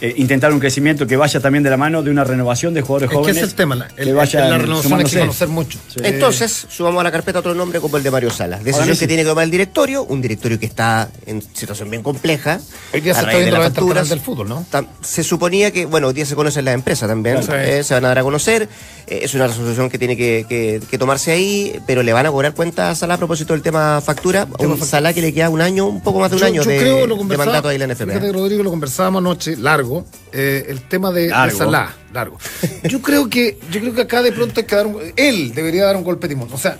eh, 0.00 0.14
intentar 0.16 0.52
un 0.52 0.60
crecimiento 0.60 1.06
que 1.06 1.16
vaya 1.16 1.40
también 1.40 1.62
de 1.64 1.70
la 1.70 1.76
mano 1.76 2.02
de 2.02 2.10
una 2.10 2.24
renovación 2.24 2.74
de 2.74 2.82
jugadores 2.82 3.06
Es 3.06 3.10
que 3.10 3.16
jóvenes. 3.16 3.36
ese 3.36 3.44
es 3.46 3.50
el 3.52 3.56
tema, 3.56 3.74
la, 3.74 3.88
que 3.88 4.02
el- 4.02 4.14
vayan 4.14 4.50
la 4.50 4.58
renovación 4.58 4.98
hay 4.98 5.04
que 5.04 5.18
conocer 5.18 5.48
mucho. 5.48 5.78
Sí. 5.88 6.00
Entonces, 6.04 6.66
sumamos 6.68 7.00
a 7.00 7.04
la 7.04 7.10
carpeta 7.12 7.38
otro 7.40 7.54
nombre 7.54 7.80
como 7.80 7.96
el 7.96 8.02
de 8.02 8.10
Mario 8.10 8.30
Salas. 8.30 8.62
Decisión 8.64 8.96
que 8.96 9.06
tiene 9.06 9.22
que 9.22 9.28
tomar 9.28 9.44
el 9.44 9.50
directorio, 9.50 10.04
un 10.04 10.20
directorio 10.20 10.58
que 10.58 10.66
está 10.66 11.08
en 11.26 11.42
situación 11.54 11.90
bien 11.90 12.02
compleja. 12.02 12.60
Hoy 12.94 13.00
día 13.00 13.12
a 13.12 13.14
se 13.14 13.20
está 13.20 13.26
raíz 13.32 13.38
de 13.38 13.50
viendo 13.50 13.84
la 13.88 13.94
las 13.94 14.08
del 14.08 14.20
fútbol, 14.20 14.48
¿no? 14.48 14.64
Tam- 14.70 14.86
Se 15.02 15.22
suponía 15.24 15.70
que, 15.70 15.86
bueno, 15.86 16.08
hoy 16.08 16.14
día 16.14 16.26
se 16.26 16.34
conocen 16.34 16.64
las 16.64 16.74
empresas 16.74 17.08
también, 17.08 17.40
Claro. 17.42 17.60
eh, 17.62 17.82
se 17.84 17.94
van 17.94 18.04
a 18.04 18.08
dar 18.08 18.18
a 18.18 18.22
conocer, 18.22 18.68
eh, 19.06 19.20
es 19.22 19.34
una 19.34 19.46
resolución 19.46 19.88
que 19.90 19.98
tiene 19.98 20.16
que, 20.16 20.46
que- 20.48 20.80
que 20.88 20.98
tomarse 20.98 21.32
ahí, 21.32 21.80
pero 21.86 22.02
le 22.02 22.12
van 22.12 22.26
a 22.26 22.30
cobrar 22.30 22.54
cuenta 22.54 22.90
a 22.90 22.94
Salah 22.94 23.14
a 23.14 23.18
propósito 23.18 23.52
del 23.52 23.62
tema 23.62 24.00
factura, 24.00 24.46
un 24.58 24.78
Salah 24.84 25.12
que 25.12 25.22
le 25.22 25.32
queda 25.32 25.48
un 25.50 25.60
año, 25.60 25.86
un 25.86 26.02
poco 26.02 26.20
más 26.20 26.30
de 26.30 26.36
un 26.36 26.40
Yo- 26.40 26.46
año 26.46 26.62
yo 26.62 26.70
de, 26.70 26.78
creo, 26.78 27.06
lo 27.06 27.16
de 27.16 27.36
mandato 27.36 27.68
ahí 27.68 27.76
en 27.76 27.88
la 27.88 27.94
NFP. 27.94 28.32
Rodrigo, 28.32 28.62
lo 28.62 28.70
conversábamos 28.70 29.20
anoche, 29.20 29.56
largo, 29.56 29.87
eh, 30.32 30.66
el 30.68 30.82
tema 30.82 31.10
de, 31.12 31.22
de 31.22 31.28
Largo. 31.30 31.58
Salah, 31.58 31.94
largo. 32.12 32.38
Yo 32.84 33.00
creo 33.02 33.28
que, 33.28 33.58
yo 33.70 33.80
creo 33.80 33.94
que 33.94 34.02
acá 34.02 34.22
de 34.22 34.32
pronto 34.32 34.60
hay 34.60 34.66
que 34.66 34.76
dar 34.76 34.86
un, 34.86 34.98
él 35.16 35.52
debería 35.54 35.84
dar 35.84 35.96
un 35.96 36.04
golpe 36.04 36.28
de 36.28 36.34
timón. 36.34 36.48
O 36.52 36.58
sea, 36.58 36.78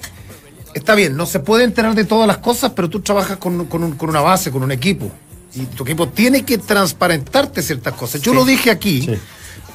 está 0.74 0.94
bien, 0.94 1.16
no 1.16 1.26
se 1.26 1.40
puede 1.40 1.64
enterar 1.64 1.94
de 1.94 2.04
todas 2.04 2.26
las 2.26 2.38
cosas, 2.38 2.72
pero 2.74 2.88
tú 2.88 3.00
trabajas 3.00 3.36
con, 3.38 3.66
con 3.66 3.82
un- 3.84 3.96
con 3.96 4.08
una 4.10 4.20
base, 4.20 4.50
con 4.50 4.62
un 4.62 4.72
equipo. 4.72 5.10
Y 5.54 5.64
tu 5.66 5.82
equipo 5.84 6.08
tiene 6.08 6.44
que 6.44 6.58
transparentarte 6.58 7.62
ciertas 7.62 7.94
cosas. 7.94 8.20
Yo 8.20 8.34
lo 8.34 8.44
dije 8.44 8.70
aquí, 8.70 9.08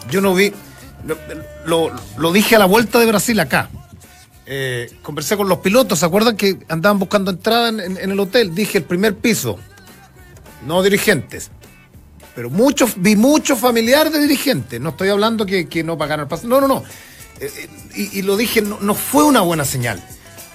yo 0.09 0.21
no 0.21 0.33
vi, 0.35 0.53
lo, 1.05 1.17
lo- 1.65 1.91
lo 2.17 2.31
dije 2.31 2.55
a 2.55 2.59
la 2.59 2.65
vuelta 2.65 2.99
de 2.99 3.05
Brasil 3.07 3.39
acá. 3.39 3.69
Eh, 4.45 4.91
conversé 5.01 5.37
con 5.37 5.47
los 5.47 5.59
pilotos, 5.59 5.99
¿se 5.99 6.05
acuerdan 6.05 6.35
que 6.35 6.59
andaban 6.67 6.99
buscando 6.99 7.31
entrada 7.31 7.69
en, 7.69 7.79
en- 7.79 7.97
en 7.97 8.11
el 8.11 8.19
hotel? 8.19 8.53
Dije 8.53 8.77
el 8.79 8.83
primer 8.83 9.15
piso, 9.15 9.57
no 10.67 10.83
dirigentes. 10.83 11.49
Pero 12.35 12.49
muchos, 12.49 12.93
vi 12.97 13.15
muchos 13.15 13.59
familiares 13.59 14.11
de 14.11 14.19
dirigentes. 14.19 14.81
No 14.81 14.89
estoy 14.89 15.09
hablando 15.09 15.45
que, 15.45 15.67
que 15.67 15.83
no 15.83 15.97
pagaron 15.97 16.23
el 16.23 16.29
pasaje. 16.29 16.47
No, 16.47 16.59
no, 16.59 16.67
no. 16.67 16.83
Eh, 17.39 17.51
eh, 17.55 17.69
y, 17.95 18.19
y 18.19 18.21
lo 18.23 18.37
dije, 18.37 18.61
no, 18.61 18.79
no 18.79 18.95
fue 18.95 19.23
una 19.23 19.41
buena 19.41 19.65
señal. 19.65 20.03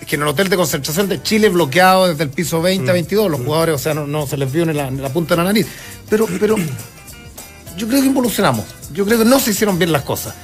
Es 0.01 0.07
que 0.07 0.17
en 0.17 0.23
el 0.23 0.29
hotel 0.29 0.49
de 0.49 0.57
concentración 0.57 1.09
de 1.09 1.23
Chile 1.23 1.49
bloqueado 1.49 2.09
desde 2.09 2.25
el 2.25 2.31
piso 2.31 2.63
20 2.63 2.91
a 2.91 2.93
22, 2.93 3.31
los 3.31 3.41
jugadores, 3.41 3.75
o 3.75 3.79
sea, 3.79 3.95
no, 3.95 4.07
no 4.07 4.27
se 4.27 4.37
les 4.37 4.51
vio 4.51 4.65
ni 4.67 4.73
la, 4.73 4.91
ni 4.91 5.01
la 5.01 5.13
punta 5.13 5.35
de 5.35 5.39
la 5.39 5.45
nariz. 5.45 5.67
Pero, 6.09 6.27
pero 6.41 6.57
yo 7.77 7.89
creo 7.89 8.01
que 8.01 8.07
involucionamos. 8.07 8.65
Yo 8.93 9.05
creo 9.05 9.19
que 9.19 9.25
no 9.25 9.39
se 9.41 9.51
hicieron 9.51 9.79
bien 9.79 9.93
las 9.93 10.03
cosas. 10.03 10.35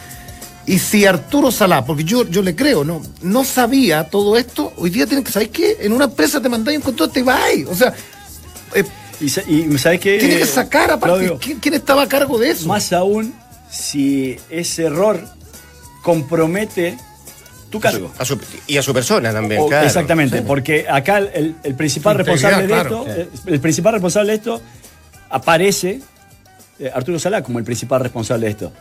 Y 0.66 0.78
si 0.78 1.05
Arturo 1.05 1.51
Salá, 1.51 1.85
porque 1.85 2.05
yo, 2.05 2.24
yo 2.28 2.43
le 2.43 2.57
creo, 2.57 2.85
¿no? 2.85 3.03
No 3.20 3.45
sabía 3.45 4.05
todo 4.05 4.37
esto, 4.39 4.72
hoy 4.76 4.91
día 4.91 5.07
tienen 5.07 5.22
que, 5.22 5.30
¿sabes 5.30 5.51
qué? 5.51 5.76
En 5.80 5.93
una 5.93 6.07
empresa 6.07 6.41
te 6.41 6.49
mandáis 6.49 6.78
un 6.78 6.85
contrato 6.85 7.11
y 7.11 7.14
te 7.14 7.22
vas. 7.22 7.41
O 7.68 7.74
sea, 7.74 7.95
eh, 8.74 8.85
Y, 9.21 9.29
sa- 9.29 9.43
y 9.47 9.79
¿sabes 9.79 10.01
qué? 10.01 10.19
tiene 10.19 10.39
que 10.39 10.47
sacar 10.47 10.91
aparte. 10.91 11.27
Claudio? 11.27 11.39
¿quién, 11.61 11.75
estaba 11.75 12.03
a 12.03 12.09
cargo 12.09 12.39
de 12.39 12.51
eso? 12.51 12.67
Más 12.69 12.93
aún 12.93 13.33
si 13.71 14.37
ese 14.51 14.85
error 14.85 15.21
compromete 16.03 16.97
tu 17.71 17.81
cargo. 17.81 18.11
A 18.19 18.25
su- 18.25 18.39
y 18.67 18.77
a 18.77 18.83
su 18.83 18.93
persona 18.93 19.33
también, 19.33 19.61
O- 19.62 19.67
claro. 19.69 19.87
Exactamente, 19.87 20.39
Sí. 20.39 20.45
porque 20.47 20.87
acá 20.89 21.19
el, 21.19 21.57
el 21.62 21.75
principal 21.75 22.17
responsable 22.17 22.62
de 22.62 22.69
claro. 22.69 23.05
esto, 23.07 23.21
el, 23.47 23.55
el 23.55 23.61
principal 23.61 23.93
responsable 23.95 24.31
de 24.33 24.37
esto 24.37 24.62
aparece 25.31 26.01
eh, 26.79 26.91
Arturo 26.95 27.19
Salá 27.19 27.43
como 27.43 27.59
el 27.59 27.65
principal 27.65 28.01
responsable 28.01 28.47
de 28.47 28.53
esto. 28.53 28.73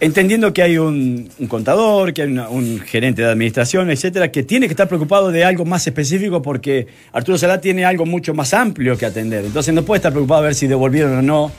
Entendiendo 0.00 0.52
que 0.52 0.62
hay 0.62 0.78
un, 0.78 1.28
un 1.40 1.46
contador, 1.48 2.12
que 2.14 2.22
hay 2.22 2.28
una- 2.28 2.48
un 2.48 2.78
gerente 2.80 3.22
de 3.22 3.28
administración, 3.30 3.90
etcétera, 3.90 4.30
que 4.30 4.44
tiene 4.44 4.66
que 4.68 4.72
estar 4.72 4.86
preocupado 4.86 5.32
de 5.32 5.44
algo 5.44 5.64
más 5.64 5.84
específico 5.88 6.40
porque 6.40 6.86
Arturo 7.12 7.36
Salá 7.36 7.60
tiene 7.60 7.84
algo 7.84 8.06
mucho 8.06 8.32
más 8.32 8.54
amplio 8.54 8.96
que 8.96 9.06
atender. 9.06 9.44
Entonces 9.44 9.74
no 9.74 9.82
puede 9.82 9.98
estar 9.98 10.12
preocupado 10.12 10.42
a 10.42 10.44
ver 10.44 10.54
si 10.54 10.68
devolvieron 10.68 11.18
o 11.18 11.22
no 11.22 11.52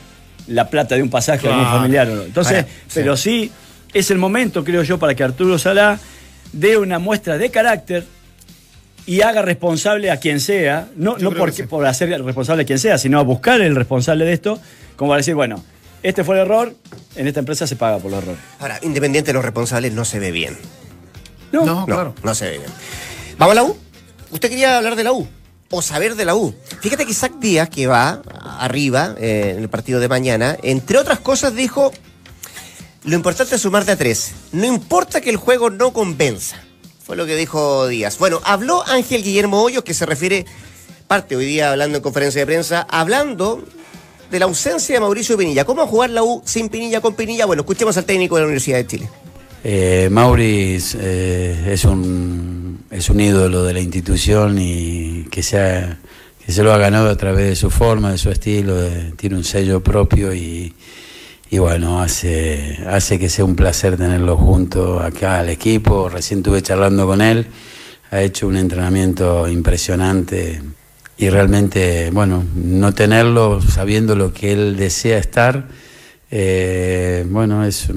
la 0.47 0.69
plata 0.69 0.95
de 0.95 1.03
un 1.03 1.09
pasaje 1.09 1.47
a 1.47 1.49
algún 1.51 1.63
Claro. 1.65 1.77
familiar 1.79 2.09
o 2.09 2.15
no. 2.15 2.21
Entonces, 2.23 2.65
sí. 2.87 2.91
pero 2.93 3.17
sí 3.17 3.51
es 3.93 4.09
el 4.09 4.17
momento, 4.17 4.63
creo 4.63 4.83
yo, 4.83 4.97
para 4.97 5.15
que 5.15 5.23
Arturo 5.23 5.59
Salá 5.59 5.99
dé 6.53 6.77
una 6.77 6.97
muestra 6.97 7.37
de 7.37 7.49
carácter 7.51 8.05
y 9.05 9.19
haga 9.21 9.41
responsable 9.41 10.11
a 10.11 10.17
quien 10.17 10.39
sea, 10.39 10.87
no, 10.95 11.17
no 11.17 11.29
creo 11.31 11.39
por, 11.41 11.49
que 11.49 11.55
sí. 11.57 11.63
por 11.63 11.85
hacer 11.85 12.09
responsable 12.23 12.63
a 12.63 12.65
quien 12.65 12.79
sea, 12.79 12.97
sino 12.97 13.19
a 13.19 13.23
buscar 13.23 13.59
el 13.59 13.75
responsable 13.75 14.23
de 14.23 14.31
esto, 14.33 14.59
como 14.95 15.09
para 15.11 15.17
decir, 15.17 15.35
bueno, 15.35 15.63
este 16.03 16.23
fue 16.23 16.35
el 16.35 16.41
error, 16.41 16.75
en 17.15 17.27
esta 17.27 17.39
empresa 17.39 17.67
se 17.67 17.75
paga 17.75 17.97
por 17.99 18.11
los 18.11 18.21
errores. 18.23 18.41
Ahora, 18.59 18.79
independiente 18.81 19.29
de 19.29 19.33
los 19.33 19.43
responsables, 19.43 19.93
no 19.93 20.05
se 20.05 20.19
ve 20.19 20.31
bien. 20.31 20.57
No, 21.51 21.65
No, 21.65 21.85
claro. 21.85 22.15
No 22.23 22.35
se 22.35 22.45
ve 22.45 22.57
bien. 22.59 22.71
¿Vamos 23.37 23.53
a 23.53 23.55
la 23.55 23.63
U? 23.63 23.77
Usted 24.31 24.49
quería 24.49 24.77
hablar 24.77 24.95
de 24.95 25.03
la 25.03 25.11
U. 25.13 25.27
O 25.71 25.81
saber 25.81 26.15
de 26.15 26.25
la 26.25 26.35
U. 26.35 26.53
Fíjate 26.81 27.05
que 27.05 27.11
Isaac 27.11 27.33
Díaz, 27.39 27.69
que 27.69 27.87
va 27.87 28.21
arriba 28.59 29.15
eh, 29.19 29.53
en 29.55 29.61
el 29.61 29.69
partido 29.69 29.99
de 29.99 30.07
mañana, 30.07 30.57
entre 30.63 30.97
otras 30.97 31.19
cosas 31.19 31.53
dijo, 31.55 31.91
lo 33.03 33.15
importante 33.15 33.55
es 33.55 33.61
sumarte 33.61 33.91
a 33.91 33.95
tres. 33.95 34.31
No 34.51 34.65
importa 34.65 35.21
que 35.21 35.29
el 35.29 35.37
juego 35.37 35.69
no 35.69 35.93
convenza. 35.93 36.57
Fue 37.03 37.15
lo 37.15 37.25
que 37.25 37.35
dijo 37.35 37.87
Díaz. 37.87 38.17
Bueno, 38.17 38.41
habló 38.43 38.83
Ángel 38.87 39.23
Guillermo 39.23 39.61
Hoyos, 39.61 39.83
que 39.83 39.93
se 39.93 40.05
refiere, 40.05 40.45
parte 41.07 41.35
hoy 41.35 41.45
día 41.45 41.71
hablando 41.71 41.97
en 41.97 42.03
conferencia 42.03 42.41
de 42.41 42.45
prensa, 42.45 42.85
hablando 42.89 43.63
de 44.29 44.39
la 44.39 44.45
ausencia 44.45 44.95
de 44.95 45.01
Mauricio 45.01 45.37
Pinilla. 45.37 45.65
¿Cómo 45.65 45.85
jugar 45.87 46.09
la 46.11 46.23
U 46.23 46.41
sin 46.45 46.69
Pinilla, 46.69 47.01
con 47.01 47.15
Pinilla? 47.15 47.45
Bueno, 47.45 47.61
escuchemos 47.61 47.97
al 47.97 48.05
técnico 48.05 48.35
de 48.35 48.41
la 48.41 48.45
Universidad 48.47 48.77
de 48.77 48.87
Chile. 48.87 49.09
Eh, 49.63 50.09
eh, 50.09 51.69
es, 51.69 51.85
un, 51.85 52.85
es 52.89 53.09
un 53.09 53.19
ídolo 53.19 53.63
de 53.63 53.73
la 53.73 53.81
institución 53.81 54.57
y 54.57 55.25
que 55.29 55.43
se, 55.43 55.85
que 56.45 56.51
se 56.51 56.63
lo 56.63 56.73
ha 56.73 56.77
ganado 56.77 57.09
a 57.09 57.17
través 57.17 57.49
de 57.49 57.55
su 57.55 57.69
forma, 57.69 58.11
de 58.11 58.17
su 58.17 58.29
estilo, 58.29 58.75
tiene 59.17 59.35
un 59.35 59.43
sello 59.43 59.83
propio 59.83 60.33
y, 60.33 60.73
y 61.49 61.57
bueno, 61.57 62.01
hace, 62.01 62.79
hace 62.87 63.19
que 63.19 63.27
sea 63.27 63.43
un 63.43 63.55
placer 63.55 63.97
tenerlo 63.97 64.37
junto 64.37 64.99
acá 64.99 65.39
al 65.39 65.49
equipo. 65.49 66.07
Recién 66.07 66.39
estuve 66.39 66.61
charlando 66.61 67.05
con 67.05 67.21
él, 67.21 67.47
ha 68.11 68.21
hecho 68.21 68.47
un 68.47 68.55
entrenamiento 68.55 69.47
impresionante 69.49 70.61
y 71.19 71.29
realmente, 71.29 72.09
bueno, 72.11 72.45
no 72.55 72.93
tenerlo 72.93 73.61
sabiendo 73.61 74.15
lo 74.15 74.33
que 74.33 74.53
él 74.53 74.77
desea 74.77 75.17
estar, 75.19 75.67
eh, 76.31 77.25
bueno, 77.29 77.65
es... 77.65 77.89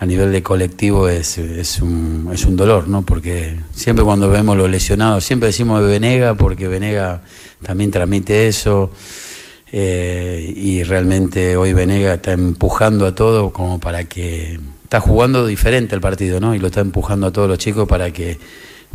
a 0.00 0.06
nivel 0.06 0.32
de 0.32 0.42
colectivo 0.42 1.08
es, 1.08 1.38
es, 1.38 1.80
un, 1.80 2.28
es 2.34 2.44
un 2.44 2.56
dolor, 2.56 2.88
¿no? 2.88 3.02
Porque 3.02 3.56
siempre 3.72 4.04
cuando 4.04 4.28
vemos 4.28 4.56
los 4.56 4.68
lesionados, 4.68 5.24
siempre 5.24 5.46
decimos 5.46 5.80
de 5.80 5.86
Venega, 5.86 6.34
porque 6.34 6.66
Venega 6.66 7.22
también 7.62 7.92
transmite 7.92 8.48
eso. 8.48 8.90
eh, 9.72 10.52
y 10.56 10.82
realmente 10.82 11.56
hoy 11.56 11.72
Venega 11.72 12.14
está 12.14 12.32
empujando 12.32 13.06
a 13.06 13.14
todo 13.14 13.52
como 13.52 13.78
para 13.78 14.04
que. 14.04 14.58
Está 14.82 15.00
jugando 15.00 15.46
diferente 15.46 15.94
el 15.94 16.00
partido, 16.00 16.40
¿no? 16.40 16.54
Y 16.54 16.58
lo 16.58 16.66
está 16.66 16.80
empujando 16.80 17.28
a 17.28 17.32
todos 17.32 17.48
los 17.48 17.58
chicos 17.58 17.88
para 17.88 18.10
que, 18.10 18.38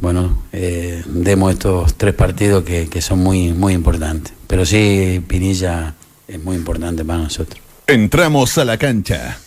bueno, 0.02 0.44
eh, 0.52 1.04
demos 1.08 1.54
estos 1.54 1.96
tres 1.96 2.14
partidos 2.14 2.64
que, 2.64 2.88
que 2.88 3.02
son 3.02 3.20
muy, 3.20 3.54
muy 3.54 3.74
importantes. 3.74 4.34
Pero 4.48 4.66
sí, 4.66 5.24
Pinilla 5.28 5.96
es 6.28 6.44
muy 6.44 6.56
importante 6.56 7.04
para 7.06 7.20
nosotros. 7.20 7.60
Entramos 7.88 8.58
a 8.58 8.66
la 8.66 8.78
cancha. 8.78 9.38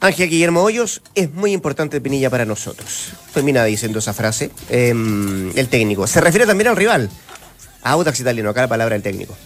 Ángel 0.00 0.30
Guillermo 0.30 0.62
Hoyos 0.62 1.02
es 1.14 1.32
muy 1.32 1.52
importante 1.52 2.00
Pinilla 2.00 2.30
para 2.30 2.44
nosotros. 2.44 3.12
Termina 3.34 3.64
diciendo 3.64 3.98
esa 3.98 4.12
frase. 4.12 4.50
em, 4.68 5.50
el 5.56 5.68
técnico. 5.68 6.06
Se 6.06 6.20
refiere 6.20 6.46
también 6.46 6.68
al 6.68 6.76
rival. 6.76 7.10
A 7.82 7.92
Audax 7.92 8.20
Italiano, 8.20 8.50
acá 8.50 8.62
la 8.62 8.68
palabra 8.68 8.94
del 8.94 9.02
técnico. 9.02 9.36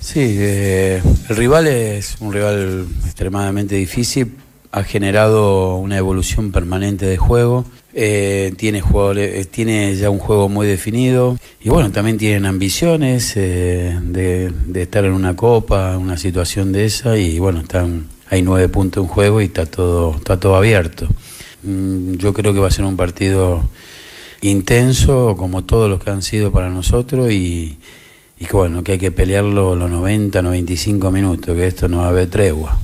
Sí, 0.00 0.20
eh, 0.38 1.02
el 1.28 1.36
rival 1.36 1.66
es 1.66 2.16
un 2.20 2.32
rival 2.32 2.86
extremadamente 3.04 3.74
difícil, 3.74 4.36
ha 4.70 4.84
generado 4.84 5.76
una 5.76 5.96
evolución 5.96 6.52
permanente 6.52 7.06
de 7.06 7.16
juego, 7.16 7.64
eh, 7.94 8.52
tiene, 8.56 8.80
jugadores, 8.80 9.34
eh, 9.34 9.44
tiene 9.46 9.96
ya 9.96 10.10
un 10.10 10.18
juego 10.18 10.48
muy 10.48 10.66
definido 10.66 11.38
y 11.60 11.70
bueno, 11.70 11.90
también 11.90 12.18
tienen 12.18 12.44
ambiciones 12.46 13.32
eh, 13.36 13.98
de, 14.02 14.52
de 14.66 14.82
estar 14.82 15.04
en 15.04 15.12
una 15.12 15.34
copa, 15.36 15.96
una 15.96 16.16
situación 16.16 16.72
de 16.72 16.84
esa 16.84 17.16
y 17.16 17.38
bueno, 17.38 17.60
están, 17.60 18.06
hay 18.28 18.42
nueve 18.42 18.68
puntos 18.68 19.02
en 19.04 19.08
juego 19.08 19.40
y 19.40 19.44
está 19.46 19.66
todo, 19.66 20.14
está 20.16 20.38
todo 20.38 20.56
abierto. 20.56 21.08
Mm, 21.62 22.14
Yo 22.16 22.32
creo 22.34 22.52
que 22.52 22.60
va 22.60 22.68
a 22.68 22.70
ser 22.70 22.84
un 22.84 22.96
partido 22.96 23.68
intenso, 24.42 25.34
como 25.36 25.64
todos 25.64 25.90
los 25.90 26.02
que 26.02 26.10
han 26.10 26.22
sido 26.22 26.52
para 26.52 26.70
nosotros, 26.70 27.32
y, 27.32 27.78
y 28.38 28.46
bueno, 28.52 28.84
que 28.84 28.92
hay 28.92 28.98
que 28.98 29.10
pelearlo 29.10 29.74
los 29.74 29.90
90, 29.90 30.42
95 30.42 31.10
minutos, 31.10 31.54
que 31.56 31.66
esto 31.66 31.88
no 31.88 31.98
va 31.98 32.06
a 32.06 32.08
haber 32.10 32.28
tregua. 32.28 32.78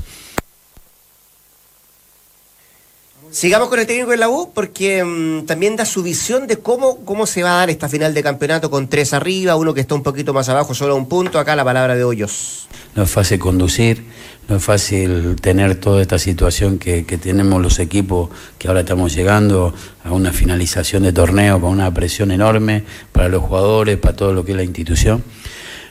Sigamos 3.34 3.68
con 3.68 3.80
el 3.80 3.86
técnico 3.88 4.12
de 4.12 4.16
la 4.16 4.28
U 4.28 4.52
porque 4.54 5.02
mm, 5.02 5.46
también 5.46 5.74
da 5.74 5.84
su 5.84 6.04
visión 6.04 6.46
de 6.46 6.58
cómo, 6.58 6.98
cómo 7.04 7.26
se 7.26 7.42
va 7.42 7.54
a 7.54 7.56
dar 7.56 7.70
esta 7.70 7.88
final 7.88 8.14
de 8.14 8.22
campeonato 8.22 8.70
con 8.70 8.86
tres 8.86 9.12
arriba, 9.12 9.56
uno 9.56 9.74
que 9.74 9.80
está 9.80 9.96
un 9.96 10.04
poquito 10.04 10.32
más 10.32 10.48
abajo, 10.48 10.72
solo 10.72 10.94
un 10.94 11.08
punto. 11.08 11.40
Acá 11.40 11.56
la 11.56 11.64
palabra 11.64 11.96
de 11.96 12.04
Hoyos. 12.04 12.68
No 12.94 13.02
es 13.02 13.10
fácil 13.10 13.40
conducir, 13.40 14.04
no 14.48 14.54
es 14.54 14.62
fácil 14.62 15.34
tener 15.40 15.74
toda 15.74 16.00
esta 16.00 16.16
situación 16.16 16.78
que, 16.78 17.04
que 17.06 17.18
tenemos 17.18 17.60
los 17.60 17.80
equipos, 17.80 18.30
que 18.56 18.68
ahora 18.68 18.80
estamos 18.82 19.12
llegando 19.12 19.74
a 20.04 20.12
una 20.12 20.32
finalización 20.32 21.02
de 21.02 21.12
torneo 21.12 21.60
con 21.60 21.70
una 21.70 21.92
presión 21.92 22.30
enorme 22.30 22.84
para 23.10 23.28
los 23.28 23.42
jugadores, 23.42 23.98
para 23.98 24.14
todo 24.14 24.32
lo 24.32 24.44
que 24.44 24.52
es 24.52 24.56
la 24.56 24.62
institución. 24.62 25.24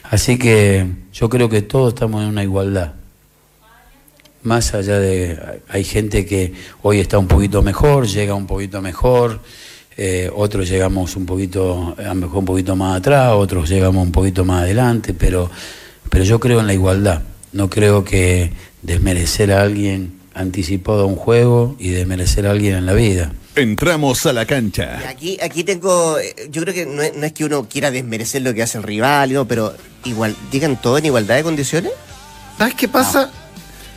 Así 0.04 0.40
que 0.40 0.88
yo 1.12 1.28
creo 1.28 1.50
que 1.50 1.62
todos 1.62 1.94
estamos 1.94 2.24
en 2.24 2.30
una 2.30 2.44
igualdad. 2.44 3.03
Más 4.44 4.74
allá 4.74 5.00
de, 5.00 5.40
hay 5.70 5.84
gente 5.84 6.26
que 6.26 6.54
hoy 6.82 7.00
está 7.00 7.18
un 7.18 7.28
poquito 7.28 7.62
mejor, 7.62 8.08
llega 8.08 8.34
un 8.34 8.46
poquito 8.46 8.82
mejor, 8.82 9.40
eh, 9.96 10.30
otros 10.36 10.68
llegamos 10.68 11.16
un 11.16 11.26
poquito, 11.26 11.96
a 11.98 12.04
lo 12.04 12.16
mejor 12.16 12.40
un 12.40 12.46
poquito 12.46 12.76
más 12.76 12.98
atrás, 12.98 13.32
otros 13.34 13.70
llegamos 13.70 14.06
un 14.06 14.12
poquito 14.12 14.44
más 14.44 14.64
adelante, 14.64 15.14
pero, 15.14 15.50
pero 16.10 16.24
yo 16.24 16.40
creo 16.40 16.60
en 16.60 16.68
la 16.68 16.74
igualdad. 16.74 17.22
No 17.54 17.70
creo 17.70 18.04
que 18.04 18.52
desmerecer 18.82 19.52
a 19.52 19.62
alguien 19.62 20.20
anticipado 20.34 21.04
a 21.04 21.06
un 21.06 21.16
juego 21.16 21.76
y 21.80 21.90
desmerecer 21.90 22.48
a 22.48 22.52
alguien 22.52 22.76
en 22.76 22.86
la 22.86 22.94
vida. 22.94 23.32
Entramos 23.56 24.26
a 24.26 24.34
la 24.34 24.46
cancha. 24.46 25.08
Aquí, 25.08 25.38
aquí 25.42 25.64
tengo, 25.64 26.18
eh, 26.18 26.36
yo 26.50 26.64
creo 26.64 26.74
que 26.74 26.86
no 26.88 27.04
es, 27.04 27.16
no 27.16 27.26
es 27.26 27.34
que 27.34 27.46
uno 27.46 27.70
quiera 27.70 27.92
desmerecer 27.92 28.42
lo 28.42 28.54
que 28.54 28.64
hace 28.64 28.80
el 28.80 28.84
rival, 28.84 29.32
¿no? 29.32 29.48
pero 29.48 29.74
igual, 30.06 30.36
digan 30.52 30.82
todo 30.82 30.98
en 30.98 31.06
igualdad 31.06 31.36
de 31.36 31.44
condiciones. 31.44 31.92
¿Sabes 32.58 32.74
qué 32.74 32.88
pasa? 32.88 33.32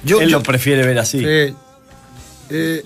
Yo, 0.04 0.20
Él 0.20 0.28
yo- 0.30 0.38
lo 0.38 0.42
prefiere 0.42 0.84
ver 0.86 0.98
así. 0.98 1.20
Eh, 1.24 1.54
eh, 2.50 2.82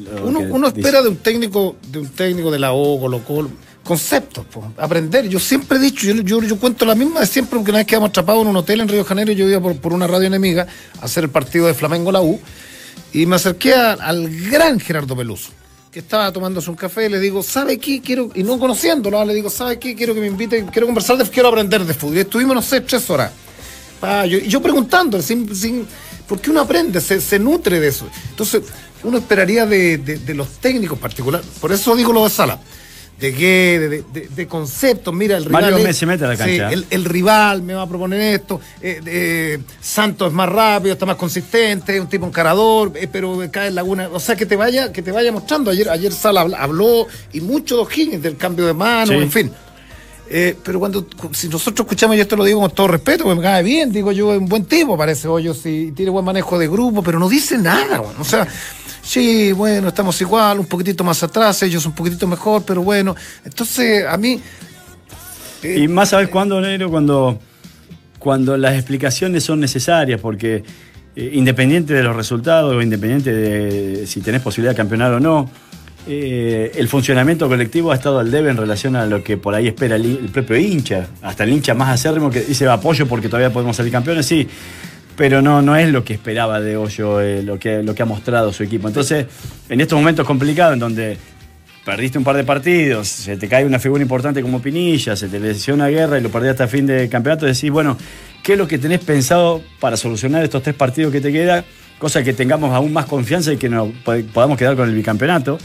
uno 0.51 0.69
espera 0.69 1.03
de 1.03 1.09
un 1.09 1.17
técnico 1.17 1.77
de 1.89 1.99
un 1.99 2.09
técnico 2.09 2.51
de 2.51 2.59
la 2.59 2.73
O, 2.73 2.99
Colo 2.99 3.23
Colo, 3.25 3.51
conceptos, 3.85 4.45
po, 4.47 4.73
aprender. 4.79 5.29
Yo 5.29 5.39
siempre 5.39 5.77
he 5.79 5.81
dicho, 5.81 6.07
yo, 6.07 6.15
yo, 6.23 6.43
yo 6.43 6.59
cuento 6.59 6.85
la 6.87 6.95
misma 6.95 7.21
de 7.21 7.27
siempre, 7.27 7.59
porque 7.59 7.71
una 7.71 7.79
vez 7.81 7.87
quedamos 7.87 8.09
atrapados 8.11 8.43
en 8.43 8.49
un 8.49 8.57
hotel 8.57 8.81
en 8.81 8.89
Río 8.89 8.99
de 8.99 9.05
Janeiro, 9.05 9.33
yo 9.33 9.49
iba 9.49 9.61
por, 9.61 9.77
por 9.77 9.93
una 9.93 10.07
radio 10.07 10.27
enemiga 10.29 10.67
a 11.01 11.05
hacer 11.05 11.25
el 11.25 11.31
partido 11.31 11.67
de 11.67 11.75
Flamengo 11.75 12.11
la 12.11 12.23
U, 12.23 12.41
y 13.13 13.27
me 13.27 13.37
acerqué 13.37 13.75
a- 13.75 13.93
al 13.95 14.29
gran 14.51 14.81
Gerardo 14.81 15.15
Peluso, 15.17 15.51
que 15.93 15.99
estaba 15.99 16.33
tomándose 16.33 16.71
un 16.71 16.77
café, 16.77 17.07
y 17.07 17.09
le 17.11 17.19
digo, 17.19 17.43
¿sabe 17.43 17.77
qué? 17.79 18.01
Quiero, 18.01 18.31
y 18.35 18.43
no 18.43 18.59
conociéndolo, 18.59 19.23
le 19.27 19.35
digo, 19.35 19.51
¿sabe 19.51 19.79
qué? 19.79 19.95
Quiero 19.95 20.15
que 20.15 20.21
me 20.21 20.29
invite, 20.29 20.65
quiero 20.73 20.87
conversar, 20.87 21.19
de, 21.19 21.25
quiero 21.29 21.49
aprender 21.49 21.85
de 21.85 21.93
fútbol. 21.93 22.17
Y 22.17 22.21
estuvimos, 22.21 22.55
no 22.55 22.63
sé, 22.63 22.81
tres 22.83 23.11
horas. 23.11 23.31
Pa, 24.01 24.25
yo, 24.25 24.39
y 24.39 24.47
yo 24.49 24.63
preguntando, 24.63 25.21
sin, 25.21 25.55
sin, 25.55 25.87
¿por 26.31 26.41
qué 26.41 26.51
uno 26.51 26.61
aprende? 26.61 27.01
Se, 27.01 27.21
se 27.21 27.39
nutre 27.39 27.81
de 27.81 27.89
eso. 27.89 28.09
Entonces, 28.31 28.63
uno 29.03 29.19
esperaría 29.19 29.67
de, 29.67 29.99
de- 29.99 30.19
de 30.19 30.35
los 30.35 30.49
técnicos 30.61 30.99
particulares, 30.99 31.47
por 31.61 31.73
eso 31.73 31.95
digo 31.97 32.13
lo 32.13 32.23
de 32.25 32.31
Sala, 32.31 32.59
de 33.19 33.35
qué, 33.35 34.03
de, 34.35 34.47
conceptos, 34.47 35.13
mira, 35.13 35.37
el 35.37 35.45
rival. 35.45 35.63
Mario 35.73 35.87
es- 35.89 35.97
se 35.97 36.07
mete 36.07 36.25
a 36.25 36.29
la 36.29 36.35
sí, 36.37 36.39
cancha. 36.39 36.71
el, 36.71 36.87
el 36.89 37.05
rival 37.05 37.63
me 37.63 37.75
va 37.75 37.83
a 37.83 37.87
proponer 37.89 38.21
esto, 38.21 38.61
eh, 38.81 39.01
eh, 39.05 39.59
Santos 39.81 40.29
es 40.29 40.33
más 40.35 40.49
rápido, 40.49 40.93
está 40.95 41.05
más 41.05 41.17
consistente, 41.17 41.97
es 41.97 42.01
un 42.01 42.09
tipo 42.09 42.27
encarador, 42.27 42.93
eh, 42.95 43.09
pero 43.11 43.39
cae 43.51 43.69
en 43.69 43.75
laguna, 43.75 44.09
o 44.13 44.21
sea 44.21 44.37
que 44.37 44.47
te 44.47 44.57
vaya, 44.57 44.93
que 44.93 45.03
te 45.03 45.13
vaya 45.13 45.33
mostrando. 45.33 45.71
Ayer, 45.71 45.91
ayer 45.91 46.13
Sala 46.13 46.45
habl- 46.47 46.57
habló 46.59 47.07
y 47.33 47.41
mucho 47.43 47.77
de 47.77 47.83
O'Higgins, 47.83 48.23
del 48.23 48.37
cambio 48.37 48.67
de 48.67 48.73
mano, 48.75 49.13
Sí. 49.13 49.19
en 49.19 49.31
fin. 49.33 49.53
Eh, 50.33 50.57
pero 50.63 50.79
cuando, 50.79 51.05
si 51.33 51.49
nosotros 51.49 51.85
escuchamos, 51.85 52.17
y 52.17 52.21
esto 52.21 52.37
lo 52.37 52.45
digo 52.45 52.61
con 52.61 52.71
todo 52.71 52.87
respeto, 52.87 53.25
porque 53.25 53.39
me 53.39 53.43
cae 53.43 53.65
bien, 53.65 53.91
digo 53.91 54.13
yo, 54.13 54.33
es 54.33 54.39
un 54.39 54.47
buen 54.47 54.65
tipo, 54.65 54.97
parece 54.97 55.27
Hoyo, 55.27 55.53
si 55.55 55.91
tiene 55.91 56.13
buen 56.13 56.25
manejo 56.25 56.57
de 56.57 56.69
grupo, 56.69 57.03
pero 57.03 57.19
no 57.19 57.29
dice 57.29 57.59
nada, 57.59 57.99
bueno, 57.99 58.21
o 58.21 58.25
sea, 58.25 58.47
sí, 59.03 59.51
bueno, 59.51 59.89
estamos 59.89 60.21
igual, 60.21 60.61
un 60.61 60.67
poquitito 60.67 61.03
más 61.03 61.21
atrás, 61.25 61.61
ellos 61.65 61.85
un 61.85 61.97
poquitito 61.97 62.29
mejor, 62.29 62.63
pero 62.65 62.83
bueno, 62.85 63.17
entonces 63.45 64.07
a 64.07 64.17
mí, 64.17 64.41
Y 65.65 65.89
más 65.89 66.11
sabes 66.11 66.29
cuándo, 66.29 66.61
Negro, 66.61 66.91
cuando, 66.91 67.41
cuando 68.21 68.57
las 68.57 68.75
explicaciones 68.75 69.43
son 69.43 69.59
necesarias, 69.59 70.21
porque 70.21 70.63
eh, 71.17 71.31
independiente 71.35 71.93
de 71.93 72.05
los 72.05 72.15
resultados, 72.15 72.77
o 72.77 72.81
independiente 72.81 73.33
de 73.33 74.07
si 74.07 74.21
tenés 74.21 74.43
posibilidad 74.43 74.75
de 74.75 74.77
campeonar 74.77 75.13
o 75.13 75.19
no, 75.19 75.51
eh, 76.13 76.73
el 76.75 76.89
funcionamiento 76.89 77.49
colectivo 77.49 77.93
ha 77.93 77.95
estado 77.95 78.19
al 78.19 78.33
debe 78.33 78.51
en 78.51 78.57
relación 78.57 78.97
a 78.97 79.07
lo 79.07 79.23
que 79.23 79.37
por 79.37 79.55
ahí 79.55 79.69
espera 79.69 79.95
el, 79.95 80.29
propio 80.33 80.57
hincha, 80.57 81.07
hasta 81.23 81.45
el 81.45 81.51
hincha 81.53 81.73
más 81.75 81.89
acérrimo 81.91 82.31
que 82.31 82.41
dice 82.41 82.67
apoyo 82.69 83.07
porque 83.07 83.29
todavía 83.29 83.53
podemos 83.53 83.77
salir 83.77 83.93
campeones, 83.93 84.27
sí, 84.27 84.49
pero 85.17 85.41
no, 85.41 85.63
no 85.63 85.77
es 85.77 85.89
lo 85.91 86.03
que 86.03 86.15
esperaba 86.15 86.61
de 86.61 86.77
Hoyo, 86.77 87.21
eh, 87.21 87.43
lo, 87.45 87.59
que, 87.59 87.83
lo 87.85 87.95
que 87.95 88.03
ha 88.03 88.07
mostrado 88.07 88.53
su 88.53 88.65
equipo. 88.65 88.89
Entonces, 88.89 89.27
en 89.69 89.81
estos 89.81 89.97
momentos 89.97 90.27
complicados 90.27 90.75
en 90.75 90.81
donde 90.81 91.17
perdiste 91.85 92.19
un 92.19 92.25
par 92.25 92.37
de 92.37 92.45
partidos, 92.45 93.07
se 93.07 93.37
te 93.37 93.47
cae 93.49 93.65
una 93.65 93.79
figura 93.79 94.03
importante 94.03 94.43
como 94.43 94.61
Pinilla, 94.61 95.15
se 95.15 95.29
te 95.29 95.39
lesiona 95.39 95.89
Guerra 95.89 96.19
y 96.19 96.23
lo 96.23 96.31
perdí 96.31 96.49
hasta 96.49 96.67
fin 96.67 96.87
de 96.87 97.09
campeonato, 97.09 97.47
decís, 97.47 97.71
bueno, 97.71 97.97
¿qué 98.43 98.53
es 98.55 98.59
lo 98.59 98.67
que 98.67 98.79
tenés 98.79 99.01
pensado 99.01 99.63
para 99.79 99.97
solucionar 99.97 100.43
estos 100.43 100.63
tres 100.63 100.75
partidos 100.75 101.13
que 101.13 101.21
te 101.21 101.31
queda? 101.31 101.65
Cosa 101.99 102.25
que 102.25 102.33
tengamos 102.33 102.75
aún 102.75 102.93
más 102.93 103.05
confianza 103.05 103.53
y 103.53 103.59
que 103.59 103.69
nos 103.69 103.89
pod- 104.05 104.25
podamos 104.33 104.57
quedar 104.57 104.75
con 104.75 104.89
el 104.89 104.95
bicampeonato. 104.95 105.59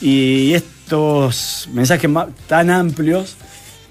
Y 0.00 0.52
estos 0.54 1.68
mensajes 1.72 2.10
tan 2.46 2.70
amplios 2.70 3.34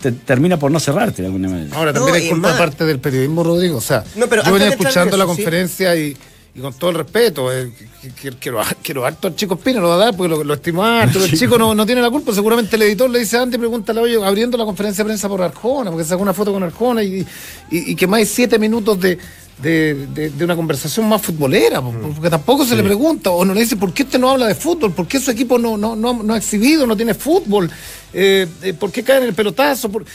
te 0.02 0.12
termina 0.12 0.58
por 0.58 0.72
no 0.72 0.80
cerrarte 0.80 1.22
de 1.24 1.28
alguna 1.28 1.50
manera. 1.50 1.76
ahora 1.76 1.92
también 1.94 2.16
No, 2.18 2.24
hay 2.24 2.30
culpa 2.30 2.50
más- 2.50 2.58
parte 2.58 2.86
del 2.86 3.00
periodismo, 3.00 3.44
Rodrigo, 3.44 3.78
o 3.78 3.82
sea, 3.82 4.04
No, 4.16 4.28
pero 4.28 4.44
yo 4.44 4.54
venía 4.54 4.70
escuchando 4.70 5.18
la 5.18 5.24
sí. 5.24 5.28
conferencia 5.30 5.96
y, 5.96 6.16
y 6.54 6.60
con 6.60 6.74
todo 6.76 6.92
el 6.92 6.98
respeto, 6.98 7.52
eh, 7.52 7.72
que- 8.02 8.12
que- 8.12 8.38
quiero, 8.38 8.60
quiero 8.84 9.04
harto 9.06 9.28
al 9.28 9.36
chico 9.36 9.56
Espina, 9.56 9.80
lo 9.80 9.90
va 9.90 9.96
a 9.96 9.98
dar 9.98 10.16
porque 10.16 10.30
lo, 10.30 10.44
lo 10.44 10.54
estimo 10.54 10.84
harto, 10.84 11.24
el 11.24 11.36
chico 11.36 11.58
no, 11.58 11.74
no 11.74 11.86
tiene 11.88 12.02
la 12.02 12.12
culpa, 12.12 12.34
seguramente 12.34 12.76
el 12.76 12.84
editor 12.84 13.10
le 13.10 13.20
dice 13.20 13.38
antes, 13.38 13.58
pregúntale, 13.58 14.00
oye, 14.00 14.24
abriendo 14.24 14.58
la 14.58 14.66
conferencia 14.66 15.04
de 15.04 15.08
prensa 15.08 15.28
por 15.28 15.42
Arjona, 15.42 15.90
porque 15.90 16.06
sacó 16.06 16.22
una 16.22 16.34
foto 16.34 16.54
con 16.54 16.62
Arjona 16.62 17.02
y, 17.02 17.26
y, 17.72 17.92
y 17.92 17.96
que 17.96 18.06
más 18.06 18.20
hay 18.20 18.26
siete 18.28 18.60
minutos 18.60 19.00
de, 19.00 19.18
de, 19.62 20.08
de- 20.14 20.30
de 20.32 20.44
una 20.44 20.56
conversación 20.56 21.08
más 21.08 21.22
futbolera, 21.22 21.80
Mm. 21.82 22.14
porque 22.14 22.30
tampoco 22.30 22.66
se 22.66 22.76
le 22.76 22.84
pregunta, 22.84 23.30
o 23.32 23.46
no 23.46 23.54
le 23.54 23.62
dice, 23.62 23.78
¿por 23.78 23.94
qué 23.94 24.04
usted 24.04 24.20
no 24.20 24.30
habla 24.30 24.48
de 24.48 24.56
fútbol? 24.56 24.92
¿Por 24.94 25.08
qué 25.08 25.20
su 25.20 25.32
equipo 25.32 25.58
no, 25.58 25.78
no, 25.78 25.96
no, 25.96 26.22
no 26.24 26.34
ha 26.34 26.38
exhibido, 26.38 26.86
no 26.86 26.96
tiene 26.98 27.14
fútbol? 27.14 27.72
Eh, 28.14 28.48
eh, 28.62 28.74
¿Por 28.74 28.92
qué 28.92 29.04
cae 29.04 29.18
en 29.20 29.24
el 29.26 29.34
pelotazo? 29.34 29.90
Por- 29.90 30.06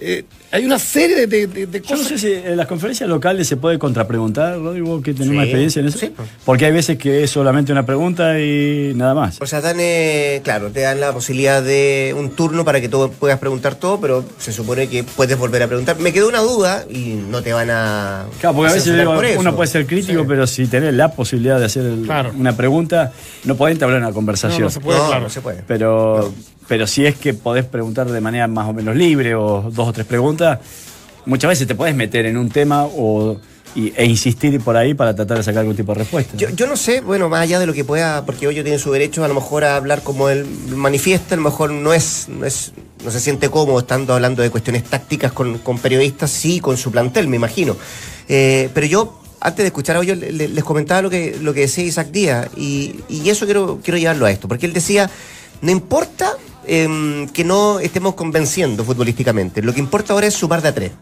eh, 0.00 0.24
hay 0.50 0.64
una 0.64 0.78
serie 0.78 1.16
de, 1.16 1.26
de- 1.26 1.46
de- 1.46 1.66
de 1.66 1.80
Yo 1.80 1.96
no 1.96 2.02
cosas. 2.02 2.08
sé 2.08 2.18
si 2.18 2.32
en 2.32 2.56
las 2.56 2.66
conferencias 2.66 3.08
locales 3.08 3.46
se 3.48 3.56
puede 3.56 3.78
contrapreguntar, 3.78 4.58
Rodrigo, 4.58 4.86
vos 4.88 5.02
que 5.02 5.12
tenés 5.12 5.28
Sí, 5.28 5.34
más 5.34 5.44
experiencia 5.44 5.80
en 5.80 5.88
eso. 5.88 5.98
sí. 5.98 6.12
Porque 6.44 6.64
hay 6.66 6.72
veces 6.72 6.96
que 6.96 7.24
es 7.24 7.30
solamente 7.30 7.72
una 7.72 7.84
pregunta 7.84 8.40
y 8.40 8.92
nada 8.94 9.14
más. 9.14 9.38
O 9.40 9.46
sea, 9.46 9.60
dan, 9.60 9.76
eh, 9.80 10.40
claro, 10.44 10.70
te 10.70 10.80
dan 10.80 11.00
la 11.00 11.12
posibilidad 11.12 11.62
de 11.62 12.14
un 12.16 12.30
turno 12.30 12.64
para 12.64 12.80
que 12.80 12.88
tú 12.88 13.10
puedas 13.18 13.38
preguntar 13.38 13.74
todo, 13.74 14.00
pero 14.00 14.24
se 14.38 14.52
supone 14.52 14.88
que 14.88 15.04
puedes 15.04 15.36
volver 15.36 15.62
a 15.62 15.66
preguntar. 15.66 15.98
Me 15.98 16.12
quedó 16.12 16.28
una 16.28 16.40
duda 16.40 16.84
y 16.88 17.14
no 17.28 17.42
te 17.42 17.52
van 17.52 17.68
a. 17.70 18.24
Claro, 18.40 18.56
porque 18.56 18.70
a 18.70 18.74
veces 18.74 18.96
digo, 18.96 19.14
uno 19.38 19.54
puede 19.56 19.68
ser 19.70 19.86
crítico, 19.86 20.24
pero 20.26 20.46
si 20.46 20.66
tenés 20.66 20.94
la 20.94 21.12
posibilidad 21.12 21.58
de 21.58 21.66
hacer 21.66 21.84
el- 21.84 22.02
Claro. 22.04 22.32
una 22.38 22.56
pregunta, 22.56 23.12
no 23.44 23.56
podés 23.56 23.74
entablar 23.74 23.98
una 24.00 24.12
conversación. 24.12 24.60
No, 24.60 24.66
no 24.66 24.70
se 24.70 24.80
puede, 24.80 24.98
No, 24.98 25.06
claro. 25.08 25.22
no 25.24 25.30
se 25.30 25.40
puede. 25.40 25.62
Pero, 25.66 26.32
pero 26.68 26.86
si 26.86 27.06
es 27.06 27.16
que 27.16 27.34
podés 27.34 27.64
preguntar 27.64 28.08
de 28.10 28.20
manera 28.20 28.46
más 28.46 28.68
o 28.68 28.72
menos 28.72 28.94
libre 28.94 29.34
o 29.34 29.70
dos 29.72 29.88
o 29.88 29.92
tres 29.92 30.06
preguntas, 30.06 30.58
muchas 31.26 31.48
veces 31.48 31.66
te 31.66 31.74
podés 31.74 31.94
meter 31.94 32.26
en 32.26 32.36
un 32.36 32.48
tema 32.50 32.84
o, 32.84 33.38
e 33.74 34.04
insistir 34.06 34.60
por 34.60 34.76
ahí 34.76 34.94
para 34.94 35.14
tratar 35.14 35.36
de 35.38 35.42
sacar 35.44 35.60
algún 35.60 35.76
tipo 35.76 35.92
de 35.92 36.00
respuesta. 36.00 36.36
Yo, 36.36 36.48
yo 36.50 36.66
no 36.66 36.76
sé, 36.76 37.00
bueno, 37.00 37.28
más 37.28 37.42
allá 37.42 37.58
de 37.60 37.66
lo 37.66 37.72
que 37.72 37.84
pueda, 37.84 38.24
porque 38.26 38.46
Hoyo 38.48 38.62
tiene 38.64 38.78
su 38.78 38.90
derecho 38.92 39.24
a 39.24 39.28
lo 39.28 39.34
mejor 39.34 39.64
a 39.64 39.76
hablar 39.76 40.02
como 40.02 40.28
él 40.30 40.46
manifiesta, 40.74 41.34
a 41.34 41.38
lo 41.38 41.44
mejor 41.44 41.70
no 41.70 41.92
es, 41.92 42.28
no 42.28 42.44
es, 42.44 42.72
no 43.04 43.10
se 43.10 43.20
siente 43.20 43.48
cómodo 43.50 43.78
estando 43.78 44.14
hablando 44.14 44.42
de 44.42 44.50
cuestiones 44.50 44.84
tácticas 44.84 45.32
con, 45.32 45.58
con 45.58 45.78
periodistas, 45.78 46.30
sí, 46.30 46.60
con 46.60 46.76
su 46.76 46.90
plantel, 46.90 47.28
me 47.28 47.36
imagino. 47.36 47.76
Eh, 48.28 48.68
pero 48.74 48.86
yo, 48.86 49.20
antes 49.40 49.62
de 49.62 49.66
escuchar 49.68 49.96
a 49.96 50.00
Hoyo, 50.00 50.14
le- 50.16 50.32
le- 50.32 50.48
les 50.48 50.64
comentaba 50.64 51.02
lo 51.02 51.10
que, 51.10 51.36
lo 51.40 51.54
que 51.54 51.60
decía 51.60 51.84
Isaac 51.84 52.08
Díaz, 52.10 52.48
y, 52.56 52.96
y 53.08 53.28
eso 53.30 53.44
quiero, 53.44 53.80
quiero 53.84 53.98
llevarlo 53.98 54.26
a 54.26 54.30
esto, 54.30 54.48
porque 54.48 54.66
él 54.66 54.72
decía, 54.72 55.08
no 55.62 55.70
importa 55.70 56.32
em, 56.68 57.26
que 57.28 57.42
no 57.44 57.80
estemos 57.80 58.14
convenciendo 58.14 58.84
futbolísticamente, 58.84 59.62
lo 59.62 59.72
que 59.74 59.80
importa 59.80 60.12
ahora 60.12 60.26
es 60.28 60.34
sumar 60.34 60.62
de 60.62 60.68
a 60.68 60.74
tres. 60.74 60.92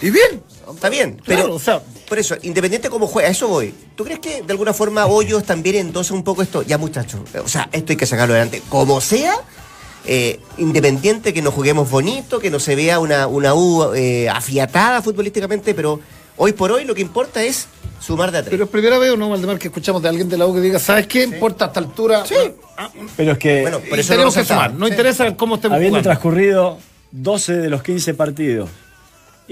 Y 0.00 0.10
bien, 0.10 0.42
Está 0.74 0.88
bien, 0.88 1.20
Claro, 1.24 1.42
pero 1.42 1.54
o 1.56 1.58
sea- 1.58 1.82
por 2.08 2.18
eso, 2.18 2.34
independiente 2.42 2.88
cómo 2.88 3.06
juega, 3.06 3.28
a 3.28 3.32
eso 3.32 3.46
voy. 3.48 3.74
¿Tú 3.94 4.04
crees 4.04 4.20
que 4.20 4.42
de 4.42 4.52
alguna 4.52 4.72
forma 4.72 5.04
Hoyos 5.06 5.44
también 5.44 5.76
endosa 5.76 6.14
un 6.14 6.22
poco 6.22 6.40
esto? 6.40 6.62
Ya 6.62 6.78
muchachos, 6.78 7.20
o 7.44 7.48
sea, 7.48 7.68
esto 7.72 7.92
hay 7.92 7.96
que 7.96 8.06
sacarlo 8.06 8.34
adelante. 8.34 8.62
Como 8.70 9.00
sea, 9.00 9.34
eh, 10.06 10.40
independiente 10.58 11.34
que 11.34 11.42
nos 11.42 11.52
juguemos 11.52 11.90
bonito, 11.90 12.38
que 12.38 12.50
no 12.50 12.58
se 12.58 12.74
vea 12.74 13.00
una, 13.00 13.26
una 13.26 13.54
U 13.54 13.92
eh, 13.94 14.28
afiatada 14.30 15.02
futbolísticamente, 15.02 15.74
pero 15.74 16.00
hoy 16.36 16.52
por 16.52 16.72
hoy 16.72 16.84
lo 16.84 16.94
que 16.94 17.02
importa 17.02 17.42
es 17.42 17.68
sumar 18.00 18.30
de 18.32 18.38
a 18.38 18.42
tres. 18.42 18.50
Pero 18.50 18.64
es 18.64 18.70
primera 18.70 18.98
vez, 18.98 19.10
¿o 19.12 19.16
¿no, 19.16 19.28
Valdemar, 19.30 19.58
que 19.58 19.68
escuchamos 19.68 20.02
de 20.02 20.08
alguien 20.08 20.28
de 20.28 20.36
la 20.36 20.46
U 20.46 20.54
que 20.54 20.60
diga, 20.60 20.78
¿sabes 20.78 21.06
qué? 21.06 21.22
Importa 21.24 21.66
a 21.66 21.68
esta 21.68 21.80
altura. 21.80 22.24
Sí. 22.26 22.34
Pero 23.16 23.32
es 23.32 23.38
que 23.38 23.62
Bueno, 23.62 23.80
por 23.80 23.98
eso 23.98 24.12
tenemos 24.12 24.34
no 24.36 24.42
que 24.42 24.48
sumar. 24.48 24.74
No 24.74 24.88
interesa 24.88 25.36
cómo 25.36 25.56
estemos 25.56 25.76
habiendo 25.76 25.98
jugando. 25.98 26.08
transcurrido 26.08 26.78
12 27.12 27.56
de 27.58 27.70
los 27.70 27.82
15 27.82 28.14
partidos 28.14 28.70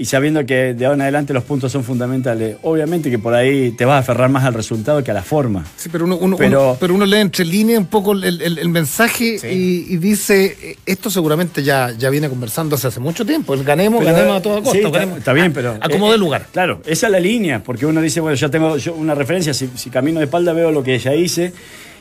y 0.01 0.05
sabiendo 0.05 0.43
que 0.45 0.73
de 0.73 0.85
ahora 0.85 0.95
en 0.95 1.01
adelante 1.03 1.31
los 1.33 1.43
puntos 1.43 1.71
son 1.71 1.83
fundamentales, 1.83 2.57
obviamente 2.63 3.11
que 3.11 3.19
por 3.19 3.33
ahí 3.35 3.71
te 3.71 3.85
vas 3.85 3.95
a 3.95 3.99
aferrar 3.99 4.29
más 4.29 4.43
al 4.45 4.53
resultado 4.55 5.03
que 5.03 5.11
a 5.11 5.13
la 5.13 5.21
forma. 5.21 5.63
Sí, 5.77 5.89
pero 5.91 6.05
uno, 6.05 6.15
uno- 6.17 6.37
Pero- 6.37 6.69
uno- 6.69 6.77
pero 6.79 6.95
uno 6.95 7.05
lee 7.05 7.17
entre 7.17 7.45
líneas 7.45 7.79
un 7.79 7.85
poco 7.85 8.13
el, 8.13 8.23
el- 8.41 8.57
el 8.57 8.69
mensaje 8.69 9.37
y, 9.51 9.85
y 9.93 9.97
dice, 9.97 10.75
esto 10.85 11.09
seguramente 11.09 11.61
ya, 11.63 11.91
ya 11.97 12.09
viene 12.09 12.29
conversándose 12.29 12.87
hace 12.87 12.99
mucho 12.99 13.25
tiempo. 13.25 13.53
El 13.53 13.63
ganemos, 13.63 13.99
Pero, 14.03 14.11
ganemos 14.15 14.37
a 14.37 14.41
toda 14.41 14.55
costa. 14.61 14.71
sí, 14.71 14.77
está, 14.79 14.89
ganemos- 14.99 15.17
está 15.19 15.33
bien, 15.33 15.53
pero. 15.53 15.77
A 15.79 15.87
como 15.87 16.11
eh, 16.11 16.17
lugar. 16.17 16.47
Claro, 16.51 16.81
esa 16.85 17.05
es 17.07 17.11
la 17.11 17.19
línea, 17.19 17.61
porque 17.63 17.85
uno 17.85 18.01
dice, 18.01 18.19
bueno, 18.21 18.35
ya 18.35 18.49
tengo 18.49 18.77
yo 18.77 18.95
una 18.95 19.13
referencia, 19.13 19.53
si, 19.53 19.69
si 19.75 19.89
camino 19.91 20.19
de 20.19 20.25
espalda 20.25 20.51
veo 20.53 20.71
lo 20.71 20.81
que 20.83 20.97
ya 20.97 21.13
hice, 21.13 21.53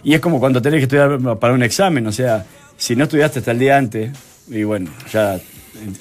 y 0.03 0.15
es 0.15 0.21
como 0.21 0.41
cuando 0.41 0.63
tenés 0.63 0.79
que 0.79 0.85
estudiar 0.85 1.39
para 1.39 1.53
un 1.53 1.63
examen, 1.63 2.07
o 2.07 2.13
sea, 2.13 2.47
si 2.79 2.97
no 2.97 3.05
estudiaste 3.05 3.41
hasta 3.41 3.51
el 3.51 3.59
día 3.59 3.77
antes, 3.77 4.11
y 4.49 4.63
bueno, 4.65 4.91
ya 5.13 5.39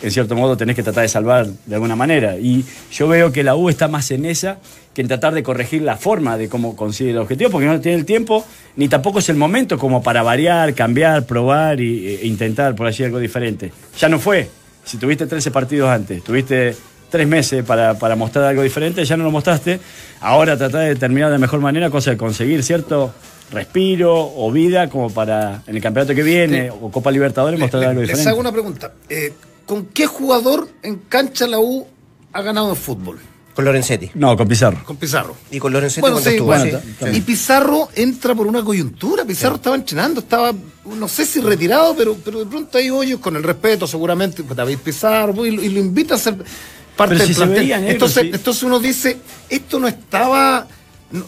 en, 0.01 0.11
cierto 0.11 0.35
modo 0.35 0.57
tenés 0.57 0.75
que 0.75 0.83
tratar 0.83 1.03
de 1.03 1.09
salvar 1.09 1.47
de 1.47 1.75
alguna 1.75 1.95
manera. 1.95 2.37
Y 2.37 2.65
yo 2.91 3.07
veo 3.07 3.31
que 3.31 3.43
la 3.43 3.55
U 3.55 3.69
está 3.69 3.87
más 3.87 4.11
en 4.11 4.25
esa 4.25 4.57
que 4.93 5.01
en 5.01 5.07
tratar 5.07 5.33
de 5.33 5.43
corregir 5.43 5.81
la 5.81 5.97
forma 5.97 6.37
de 6.37 6.49
cómo 6.49 6.75
consigue 6.75 7.11
el 7.11 7.17
objetivo, 7.17 7.49
porque 7.51 7.67
no 7.67 7.79
tiene 7.79 7.97
el 7.97 8.05
tiempo, 8.05 8.45
ni 8.75 8.87
tampoco 8.87 9.19
es 9.19 9.29
el 9.29 9.35
momento 9.35 9.77
como 9.77 10.01
para 10.01 10.23
variar, 10.23 10.73
cambiar, 10.73 11.25
probar 11.25 11.79
y, 11.79 12.07
e 12.07 12.27
intentar 12.27 12.75
por 12.75 12.87
allí 12.87 13.03
algo 13.03 13.19
diferente. 13.19 13.71
Ya 13.97 14.09
no 14.09 14.19
fue. 14.19 14.49
Si 14.83 14.97
tuviste 14.97 15.27
13 15.27 15.51
partidos 15.51 15.89
antes, 15.89 16.23
tuviste 16.23 16.75
tres 17.09 17.27
meses 17.27 17.63
para, 17.63 17.97
para 17.97 18.15
mostrar 18.15 18.45
algo 18.45 18.61
diferente, 18.61 19.03
ya 19.05 19.17
no 19.17 19.23
lo 19.23 19.31
mostraste. 19.31 19.79
Ahora 20.21 20.57
tratá 20.57 20.79
de 20.79 20.95
terminar 20.95 21.31
de 21.31 21.37
mejor 21.37 21.59
manera, 21.59 21.89
cosa 21.89 22.11
de 22.11 22.17
conseguir 22.17 22.63
cierto 22.63 23.13
respiro 23.51 24.31
o 24.35 24.51
vida 24.51 24.89
como 24.89 25.09
para 25.09 25.63
en 25.65 25.75
el 25.75 25.81
campeonato 25.81 26.13
que 26.13 26.23
viene 26.23 26.69
o 26.69 26.91
Copa 26.91 27.11
Libertadores 27.11 27.59
mostrar 27.59 27.83
algo 27.83 28.01
Les 28.01 28.09
diferente. 28.09 28.29
hago 28.29 28.39
una 28.39 28.51
pregunta. 28.51 28.91
Eh, 29.09 29.33
¿Con 29.69 29.85
qué 29.85 30.07
jugador 30.07 30.67
en 30.81 30.95
cancha 30.97 31.45
la 31.45 31.59
U 31.59 31.85
ha 32.33 32.41
ganado 32.41 32.71
en 32.71 32.75
fútbol? 32.75 33.19
Con 33.53 33.65
Lorenzetti. 33.65 34.09
No, 34.15 34.35
con 34.35 34.47
Pizarro. 34.47 34.83
Con 34.83 34.97
Pizarro. 34.97 35.35
Y 35.51 35.59
con 35.59 35.71
Lorenzetti 35.71 36.01
Bueno, 36.01 36.15
cuando 36.15 36.29
sí, 36.31 36.35
estuvo. 36.37 36.47
bueno, 36.47 36.79
sí. 37.11 37.17
Y 37.17 37.21
Pizarro 37.21 37.89
entra 37.93 38.33
por 38.33 38.47
una 38.47 38.63
coyuntura. 38.63 39.25
Pizarro 39.25 39.57
estaba 39.57 39.75
entrenando, 39.75 40.21
estaba, 40.21 40.53
no 40.85 41.07
sé 41.07 41.23
si 41.23 41.39
retirado, 41.39 41.95
pero, 41.95 42.15
pero 42.25 42.39
de 42.39 42.45
pronto 42.47 42.79
hay 42.79 42.89
hoyos 42.89 43.19
con 43.19 43.35
el 43.35 43.43
respeto, 43.43 43.85
seguramente, 43.85 44.41
pues, 44.43 44.57
David 44.57 44.79
Pizarro, 44.79 45.35
pues, 45.35 45.51
y, 45.53 45.55
lo- 45.55 45.63
y 45.63 45.69
lo 45.69 45.79
invita 45.81 46.15
a 46.15 46.17
ser 46.17 46.35
parte 46.35 47.15
Pero 47.15 47.19
del 47.19 47.27
si 47.27 47.33
se 47.33 47.37
plantel. 47.41 47.59
veía, 47.59 47.77
negro, 47.77 47.91
entonces, 47.93 48.23
sí. 48.23 48.29
entonces 48.33 48.63
uno 48.63 48.79
dice, 48.79 49.17
esto 49.49 49.79
no 49.79 49.87
estaba. 49.87 50.65
No, 51.11 51.25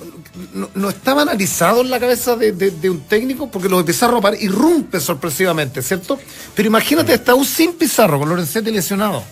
no- 0.53 0.69
no 0.75 0.89
estaba 0.89 1.23
analizado 1.23 1.81
en 1.81 1.89
la 1.89 1.99
cabeza 1.99 2.35
de, 2.35 2.51
de- 2.51 2.69
de 2.71 2.89
un 2.89 3.01
técnico 3.01 3.49
porque 3.49 3.67
lo 3.67 3.77
de 3.79 3.83
Pizarro 3.83 4.21
irrumpe 4.39 4.99
sorpresivamente, 4.99 5.81
¿cierto? 5.81 6.19
Pero 6.55 6.67
imagínate, 6.67 7.13
está 7.15 7.31
aún 7.31 7.45
sin 7.45 7.73
Pizarro, 7.73 8.19
con 8.19 8.29
Lorenzetti 8.29 8.69
lesionado. 8.71 9.23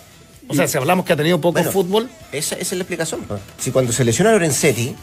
O 0.47 0.55
sea, 0.55 0.67
si 0.67 0.77
hablamos 0.77 1.05
que 1.05 1.13
ha 1.13 1.15
tenido 1.15 1.39
poco 1.39 1.53
Bueno, 1.53 1.71
fútbol. 1.71 2.09
Esa, 2.31 2.55
esa 2.55 2.61
es 2.73 2.77
la 2.77 2.81
explicación. 2.83 3.21
Si 3.59 3.69
cuando 3.71 3.91
se 3.93 4.03
lesiona 4.03 4.31
Lorenzetti, 4.31 4.95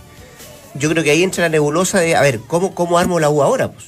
yo 0.75 0.91
creo 0.91 1.05
que 1.05 1.13
ahí 1.13 1.23
entra 1.23 1.45
la 1.45 1.49
nebulosa 1.51 2.01
de, 2.01 2.17
a 2.17 2.21
ver, 2.23 2.41
¿cómo, 2.41 2.75
cómo 2.75 2.99
armo 2.99 3.21
la 3.21 3.31
U 3.31 3.43
ahora? 3.43 3.71
Pues? 3.71 3.87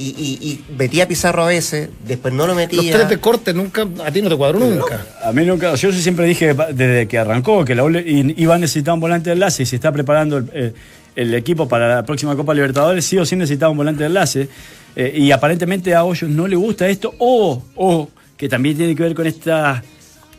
Y, 0.00 0.10
y, 0.16 0.48
y 0.48 0.64
metía 0.78 1.04
a 1.04 1.08
Pizarro 1.08 1.42
a 1.42 1.48
veces, 1.48 1.88
después 2.06 2.32
no 2.32 2.46
lo 2.46 2.54
metía. 2.54 2.80
Los 2.80 2.90
tres 2.92 3.08
de 3.08 3.18
corte 3.18 3.52
nunca, 3.52 3.84
a 4.04 4.12
ti 4.12 4.22
no 4.22 4.28
te 4.28 4.36
cuadró 4.36 4.60
nunca. 4.60 5.04
A 5.24 5.32
mí 5.32 5.44
nunca, 5.44 5.74
yo 5.74 5.92
siempre 5.92 6.24
dije 6.24 6.54
desde 6.72 7.08
que 7.08 7.18
arrancó 7.18 7.64
que 7.64 7.74
la 7.74 7.82
U 7.82 7.90
iba 7.90 8.54
a 8.54 8.58
necesitar 8.58 8.94
un 8.94 9.00
volante 9.00 9.30
de 9.30 9.34
enlace 9.34 9.64
y 9.64 9.66
se 9.66 9.74
está 9.74 9.90
preparando 9.90 10.36
el, 10.38 10.50
eh, 10.54 10.72
el 11.16 11.34
equipo 11.34 11.66
para 11.66 11.96
la 11.96 12.04
próxima 12.04 12.36
Copa 12.36 12.54
Libertadores, 12.54 13.04
sí 13.04 13.18
o 13.18 13.26
sí 13.26 13.34
necesitaba 13.34 13.72
un 13.72 13.78
volante 13.78 14.04
de 14.04 14.06
enlace. 14.06 14.48
eh, 14.94 15.12
y 15.16 15.32
aparentemente 15.32 15.92
a 15.96 16.04
Hoyos 16.04 16.30
no 16.30 16.46
le 16.46 16.54
gusta 16.54 16.88
esto, 16.88 17.12
o, 17.18 17.60
o 17.74 18.08
que 18.36 18.48
también 18.48 18.76
tiene 18.76 18.94
que 18.94 19.02
ver 19.02 19.14
con 19.16 19.26
estas 19.26 19.82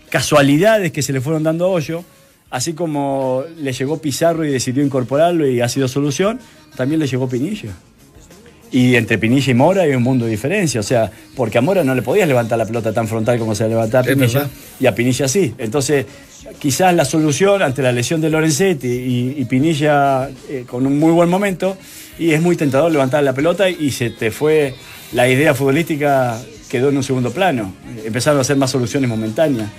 casualidades 0.10 0.94
que 0.94 1.02
se 1.02 1.12
le 1.12 1.20
fueron 1.20 1.44
dando 1.44 1.66
a 1.66 1.68
Hoyo, 1.68 2.06
así 2.50 2.72
como 2.74 3.44
le 3.58 3.74
llegó 3.74 4.02
Pizarro 4.02 4.46
y 4.46 4.52
decidió 4.52 4.84
incorporarlo 4.86 5.46
y 5.46 5.60
ha 5.60 5.68
sido 5.68 5.90
solución, 5.90 6.40
también 6.78 7.00
le 7.02 7.08
llegó 7.08 7.28
Pinilla. 7.28 7.74
Y 8.72 8.96
entre 8.96 9.18
Pinilla 9.18 9.52
y 9.52 9.56
Mora 9.56 9.82
hay 9.84 9.94
un 9.94 10.04
mundo 10.04 10.26
de 10.26 10.32
diferencia. 10.32 10.80
O 10.80 10.84
sea, 10.84 11.12
porque 11.36 11.58
a 11.58 11.62
Mora 11.62 11.84
no 11.84 11.96
le 11.96 12.02
podías 12.02 12.28
levantar 12.28 12.58
la 12.58 12.66
pelota 12.66 12.94
tan 12.94 13.08
frontal 13.08 13.40
como 13.40 13.56
se 13.56 13.64
le 13.64 13.70
levantaba 13.72 14.04
a 14.04 14.14
Pinilla. 14.14 14.48
Y 14.80 14.86
a 14.86 14.94
Pinilla 14.94 15.28
sí. 15.28 15.54
Entonces, 15.58 16.06
quizás 16.60 16.94
la 16.94 17.06
solución 17.06 17.62
ante 17.62 17.82
la 17.82 17.92
lesión 17.92 18.22
de 18.22 18.30
Lorenzetti 18.30 18.88
y, 18.88 19.36
y 19.38 19.46
Pinilla 19.46 20.30
eh, 20.50 20.66
con 20.68 20.86
un 20.86 21.00
muy 21.00 21.12
buen 21.12 21.30
momento, 21.30 21.78
y 22.18 22.32
es 22.32 22.42
muy 22.42 22.56
tentador 22.56 22.92
levantar 22.92 23.24
la 23.24 23.34
pelota 23.34 23.70
y 23.70 23.92
se 23.92 24.10
te 24.10 24.30
fue 24.30 24.74
la 25.14 25.28
idea 25.28 25.54
futbolística 25.54 26.40
quedó 26.70 26.90
en 26.90 26.98
un 26.98 27.04
segundo 27.04 27.32
plano. 27.32 27.74
Empezaron 28.06 28.38
a 28.38 28.42
hacer 28.42 28.58
más 28.58 28.70
soluciones 28.70 29.10
momentáneas. 29.10 29.70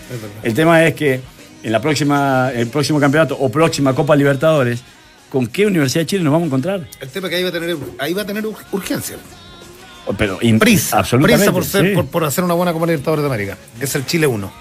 El 0.43 0.55
tema 0.55 0.85
es 0.85 0.95
que 0.95 1.21
en 1.63 1.73
la 1.73 1.81
próxima, 1.81 2.51
el 2.55 2.67
próximo 2.67 2.99
campeonato 2.99 3.37
o 3.39 3.49
próxima 3.49 3.95
Copa 3.95 4.17
Libertadores, 4.17 4.83
¿con 5.31 5.47
qué 5.47 5.67
Universidad 5.67 6.03
de 6.03 6.07
Chile 6.07 6.23
nos 6.25 6.33
vamos 6.33 6.45
a 6.45 6.49
encontrar? 6.49 6.87
El 7.01 7.09
tema 7.09 7.27
es 7.29 7.31
que 7.31 7.37
ahí 7.37 7.43
va 7.43 7.49
a 7.49 7.53
tener, 7.53 7.77
ahí 7.99 8.13
va 8.13 8.23
a 8.23 8.27
tener 8.27 8.45
ur- 8.45 8.57
urgencia. 8.73 9.17
Pero 10.19 10.39
in- 10.43 10.59
Prisa. 10.59 10.99
absolutamente, 10.99 11.39
Prisa 11.45 11.53
por, 11.53 11.65
ser, 11.65 11.87
sí. 11.91 11.95
por, 11.95 12.07
por 12.07 12.25
hacer 12.25 12.43
una 12.45 12.55
buena 12.55 12.73
Copa 12.73 12.87
Libertadores 12.87 13.23
de 13.23 13.27
América. 13.29 13.57
Es 13.81 13.95
el 13.95 14.05
Chile 14.07 14.27
1. 14.27 14.53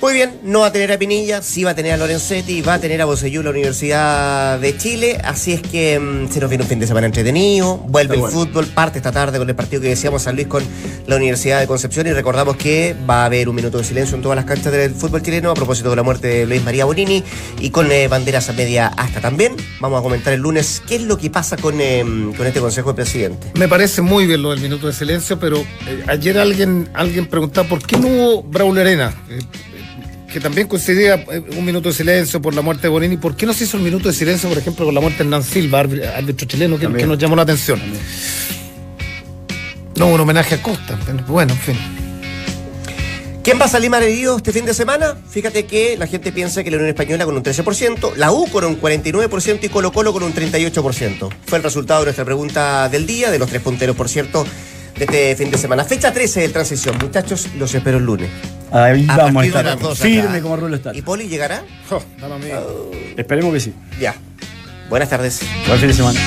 Muy 0.00 0.12
bien, 0.12 0.40
no 0.42 0.60
va 0.60 0.66
a 0.66 0.72
tener 0.72 0.92
a 0.92 0.98
Pinilla, 0.98 1.40
sí 1.40 1.64
va 1.64 1.70
a 1.70 1.74
tener 1.74 1.92
a 1.92 1.96
Lorenzetti, 1.96 2.60
va 2.60 2.74
a 2.74 2.78
tener 2.78 3.00
a 3.00 3.06
Bocellú, 3.06 3.42
la 3.42 3.48
Universidad 3.48 4.58
de 4.58 4.76
Chile. 4.76 5.18
Así 5.24 5.54
es 5.54 5.62
que 5.62 5.98
mm, 5.98 6.30
se 6.30 6.38
nos 6.38 6.50
viene 6.50 6.64
un 6.64 6.68
fin 6.68 6.78
de 6.78 6.86
semana 6.86 7.06
entretenido. 7.06 7.78
Vuelve 7.78 8.14
el 8.14 8.20
bueno. 8.20 8.36
fútbol, 8.36 8.66
parte 8.66 8.98
esta 8.98 9.10
tarde 9.10 9.38
con 9.38 9.48
el 9.48 9.56
partido 9.56 9.80
que 9.80 9.88
decíamos 9.88 10.22
San 10.22 10.34
Luis 10.34 10.48
con 10.48 10.62
la 11.06 11.16
Universidad 11.16 11.60
de 11.60 11.66
Concepción. 11.66 12.06
Y 12.06 12.12
recordamos 12.12 12.56
que 12.56 12.94
va 13.08 13.22
a 13.22 13.24
haber 13.24 13.48
un 13.48 13.56
minuto 13.56 13.78
de 13.78 13.84
silencio 13.84 14.16
en 14.16 14.22
todas 14.22 14.36
las 14.36 14.44
canchas 14.44 14.70
del 14.70 14.94
fútbol 14.94 15.22
chileno 15.22 15.50
a 15.50 15.54
propósito 15.54 15.88
de 15.88 15.96
la 15.96 16.02
muerte 16.02 16.28
de 16.28 16.46
Luis 16.46 16.62
María 16.62 16.84
Bonini 16.84 17.24
y 17.58 17.70
con 17.70 17.90
eh, 17.90 18.06
banderas 18.06 18.50
a 18.50 18.52
media 18.52 18.88
hasta 18.88 19.22
también. 19.22 19.56
Vamos 19.80 19.98
a 19.98 20.02
comentar 20.02 20.34
el 20.34 20.40
lunes 20.40 20.82
qué 20.86 20.96
es 20.96 21.02
lo 21.02 21.16
que 21.16 21.30
pasa 21.30 21.56
con, 21.56 21.80
eh, 21.80 22.04
con 22.36 22.46
este 22.46 22.60
Consejo 22.60 22.90
de 22.90 22.96
Presidente. 22.96 23.50
Me 23.58 23.66
parece 23.66 24.02
muy 24.02 24.26
bien 24.26 24.42
lo 24.42 24.50
del 24.50 24.60
minuto 24.60 24.88
de 24.88 24.92
silencio, 24.92 25.40
pero 25.40 25.56
eh, 25.56 26.04
ayer 26.06 26.38
alguien, 26.38 26.90
alguien 26.92 27.26
preguntaba 27.26 27.66
por 27.66 27.82
qué 27.82 27.96
no 27.96 28.08
hubo 28.08 28.42
Braulio 28.42 28.82
Arena, 28.82 29.14
que 30.36 30.40
también 30.42 30.68
coincidía 30.68 31.14
eh, 31.14 31.42
un 31.56 31.64
minuto 31.64 31.88
de 31.88 31.94
silencio 31.94 32.42
por 32.42 32.52
la 32.54 32.60
muerte 32.60 32.82
de 32.82 32.88
Bonini. 32.90 33.16
¿Por 33.16 33.34
qué 33.36 33.46
no 33.46 33.54
se 33.54 33.64
hizo 33.64 33.78
un 33.78 33.84
minuto 33.84 34.08
de 34.08 34.14
silencio, 34.14 34.50
por 34.50 34.58
ejemplo, 34.58 34.84
con 34.84 34.94
la 34.94 35.00
muerte 35.00 35.20
de 35.20 35.24
Hernán 35.24 35.42
Silva, 35.42 35.82
árbi- 35.82 36.04
árbitro 36.06 36.46
chileno, 36.46 36.78
que, 36.78 36.92
que 36.92 37.06
nos 37.06 37.16
llamó 37.16 37.36
la 37.36 37.42
atención? 37.42 37.80
No, 39.96 40.08
un 40.08 40.20
homenaje 40.20 40.56
a 40.56 40.62
Costa. 40.62 40.98
Bueno, 41.26 41.54
en 41.54 41.58
fin. 41.58 41.76
¿Quién 43.42 43.58
va 43.58 43.64
a 43.64 43.68
salir 43.68 43.88
mal 43.88 44.02
herido 44.02 44.36
este 44.36 44.52
fin 44.52 44.66
de 44.66 44.74
semana? 44.74 45.16
Fíjate 45.30 45.64
que 45.64 45.96
la 45.96 46.06
gente 46.06 46.32
piensa 46.32 46.62
que 46.62 46.70
la 46.70 46.76
Unión 46.76 46.90
Española 46.90 47.24
con 47.24 47.34
un 47.34 47.42
13%, 47.42 48.16
la 48.16 48.30
U 48.30 48.46
con 48.50 48.62
un 48.66 48.78
49% 48.78 49.60
y 49.62 49.68
Colo 49.70 49.90
Colo 49.90 50.12
con 50.12 50.22
un 50.22 50.34
38%. 50.34 51.30
Fue 51.46 51.56
el 51.56 51.64
resultado 51.64 52.00
de 52.00 52.06
nuestra 52.08 52.26
pregunta 52.26 52.90
del 52.90 53.06
día, 53.06 53.30
de 53.30 53.38
los 53.38 53.48
tres 53.48 53.62
punteros, 53.62 53.96
por 53.96 54.10
cierto, 54.10 54.44
de 54.98 55.04
este 55.04 55.36
fin 55.36 55.50
de 55.50 55.58
semana. 55.58 55.84
Fecha 55.84 56.12
13 56.12 56.40
de 56.40 56.48
transición, 56.48 56.96
muchachos, 56.98 57.48
los 57.56 57.74
espero 57.74 57.98
el 57.98 58.04
lunes. 58.04 58.28
Ahí 58.72 59.06
A 59.08 59.16
vamos 59.16 59.42
a 59.44 59.46
estar. 59.46 59.78
Firme 59.96 60.28
acá. 60.28 60.42
como 60.42 60.56
rulo 60.56 60.76
está. 60.76 60.94
¿Y 60.94 61.02
Poli 61.02 61.28
llegará? 61.28 61.62
Esperemos 63.16 63.52
que 63.52 63.60
sí. 63.60 63.74
Ya. 64.00 64.14
Buenas 64.88 65.08
tardes. 65.08 65.40
Buen 65.66 65.78
fin 65.78 65.88
de 65.88 65.94
semana. 65.94 66.20